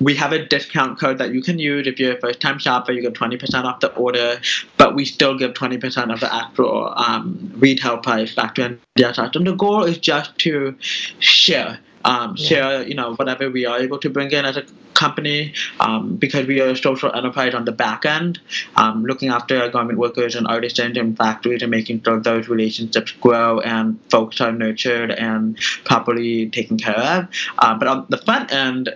we 0.00 0.14
have 0.16 0.32
a 0.32 0.44
discount 0.44 0.98
code 0.98 1.18
that 1.18 1.34
you 1.34 1.42
can 1.42 1.58
use 1.58 1.86
if 1.86 2.00
you're 2.00 2.16
a 2.16 2.20
first 2.20 2.40
time 2.40 2.58
shopper. 2.58 2.92
You 2.92 3.02
get 3.02 3.14
20% 3.14 3.64
off 3.64 3.80
the 3.80 3.92
order, 3.94 4.40
but 4.76 4.94
we 4.94 5.04
still 5.04 5.36
give 5.36 5.52
20% 5.52 6.12
of 6.12 6.20
the 6.20 6.34
actual 6.34 6.92
um, 6.96 7.52
retail 7.56 7.98
price 7.98 8.34
back 8.34 8.54
to 8.54 8.78
NDSS. 8.98 9.36
And 9.36 9.46
the 9.46 9.54
goal 9.54 9.84
is 9.84 9.98
just 9.98 10.36
to 10.38 10.74
share 11.18 11.78
um, 12.04 12.34
yeah. 12.36 12.48
share 12.48 12.88
you 12.88 12.94
know 12.94 13.14
whatever 13.14 13.50
we 13.50 13.66
are 13.66 13.78
able 13.78 13.98
to 13.98 14.10
bring 14.10 14.30
in 14.30 14.44
as 14.44 14.56
a 14.56 14.64
company 15.00 15.54
um, 15.80 16.16
because 16.16 16.46
we 16.46 16.60
are 16.60 16.68
a 16.68 16.76
social 16.76 17.10
enterprise 17.14 17.54
on 17.54 17.64
the 17.64 17.72
back 17.72 18.04
end, 18.04 18.38
um, 18.76 19.02
looking 19.04 19.30
after 19.30 19.58
our 19.58 19.70
garment 19.70 19.98
workers 19.98 20.34
and 20.36 20.46
artisans 20.46 20.96
and 20.98 21.16
factories 21.16 21.62
and 21.62 21.70
making 21.70 22.02
sure 22.04 22.20
those 22.20 22.48
relationships 22.48 23.10
grow 23.12 23.60
and 23.60 23.98
folks 24.10 24.42
are 24.42 24.52
nurtured 24.52 25.10
and 25.10 25.58
properly 25.84 26.50
taken 26.50 26.76
care 26.76 26.98
of. 26.98 27.28
Uh, 27.58 27.74
but 27.78 27.88
on 27.88 28.06
the 28.10 28.18
front 28.18 28.52
end, 28.52 28.90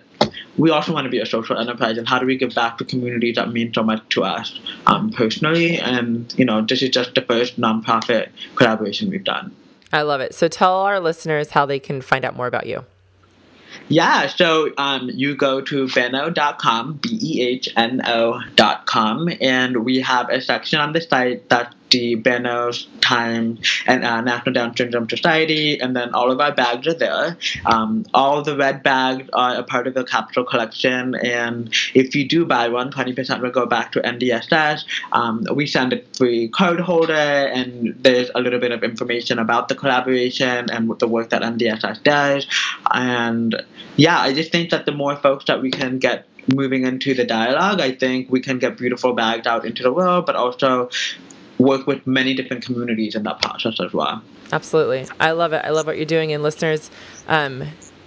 we 0.59 0.71
also 0.71 0.93
want 0.93 1.07
to 1.07 1.11
be 1.11 1.21
a 1.21 1.27
social 1.27 1.57
enterprise 1.59 1.97
and 1.97 2.07
how 2.07 2.19
do 2.19 2.27
we 2.27 2.37
give 2.37 2.55
back 2.55 2.77
to 2.77 2.85
communities 2.85 3.37
that 3.37 3.51
mean 3.51 3.73
so 3.73 3.83
much 3.83 4.03
to 4.11 4.23
us 4.23 4.61
um, 4.87 5.11
personally 5.11 5.79
and 5.79 6.35
you 6.37 6.45
know 6.45 6.63
this 6.63 6.83
is 6.83 6.91
just 6.91 7.15
the 7.15 7.23
first 7.23 7.59
nonprofit 7.61 8.29
collaboration 8.55 9.11
we've 9.11 9.25
done 9.25 9.55
i 9.93 10.03
love 10.03 10.21
it 10.21 10.35
so 10.35 10.49
tell 10.49 10.75
our 10.77 11.01
listeners 11.01 11.51
how 11.51 11.67
they 11.67 11.81
can 11.81 12.01
find 12.01 12.25
out 12.25 12.37
more 12.37 12.47
about 12.47 12.67
you 12.67 12.85
yeah, 13.89 14.27
so 14.29 14.73
um, 14.79 15.11
you 15.13 15.37
go 15.37 15.61
to 15.61 15.87
behno.com, 15.87 16.95
B 17.03 17.19
E 17.21 17.43
H 17.43 17.69
N 17.77 18.01
O.com, 18.05 19.29
and 19.41 19.85
we 19.85 20.01
have 20.01 20.31
a 20.31 20.41
section 20.41 20.81
on 20.81 20.93
the 20.93 21.01
site 21.01 21.49
that's 21.49 21.75
the 21.95 22.17
banners 22.17 22.89
Time 23.01 23.59
and 23.87 24.05
uh, 24.05 24.21
National 24.21 24.53
Down 24.53 24.77
Syndrome 24.77 25.09
Society, 25.09 25.79
and 25.79 25.95
then 25.95 26.13
all 26.13 26.33
of 26.33 26.41
our 26.41 26.53
bags 26.53 26.87
are 26.89 26.95
there. 26.95 27.37
Um, 27.67 28.05
all 28.15 28.43
the 28.43 28.57
red 28.57 28.83
bags 28.83 29.29
are 29.33 29.55
a 29.55 29.63
part 29.63 29.87
of 29.87 29.95
the 29.95 30.05
capsule 30.05 30.45
collection, 30.45 31.15
and 31.15 31.73
if 31.95 32.17
you 32.17 32.27
do 32.27 32.45
buy 32.45 32.69
one, 32.69 32.91
20% 32.91 33.41
will 33.41 33.51
go 33.51 33.67
back 33.67 33.93
to 33.93 34.01
NDSS. 34.01 34.85
Um, 35.13 35.47
we 35.55 35.67
send 35.67 35.93
a 35.93 36.03
free 36.17 36.49
card 36.49 36.81
holder, 36.81 37.13
and 37.13 37.95
there's 38.03 38.31
a 38.35 38.41
little 38.41 38.59
bit 38.59 38.73
of 38.73 38.83
information 38.83 39.39
about 39.39 39.69
the 39.69 39.77
collaboration 39.77 40.71
and 40.71 40.99
the 40.99 41.07
work 41.07 41.31
that 41.31 41.43
NDSS 41.43 42.03
does. 42.03 42.47
And 42.93 43.63
yeah, 43.97 44.19
I 44.19 44.33
just 44.33 44.51
think 44.51 44.71
that 44.71 44.87
the 44.87 44.93
more 44.93 45.15
folks 45.15 45.45
that 45.45 45.63
we 45.63 45.71
can 45.71 45.99
get 45.99 46.27
moving 46.53 46.85
into 46.85 47.15
the 47.15 47.25
dialogue, 47.25 47.81
I 47.81 47.93
think 47.93 48.31
we 48.31 48.41
can 48.41 48.59
get 48.59 48.77
beautiful 48.77 49.13
bags 49.13 49.47
out 49.47 49.65
into 49.65 49.83
the 49.83 49.93
world, 49.93 50.27
but 50.27 50.37
also 50.37 50.91
work 51.59 51.87
with 51.87 52.07
many 52.07 52.35
different 52.35 52.65
communities 52.65 53.15
in 53.15 53.23
that 53.25 53.41
process 53.41 53.81
as 53.81 53.93
well. 53.93 54.23
Absolutely. 54.53 55.07
I 55.21 55.33
love 55.33 55.53
it. 55.53 55.65
I 55.65 55.71
love 55.71 55.87
what 55.87 55.97
you're 55.97 56.07
doing. 56.07 56.33
And 56.33 56.43
listeners, 56.43 56.91
um, 57.29 57.65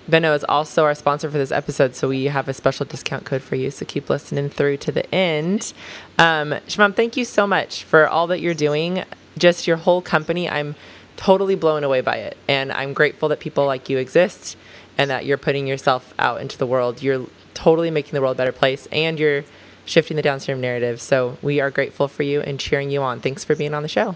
Behno 0.10 0.34
is 0.36 0.46
also 0.46 0.86
our 0.86 0.96
sponsor 0.96 1.30
for 1.30 1.38
this 1.38 1.52
episode, 1.52 1.94
so 1.94 2.08
we 2.08 2.26
have 2.26 2.48
a 2.48 2.54
special 2.54 2.86
discount 2.86 3.26
code 3.26 3.42
for 3.42 3.56
you. 3.56 3.70
So 3.72 3.86
keep 3.86 4.10
listening 4.10 4.50
through 4.50 4.78
to 4.78 4.92
the 4.92 5.14
end. 5.14 5.74
Um, 6.18 6.52
Shivam, 6.68 6.96
thank 6.96 7.18
you 7.18 7.26
so 7.26 7.46
much 7.46 7.84
for 7.84 8.08
all 8.08 8.28
that 8.28 8.40
you're 8.40 8.54
doing. 8.54 9.04
Just 9.38 9.68
your 9.68 9.78
whole 9.78 10.02
company. 10.02 10.50
I'm 10.50 10.76
totally 11.18 11.56
blown 11.56 11.84
away 11.84 12.00
by 12.00 12.18
it. 12.18 12.38
And 12.48 12.72
I'm 12.72 12.94
grateful 12.94 13.28
that 13.30 13.40
people 13.40 13.66
like 13.66 13.90
you 13.90 13.98
exist 13.98 14.56
and 14.98 15.10
that 15.10 15.26
you're 15.26 15.38
putting 15.38 15.68
yourself 15.68 16.14
out 16.18 16.40
into 16.40 16.58
the 16.58 16.66
world. 16.66 17.04
You're 17.04 17.26
totally 17.54 17.92
making 17.92 18.14
the 18.14 18.22
world 18.22 18.36
a 18.36 18.38
better 18.38 18.52
place 18.52 18.88
and 18.92 19.20
you're 19.20 19.44
shifting 19.88 20.16
the 20.16 20.22
Down 20.22 20.40
syndrome 20.40 20.62
narrative. 20.62 21.02
So 21.02 21.38
we 21.42 21.60
are 21.60 21.72
grateful 21.72 22.08
for 22.08 22.24
you 22.24 22.42
and 22.42 22.60
cheering 22.60 22.92
you 22.92 23.02
on. 23.02 23.20
Thanks 23.20 23.44
for 23.44 23.56
being 23.56 23.74
on 23.74 23.82
the 23.82 23.90
show. 23.90 24.16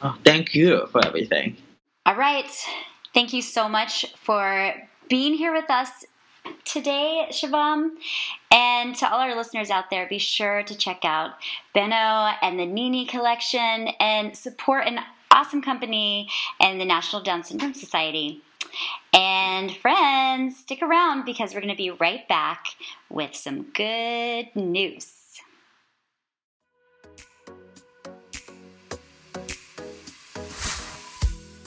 Oh, 0.00 0.16
thank 0.24 0.54
you 0.54 0.86
for 0.86 1.04
everything. 1.04 1.56
All 2.06 2.16
right. 2.16 2.50
Thank 3.12 3.32
you 3.32 3.42
so 3.42 3.68
much 3.68 4.06
for 4.16 4.72
being 5.08 5.34
here 5.34 5.52
with 5.52 5.68
us 5.70 5.90
today, 6.64 7.26
Shivam. 7.30 7.90
And 8.50 8.94
to 8.96 9.10
all 9.10 9.20
our 9.20 9.34
listeners 9.34 9.70
out 9.70 9.90
there, 9.90 10.06
be 10.08 10.18
sure 10.18 10.62
to 10.62 10.76
check 10.76 11.04
out 11.04 11.32
Behno 11.74 12.34
and 12.40 12.58
the 12.58 12.66
Nini 12.66 13.06
collection 13.06 13.88
and 14.00 14.36
support 14.36 14.86
an 14.86 15.00
awesome 15.30 15.62
company 15.62 16.28
and 16.60 16.80
the 16.80 16.84
National 16.84 17.22
Down 17.22 17.42
Syndrome 17.42 17.74
Society. 17.74 18.42
And 19.12 19.74
friends, 19.76 20.58
stick 20.58 20.82
around 20.82 21.24
because 21.24 21.54
we're 21.54 21.60
going 21.60 21.72
to 21.72 21.76
be 21.76 21.90
right 21.90 22.26
back 22.28 22.66
with 23.10 23.34
some 23.34 23.62
good 23.74 24.54
news. 24.54 25.17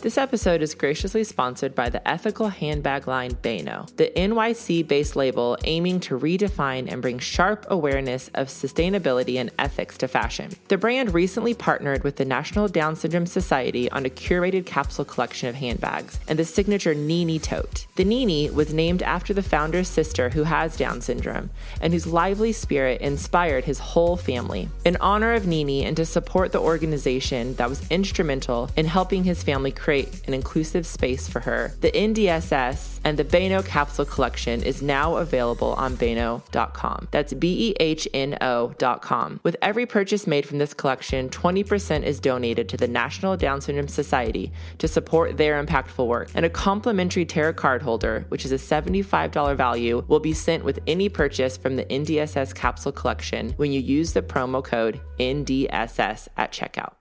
This 0.01 0.17
episode 0.17 0.63
is 0.63 0.73
graciously 0.73 1.23
sponsored 1.23 1.75
by 1.75 1.89
the 1.89 2.05
ethical 2.07 2.47
handbag 2.47 3.07
line 3.07 3.35
Behno, 3.35 3.87
the 3.97 4.11
NYC 4.15 4.87
based 4.87 5.15
label 5.15 5.59
aiming 5.63 5.99
to 5.99 6.17
redefine 6.17 6.91
and 6.91 7.03
bring 7.03 7.19
sharp 7.19 7.67
awareness 7.69 8.31
of 8.33 8.47
sustainability 8.47 9.35
and 9.35 9.51
ethics 9.59 9.99
to 9.99 10.07
fashion. 10.07 10.49
The 10.69 10.79
brand 10.79 11.13
recently 11.13 11.53
partnered 11.53 12.03
with 12.03 12.15
the 12.15 12.25
National 12.25 12.67
Down 12.67 12.95
Syndrome 12.95 13.27
Society 13.27 13.91
on 13.91 14.07
a 14.07 14.09
curated 14.09 14.65
capsule 14.65 15.05
collection 15.05 15.49
of 15.49 15.53
handbags 15.53 16.19
and 16.27 16.39
the 16.39 16.45
signature 16.45 16.95
Nini 16.95 17.37
tote. 17.37 17.85
The 17.95 18.03
Nini 18.03 18.49
was 18.49 18.73
named 18.73 19.03
after 19.03 19.35
the 19.35 19.43
founder's 19.43 19.87
sister 19.87 20.29
who 20.29 20.45
has 20.45 20.75
Down 20.77 21.01
syndrome 21.01 21.51
and 21.79 21.93
whose 21.93 22.07
lively 22.07 22.53
spirit 22.53 23.01
inspired 23.01 23.65
his 23.65 23.77
whole 23.77 24.17
family. 24.17 24.67
In 24.83 24.97
honor 24.99 25.33
of 25.33 25.45
Nini 25.45 25.85
and 25.85 25.95
to 25.97 26.07
support 26.07 26.53
the 26.53 26.59
organization 26.59 27.53
that 27.57 27.69
was 27.69 27.87
instrumental 27.91 28.71
in 28.75 28.87
helping 28.87 29.23
his 29.23 29.43
family 29.43 29.71
create 29.71 29.90
create 29.91 30.25
an 30.25 30.33
inclusive 30.33 30.85
space 30.87 31.27
for 31.27 31.41
her. 31.41 31.73
The 31.81 31.91
NDSS 31.91 33.01
and 33.03 33.19
the 33.19 33.25
Behno 33.25 33.65
capsule 33.65 34.05
collection 34.05 34.63
is 34.63 34.81
now 34.81 35.17
available 35.17 35.73
on 35.73 35.97
Behno.com. 35.97 37.09
That's 37.11 37.33
B 37.33 37.71
E 37.71 37.75
H 37.77 38.07
N 38.13 38.37
O.com. 38.39 39.41
With 39.43 39.57
every 39.61 39.85
purchase 39.85 40.25
made 40.25 40.45
from 40.45 40.59
this 40.59 40.73
collection, 40.73 41.27
20% 41.27 42.03
is 42.03 42.21
donated 42.21 42.69
to 42.69 42.77
the 42.77 42.87
National 42.87 43.35
Down 43.35 43.59
Syndrome 43.59 43.89
Society 43.89 44.53
to 44.77 44.87
support 44.87 45.35
their 45.35 45.61
impactful 45.61 46.07
work. 46.07 46.29
And 46.35 46.45
a 46.45 46.49
complimentary 46.49 47.25
tarot 47.25 47.55
card 47.55 47.81
holder, 47.81 48.25
which 48.29 48.45
is 48.45 48.53
a 48.53 48.55
$75 48.55 49.57
value, 49.57 50.05
will 50.07 50.21
be 50.21 50.31
sent 50.31 50.63
with 50.63 50.79
any 50.87 51.09
purchase 51.09 51.57
from 51.57 51.75
the 51.75 51.83
NDSS 51.83 52.55
capsule 52.55 52.93
collection 52.93 53.49
when 53.57 53.73
you 53.73 53.81
use 53.81 54.13
the 54.13 54.21
promo 54.21 54.63
code 54.63 55.01
NDSS 55.19 56.29
at 56.37 56.53
checkout. 56.53 56.93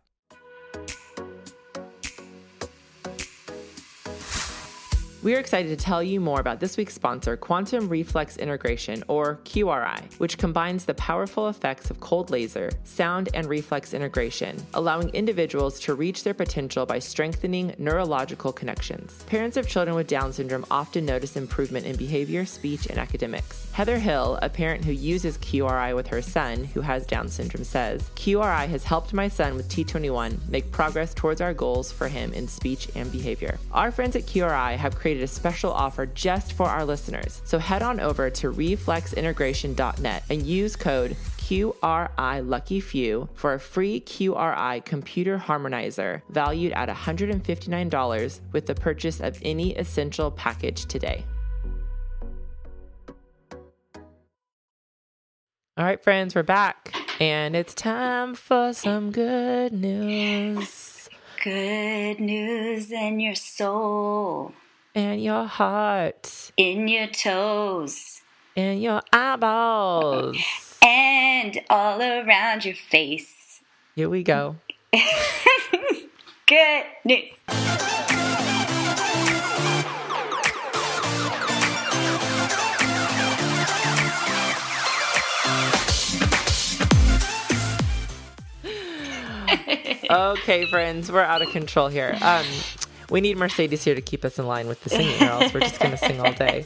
We 5.22 5.34
are 5.34 5.38
excited 5.38 5.68
to 5.68 5.76
tell 5.76 6.02
you 6.02 6.18
more 6.18 6.40
about 6.40 6.60
this 6.60 6.78
week's 6.78 6.94
sponsor, 6.94 7.36
Quantum 7.36 7.90
Reflex 7.90 8.38
Integration, 8.38 9.04
or 9.06 9.38
QRI, 9.44 10.02
which 10.18 10.38
combines 10.38 10.86
the 10.86 10.94
powerful 10.94 11.50
effects 11.50 11.90
of 11.90 12.00
cold 12.00 12.30
laser, 12.30 12.70
sound, 12.84 13.28
and 13.34 13.46
reflex 13.46 13.92
integration, 13.92 14.56
allowing 14.72 15.10
individuals 15.10 15.78
to 15.80 15.92
reach 15.92 16.24
their 16.24 16.32
potential 16.32 16.86
by 16.86 16.98
strengthening 16.98 17.74
neurological 17.76 18.50
connections. 18.50 19.22
Parents 19.24 19.58
of 19.58 19.68
children 19.68 19.94
with 19.94 20.06
Down 20.06 20.32
syndrome 20.32 20.64
often 20.70 21.04
notice 21.04 21.36
improvement 21.36 21.84
in 21.84 21.96
behavior, 21.96 22.46
speech, 22.46 22.86
and 22.86 22.98
academics. 22.98 23.70
Heather 23.72 23.98
Hill, 23.98 24.38
a 24.40 24.48
parent 24.48 24.86
who 24.86 24.92
uses 24.92 25.36
QRI 25.36 25.94
with 25.94 26.06
her 26.06 26.22
son 26.22 26.64
who 26.64 26.80
has 26.80 27.04
Down 27.04 27.28
syndrome, 27.28 27.64
says 27.64 28.10
QRI 28.16 28.66
has 28.68 28.84
helped 28.84 29.12
my 29.12 29.28
son 29.28 29.54
with 29.54 29.68
T21 29.68 30.48
make 30.48 30.72
progress 30.72 31.12
towards 31.12 31.42
our 31.42 31.52
goals 31.52 31.92
for 31.92 32.08
him 32.08 32.32
in 32.32 32.48
speech 32.48 32.88
and 32.94 33.12
behavior. 33.12 33.58
Our 33.72 33.90
friends 33.90 34.16
at 34.16 34.22
QRI 34.22 34.78
have 34.78 34.96
created 34.96 35.09
created 35.10 35.24
a 35.24 35.26
special 35.26 35.72
offer 35.72 36.06
just 36.06 36.52
for 36.52 36.66
our 36.68 36.84
listeners. 36.84 37.42
So 37.44 37.58
head 37.58 37.82
on 37.82 37.98
over 37.98 38.30
to 38.30 38.52
reflexintegration.net 38.52 40.22
and 40.30 40.46
use 40.46 40.76
code 40.76 41.16
QRI 41.38 42.48
Lucky 42.48 42.78
Few 42.78 43.28
for 43.34 43.54
a 43.54 43.58
free 43.58 44.00
QRI 44.02 44.84
computer 44.84 45.36
harmonizer 45.36 46.22
valued 46.28 46.72
at 46.74 46.88
$159 46.88 48.40
with 48.52 48.66
the 48.66 48.74
purchase 48.76 49.18
of 49.18 49.36
any 49.42 49.74
essential 49.74 50.30
package 50.30 50.86
today. 50.86 51.24
All 55.76 55.86
right, 55.86 56.00
friends, 56.00 56.36
we're 56.36 56.44
back, 56.44 56.94
and 57.18 57.56
it's 57.56 57.74
time 57.74 58.36
for 58.36 58.72
some 58.74 59.10
good 59.10 59.72
news. 59.72 61.08
Good 61.42 62.20
news 62.20 62.92
in 62.92 63.18
your 63.18 63.34
soul 63.34 64.52
and 64.94 65.22
your 65.22 65.44
heart, 65.44 66.50
in 66.56 66.88
your 66.88 67.06
toes, 67.06 68.22
in 68.56 68.80
your 68.80 69.02
eyeballs, 69.12 70.36
and 70.82 71.60
all 71.70 72.00
around 72.00 72.64
your 72.64 72.74
face. 72.74 73.60
Here 73.94 74.08
we 74.08 74.22
go. 74.22 74.56
Good 76.46 76.84
news. 77.04 77.30
okay, 90.10 90.66
friends, 90.66 91.12
we're 91.12 91.20
out 91.20 91.42
of 91.42 91.50
control 91.50 91.88
here. 91.88 92.18
Um, 92.20 92.46
we 93.10 93.20
need 93.20 93.36
Mercedes 93.36 93.84
here 93.84 93.94
to 93.94 94.00
keep 94.00 94.24
us 94.24 94.38
in 94.38 94.46
line 94.46 94.68
with 94.68 94.82
the 94.84 94.90
singing, 94.90 95.22
or 95.22 95.26
else 95.26 95.52
we're 95.52 95.60
just 95.60 95.78
going 95.78 95.90
to 95.90 95.98
sing 95.98 96.20
all 96.20 96.32
day. 96.32 96.64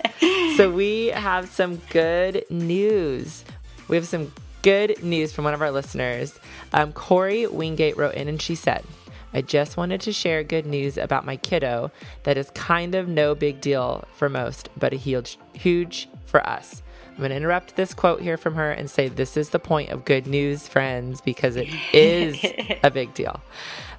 So 0.57 0.71
we 0.71 1.07
have 1.09 1.49
some 1.49 1.77
good 1.91 2.45
news. 2.51 3.45
We 3.89 3.97
have 3.97 4.07
some 4.07 4.33
good 4.63 5.03
news 5.03 5.33
from 5.33 5.45
one 5.45 5.55
of 5.55 5.63
our 5.63 5.71
listeners. 5.71 6.39
Um, 6.73 6.93
Corey 6.93 7.47
Wingate 7.47 7.97
wrote 7.97 8.15
in 8.15 8.29
and 8.29 8.41
she 8.41 8.55
said, 8.55 8.85
I 9.33 9.43
just 9.43 9.77
wanted 9.77 10.01
to 10.03 10.13
share 10.13 10.45
good 10.45 10.65
news 10.65 10.97
about 10.97 11.27
my 11.27 11.37
kiddo 11.37 11.91
that 12.23 12.37
is 12.37 12.51
kind 12.51 12.95
of 12.95 13.09
no 13.09 13.35
big 13.35 13.61
deal 13.61 14.05
for 14.13 14.29
most, 14.29 14.69
but 14.77 14.93
a 14.93 14.97
huge, 14.97 15.39
huge 15.55 16.09
for 16.25 16.47
us. 16.49 16.84
I'm 17.15 17.19
going 17.19 17.31
to 17.31 17.37
interrupt 17.37 17.77
this 17.77 17.95
quote 17.95 18.23
here 18.23 18.37
from 18.37 18.57
her 18.57 18.73
and 18.73 18.91
say 18.91 19.07
this 19.07 19.37
is 19.37 19.51
the 19.51 19.61
point 19.61 19.91
of 19.91 20.05
good 20.05 20.27
news, 20.27 20.67
friends, 20.67 21.21
because 21.21 21.55
it 21.55 21.69
is 21.93 22.45
a 22.83 22.91
big 22.91 23.15
deal. 23.15 23.41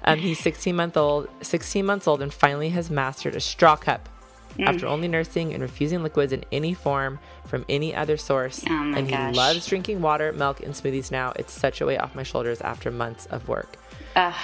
Um, 0.04 0.18
he's 0.18 0.38
16 0.38 0.76
month 0.76 0.98
old, 0.98 1.28
16 1.40 1.84
months 1.86 2.06
old, 2.06 2.20
and 2.20 2.32
finally 2.32 2.68
has 2.70 2.90
mastered 2.90 3.34
a 3.34 3.40
straw 3.40 3.74
cup 3.74 4.10
mm. 4.58 4.66
after 4.66 4.86
only 4.86 5.08
nursing 5.08 5.54
and 5.54 5.62
refusing 5.62 6.02
liquids 6.02 6.30
in 6.30 6.44
any 6.52 6.74
form 6.74 7.18
from 7.46 7.64
any 7.70 7.94
other 7.94 8.18
source. 8.18 8.62
Oh 8.68 8.92
and 8.94 9.08
he 9.08 9.16
loves 9.16 9.66
drinking 9.66 10.02
water, 10.02 10.32
milk, 10.34 10.60
and 10.60 10.74
smoothies 10.74 11.10
now. 11.10 11.32
It's 11.36 11.54
such 11.54 11.80
a 11.80 11.86
weight 11.86 11.98
off 11.98 12.14
my 12.14 12.22
shoulders 12.22 12.60
after 12.60 12.90
months 12.90 13.24
of 13.26 13.48
work. 13.48 13.76
Ugh. 14.14 14.34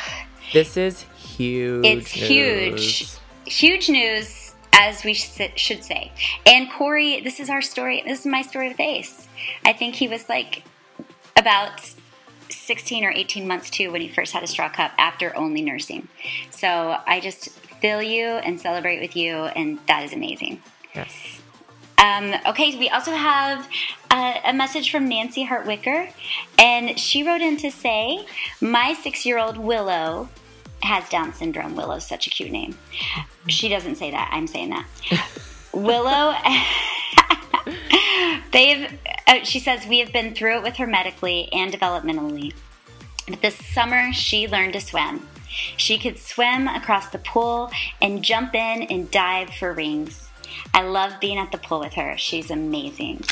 This 0.55 0.79
is 0.79 1.03
huge. 1.17 1.85
It's 1.85 2.17
news. 2.17 2.29
huge, 2.29 3.17
huge 3.45 3.89
news, 3.91 4.42
as 4.73 5.05
we 5.05 5.15
should 5.15 5.85
say. 5.85 6.13
And 6.47 6.71
Corey, 6.71 7.21
this 7.21 7.41
is 7.41 7.51
our 7.51 7.63
story. 7.63 8.03
This 8.07 8.21
is 8.21 8.27
my 8.27 8.43
story 8.43 8.69
with 8.69 8.81
Ace. 8.81 9.29
I 9.65 9.73
think 9.73 9.95
he 9.97 10.09
was 10.09 10.29
like 10.29 10.65
about 11.37 11.95
16 12.51 13.05
or 13.05 13.11
18 13.11 13.47
months 13.47 13.71
too 13.71 13.91
when 13.91 14.01
he 14.01 14.09
first 14.09 14.33
had 14.33 14.43
a 14.43 14.47
straw 14.47 14.69
cup 14.69 14.93
after 14.99 15.37
only 15.37 15.63
nursing. 15.63 16.09
So 16.51 16.97
I 17.07 17.21
just 17.21 17.51
feel 17.81 18.03
you 18.03 18.27
and 18.27 18.61
celebrate 18.61 19.01
with 19.01 19.17
you, 19.17 19.35
and 19.35 19.79
that 19.87 20.05
is 20.05 20.13
amazing. 20.13 20.63
Yes. 20.95 21.41
Um, 21.99 22.35
okay, 22.47 22.77
we 22.77 22.89
also 22.89 23.13
have 23.13 23.69
a, 24.11 24.41
a 24.47 24.53
message 24.53 24.91
from 24.91 25.09
Nancy 25.09 25.47
Hartwicker, 25.47 26.11
and 26.59 26.99
she 26.99 27.23
wrote 27.23 27.41
in 27.41 27.57
to 27.59 27.71
say, 27.71 28.27
My 28.61 28.95
six 28.95 29.25
year 29.25 29.39
old 29.39 29.57
Willow 29.57 30.29
has 30.83 31.09
Down 31.09 31.33
syndrome. 31.33 31.77
Willow's 31.77 32.07
such 32.07 32.27
a 32.27 32.31
cute 32.31 32.51
name. 32.51 32.77
She 33.49 33.69
doesn't 33.69 33.97
say 33.97 34.11
that, 34.11 34.31
I'm 34.33 34.47
saying 34.47 34.71
that. 34.71 34.87
Willow, 35.73 36.35
they've, 38.53 38.99
uh, 39.27 39.43
she 39.45 39.59
says, 39.59 39.87
we 39.87 39.99
have 40.01 40.13
been 40.13 40.35
through 40.35 40.57
it 40.59 40.63
with 40.63 40.77
her 40.77 40.87
medically 40.87 41.49
and 41.53 41.73
developmentally. 41.73 42.53
But 43.29 43.41
this 43.41 43.57
summer, 43.73 44.13
she 44.13 44.49
learned 44.49 44.75
to 44.75 44.81
swim. 44.81 45.27
She 45.77 45.99
could 45.99 46.19
swim 46.19 46.67
across 46.69 47.09
the 47.09 47.19
pool 47.19 47.71
and 48.01 48.23
jump 48.23 48.55
in 48.55 48.83
and 48.85 49.11
dive 49.11 49.51
for 49.51 49.73
rings. 49.73 50.29
I 50.75 50.83
love 50.83 51.21
being 51.21 51.39
at 51.39 51.53
the 51.53 51.59
pool 51.59 51.81
with 51.81 51.95
her. 51.95 52.17
She's 52.19 52.51
amazing. 52.51 53.23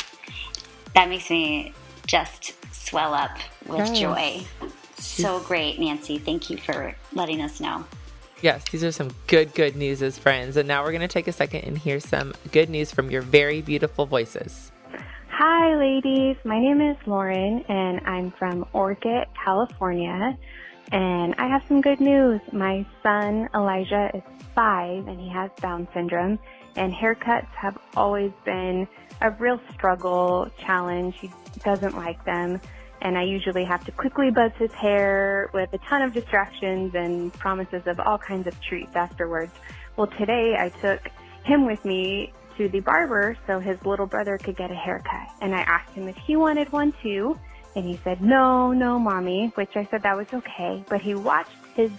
That 0.95 1.09
makes 1.09 1.31
me 1.31 1.73
just 2.07 2.55
swell 2.75 3.15
up 3.15 3.37
with 3.67 3.79
Yes. 3.79 3.99
joy. 3.99 4.43
So 5.01 5.41
great, 5.41 5.79
Nancy. 5.79 6.19
Thank 6.19 6.51
you 6.51 6.57
for 6.57 6.95
letting 7.13 7.41
us 7.41 7.61
know. 7.61 7.85
Yes, 8.43 8.65
these 8.71 8.83
are 8.83 8.93
some 8.93 9.11
good, 9.27 9.55
good 9.55 9.77
news 9.77 10.03
as 10.03 10.19
friends. 10.19 10.57
And 10.57 10.67
now 10.67 10.83
we're 10.83 10.93
going 10.93 11.01
to 11.03 11.09
take 11.09 11.29
a 11.29 11.33
second 11.33 11.65
and 11.65 11.77
hear 11.77 12.01
some 12.01 12.33
good 12.53 12.71
news 12.71 12.91
from 12.93 13.11
your 13.11 13.23
very 13.23 13.61
beautiful 13.61 14.07
voices. 14.07 14.73
Hi, 15.29 15.75
ladies. 15.75 16.37
My 16.45 16.59
name 16.59 16.81
is 16.81 16.97
Lauren, 17.07 17.65
and 17.69 18.01
I'm 18.07 18.31
from 18.33 18.67
Orchid, 18.73 19.27
California. 19.43 20.39
And 20.93 21.35
I 21.39 21.49
have 21.49 21.63
some 21.69 21.81
good 21.81 22.01
news. 22.01 22.41
My 22.53 22.87
son 23.03 23.49
Elijah 23.55 24.11
is 24.15 24.23
five, 24.55 25.07
and 25.07 25.21
he 25.21 25.29
has 25.31 25.51
Down 25.61 25.87
syndrome. 25.95 26.39
And 26.77 26.93
haircuts 26.93 27.49
have 27.49 27.79
always 27.97 28.33
been 28.45 28.87
a 29.21 29.31
real 29.31 29.61
struggle, 29.75 30.51
challenge. 30.59 31.17
He 31.21 31.31
doesn't 31.65 31.97
like 31.97 32.25
them. 32.25 32.61
And 33.03 33.17
I 33.17 33.23
usually 33.23 33.65
have 33.65 33.85
to 33.87 33.93
quickly 33.93 34.31
buzz 34.31 34.53
his 34.59 34.73
hair 34.73 35.51
with 35.55 35.73
a 35.73 35.79
ton 35.79 36.03
of 36.03 36.13
distractions 36.13 36.95
and 36.95 37.33
promises 37.33 37.87
of 37.87 37.99
all 37.99 38.19
kinds 38.19 38.47
of 38.47 38.61
treats 38.61 38.95
afterwards. 38.95 39.53
Well, 39.97 40.07
today 40.07 40.57
I 40.59 40.69
took 40.81 41.11
him 41.45 41.67
with 41.67 41.85
me 41.85 42.33
to 42.59 42.69
the 42.69 42.81
barber 42.81 43.37
so 43.47 43.59
his 43.59 43.83
little 43.87 44.07
brother 44.07 44.37
could 44.37 44.57
get 44.57 44.71
a 44.71 44.75
haircut. 44.75 45.29
And 45.41 45.55
I 45.55 45.61
asked 45.61 45.95
him 45.95 46.09
if 46.09 46.17
he 46.17 46.37
wanted 46.37 46.71
one 46.73 46.93
too. 47.03 47.39
And 47.75 47.85
he 47.85 47.99
said, 48.03 48.21
no, 48.21 48.73
no, 48.73 48.99
mommy, 48.99 49.53
which 49.55 49.77
I 49.77 49.87
said 49.91 50.03
that 50.03 50.17
was 50.17 50.27
okay. 50.33 50.85
But 50.89 51.01
he 51.01 51.15
watched 51.15 51.57
his 51.75 51.91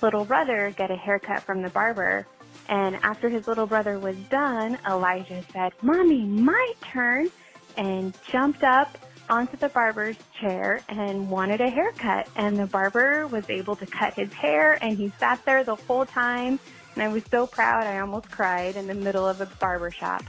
little 0.00 0.24
brother 0.24 0.72
get 0.76 0.90
a 0.90 0.96
haircut 0.96 1.42
from 1.42 1.62
the 1.62 1.70
barber. 1.70 2.26
And 2.68 2.96
after 3.02 3.28
his 3.28 3.46
little 3.46 3.66
brother 3.66 3.98
was 3.98 4.16
done, 4.30 4.78
Elijah 4.88 5.42
said, 5.52 5.72
mommy, 5.82 6.24
my 6.24 6.72
turn, 6.80 7.28
and 7.76 8.16
jumped 8.30 8.62
up 8.62 8.96
onto 9.28 9.56
the 9.56 9.68
barber's 9.68 10.16
chair 10.40 10.80
and 10.88 11.30
wanted 11.30 11.60
a 11.60 11.70
haircut. 11.70 12.28
And 12.36 12.56
the 12.56 12.66
barber 12.66 13.26
was 13.26 13.48
able 13.50 13.76
to 13.76 13.86
cut 13.86 14.14
his 14.14 14.32
hair 14.32 14.78
and 14.82 14.96
he 14.96 15.12
sat 15.18 15.44
there 15.44 15.64
the 15.64 15.76
whole 15.76 16.06
time. 16.06 16.58
And 16.94 17.02
I 17.02 17.08
was 17.08 17.22
so 17.30 17.46
proud, 17.46 17.84
I 17.84 17.98
almost 17.98 18.30
cried 18.30 18.76
in 18.76 18.86
the 18.86 18.94
middle 18.94 19.26
of 19.28 19.40
a 19.40 19.46
barber 19.46 19.90
shop. 19.90 20.24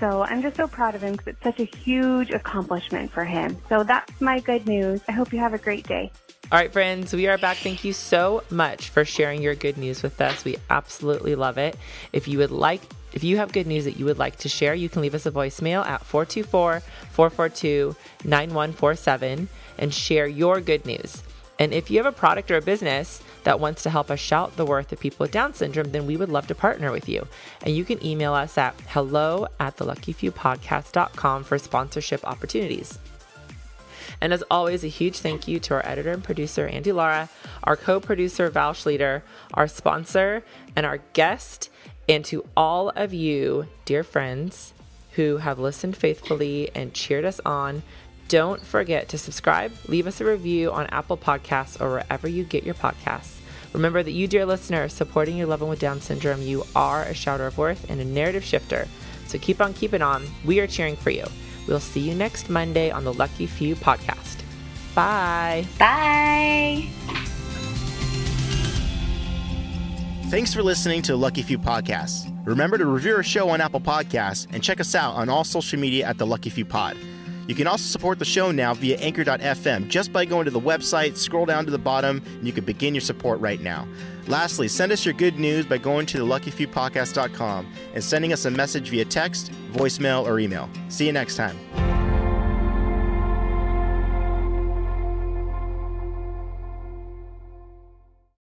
So 0.00 0.22
I'm 0.22 0.42
just 0.42 0.56
so 0.56 0.66
proud 0.66 0.94
of 0.94 1.02
him 1.02 1.12
because 1.12 1.28
it's 1.28 1.42
such 1.42 1.60
a 1.60 1.64
huge 1.64 2.30
accomplishment 2.30 3.10
for 3.12 3.24
him. 3.24 3.56
So 3.68 3.84
that's 3.84 4.20
my 4.20 4.40
good 4.40 4.66
news. 4.66 5.00
I 5.08 5.12
hope 5.12 5.32
you 5.32 5.38
have 5.38 5.54
a 5.54 5.58
great 5.58 5.86
day. 5.86 6.10
All 6.52 6.58
right, 6.58 6.72
friends, 6.72 7.12
we 7.12 7.26
are 7.26 7.38
back. 7.38 7.56
Thank 7.56 7.84
you 7.84 7.92
so 7.92 8.42
much 8.50 8.90
for 8.90 9.04
sharing 9.04 9.40
your 9.40 9.54
good 9.54 9.78
news 9.78 10.02
with 10.02 10.20
us. 10.20 10.44
We 10.44 10.56
absolutely 10.68 11.36
love 11.36 11.58
it. 11.58 11.76
If 12.12 12.28
you 12.28 12.38
would 12.38 12.50
like, 12.50 12.82
if 13.14 13.22
you 13.22 13.36
have 13.36 13.52
good 13.52 13.68
news 13.68 13.84
that 13.84 13.96
you 13.96 14.04
would 14.04 14.18
like 14.18 14.36
to 14.38 14.48
share, 14.48 14.74
you 14.74 14.88
can 14.88 15.00
leave 15.00 15.14
us 15.14 15.24
a 15.24 15.30
voicemail 15.30 15.86
at 15.86 16.04
424 16.04 16.80
442 17.12 17.96
9147 18.24 19.48
and 19.78 19.94
share 19.94 20.26
your 20.26 20.60
good 20.60 20.84
news. 20.84 21.22
And 21.60 21.72
if 21.72 21.90
you 21.90 21.98
have 21.98 22.06
a 22.06 22.12
product 22.12 22.50
or 22.50 22.56
a 22.56 22.62
business 22.62 23.22
that 23.44 23.60
wants 23.60 23.84
to 23.84 23.90
help 23.90 24.10
us 24.10 24.18
shout 24.18 24.56
the 24.56 24.66
worth 24.66 24.90
of 24.92 24.98
people 24.98 25.22
with 25.22 25.30
Down 25.30 25.54
syndrome, 25.54 25.92
then 25.92 26.06
we 26.06 26.16
would 26.16 26.28
love 26.28 26.48
to 26.48 26.54
partner 26.56 26.90
with 26.90 27.08
you. 27.08 27.28
And 27.62 27.76
you 27.76 27.84
can 27.84 28.04
email 28.04 28.34
us 28.34 28.58
at 28.58 28.74
hello 28.88 29.46
at 29.60 29.76
the 29.76 29.84
luckyfewpodcast.com 29.84 31.44
for 31.44 31.58
sponsorship 31.58 32.24
opportunities. 32.26 32.98
And 34.20 34.32
as 34.32 34.42
always, 34.50 34.82
a 34.82 34.88
huge 34.88 35.18
thank 35.18 35.46
you 35.46 35.60
to 35.60 35.74
our 35.74 35.86
editor 35.86 36.10
and 36.10 36.24
producer, 36.24 36.66
Andy 36.66 36.92
Lara, 36.92 37.28
our 37.62 37.76
co 37.76 38.00
producer, 38.00 38.50
Val 38.50 38.72
Schleter, 38.72 39.22
our 39.52 39.68
sponsor, 39.68 40.42
and 40.74 40.84
our 40.84 40.98
guest, 41.12 41.70
and 42.08 42.24
to 42.26 42.46
all 42.56 42.90
of 42.90 43.14
you, 43.14 43.66
dear 43.84 44.02
friends, 44.04 44.74
who 45.12 45.38
have 45.38 45.58
listened 45.58 45.96
faithfully 45.96 46.70
and 46.74 46.94
cheered 46.94 47.24
us 47.24 47.40
on. 47.44 47.82
Don't 48.28 48.62
forget 48.62 49.08
to 49.10 49.18
subscribe, 49.18 49.72
leave 49.86 50.06
us 50.06 50.20
a 50.20 50.24
review 50.24 50.72
on 50.72 50.86
Apple 50.86 51.16
Podcasts 51.16 51.80
or 51.80 51.90
wherever 51.90 52.26
you 52.26 52.42
get 52.44 52.64
your 52.64 52.74
podcasts. 52.74 53.38
Remember 53.72 54.02
that 54.02 54.12
you, 54.12 54.26
dear 54.26 54.46
listener, 54.46 54.88
supporting 54.88 55.36
your 55.36 55.46
loved 55.46 55.62
one 55.62 55.70
with 55.70 55.80
Down 55.80 56.00
syndrome, 56.00 56.42
you 56.42 56.64
are 56.74 57.02
a 57.02 57.14
shouter 57.14 57.46
of 57.46 57.58
worth 57.58 57.90
and 57.90 58.00
a 58.00 58.04
narrative 58.04 58.44
shifter. 58.44 58.88
So 59.26 59.38
keep 59.38 59.60
on 59.60 59.74
keeping 59.74 60.02
on. 60.02 60.26
We 60.44 60.60
are 60.60 60.66
cheering 60.66 60.96
for 60.96 61.10
you. 61.10 61.26
We'll 61.66 61.80
see 61.80 62.00
you 62.00 62.14
next 62.14 62.48
Monday 62.48 62.90
on 62.90 63.04
the 63.04 63.12
Lucky 63.12 63.46
Few 63.46 63.74
podcast. 63.74 64.42
Bye. 64.94 65.66
Bye. 65.78 67.33
Thanks 70.34 70.52
for 70.52 70.64
listening 70.64 71.00
to 71.02 71.14
Lucky 71.14 71.42
Few 71.42 71.60
Podcasts. 71.60 72.28
Remember 72.44 72.76
to 72.76 72.86
review 72.86 73.14
our 73.14 73.22
show 73.22 73.50
on 73.50 73.60
Apple 73.60 73.80
Podcasts 73.80 74.48
and 74.52 74.60
check 74.60 74.80
us 74.80 74.96
out 74.96 75.14
on 75.14 75.28
all 75.28 75.44
social 75.44 75.78
media 75.78 76.08
at 76.08 76.18
the 76.18 76.26
Lucky 76.26 76.50
Few 76.50 76.64
Pod. 76.64 76.96
You 77.46 77.54
can 77.54 77.68
also 77.68 77.84
support 77.84 78.18
the 78.18 78.24
show 78.24 78.50
now 78.50 78.74
via 78.74 78.98
anchor.fm 78.98 79.86
just 79.86 80.12
by 80.12 80.24
going 80.24 80.46
to 80.46 80.50
the 80.50 80.58
website, 80.58 81.16
scroll 81.16 81.46
down 81.46 81.66
to 81.66 81.70
the 81.70 81.78
bottom, 81.78 82.20
and 82.26 82.44
you 82.44 82.52
can 82.52 82.64
begin 82.64 82.96
your 82.96 83.00
support 83.00 83.38
right 83.38 83.60
now. 83.60 83.86
Lastly, 84.26 84.66
send 84.66 84.90
us 84.90 85.04
your 85.04 85.14
good 85.14 85.38
news 85.38 85.66
by 85.66 85.78
going 85.78 86.04
to 86.06 86.18
the 86.18 86.24
luckyfewpodcast.com 86.24 87.72
and 87.94 88.02
sending 88.02 88.32
us 88.32 88.44
a 88.44 88.50
message 88.50 88.88
via 88.88 89.04
text, 89.04 89.52
voicemail, 89.70 90.26
or 90.26 90.40
email. 90.40 90.68
See 90.88 91.06
you 91.06 91.12
next 91.12 91.36
time. 91.36 91.93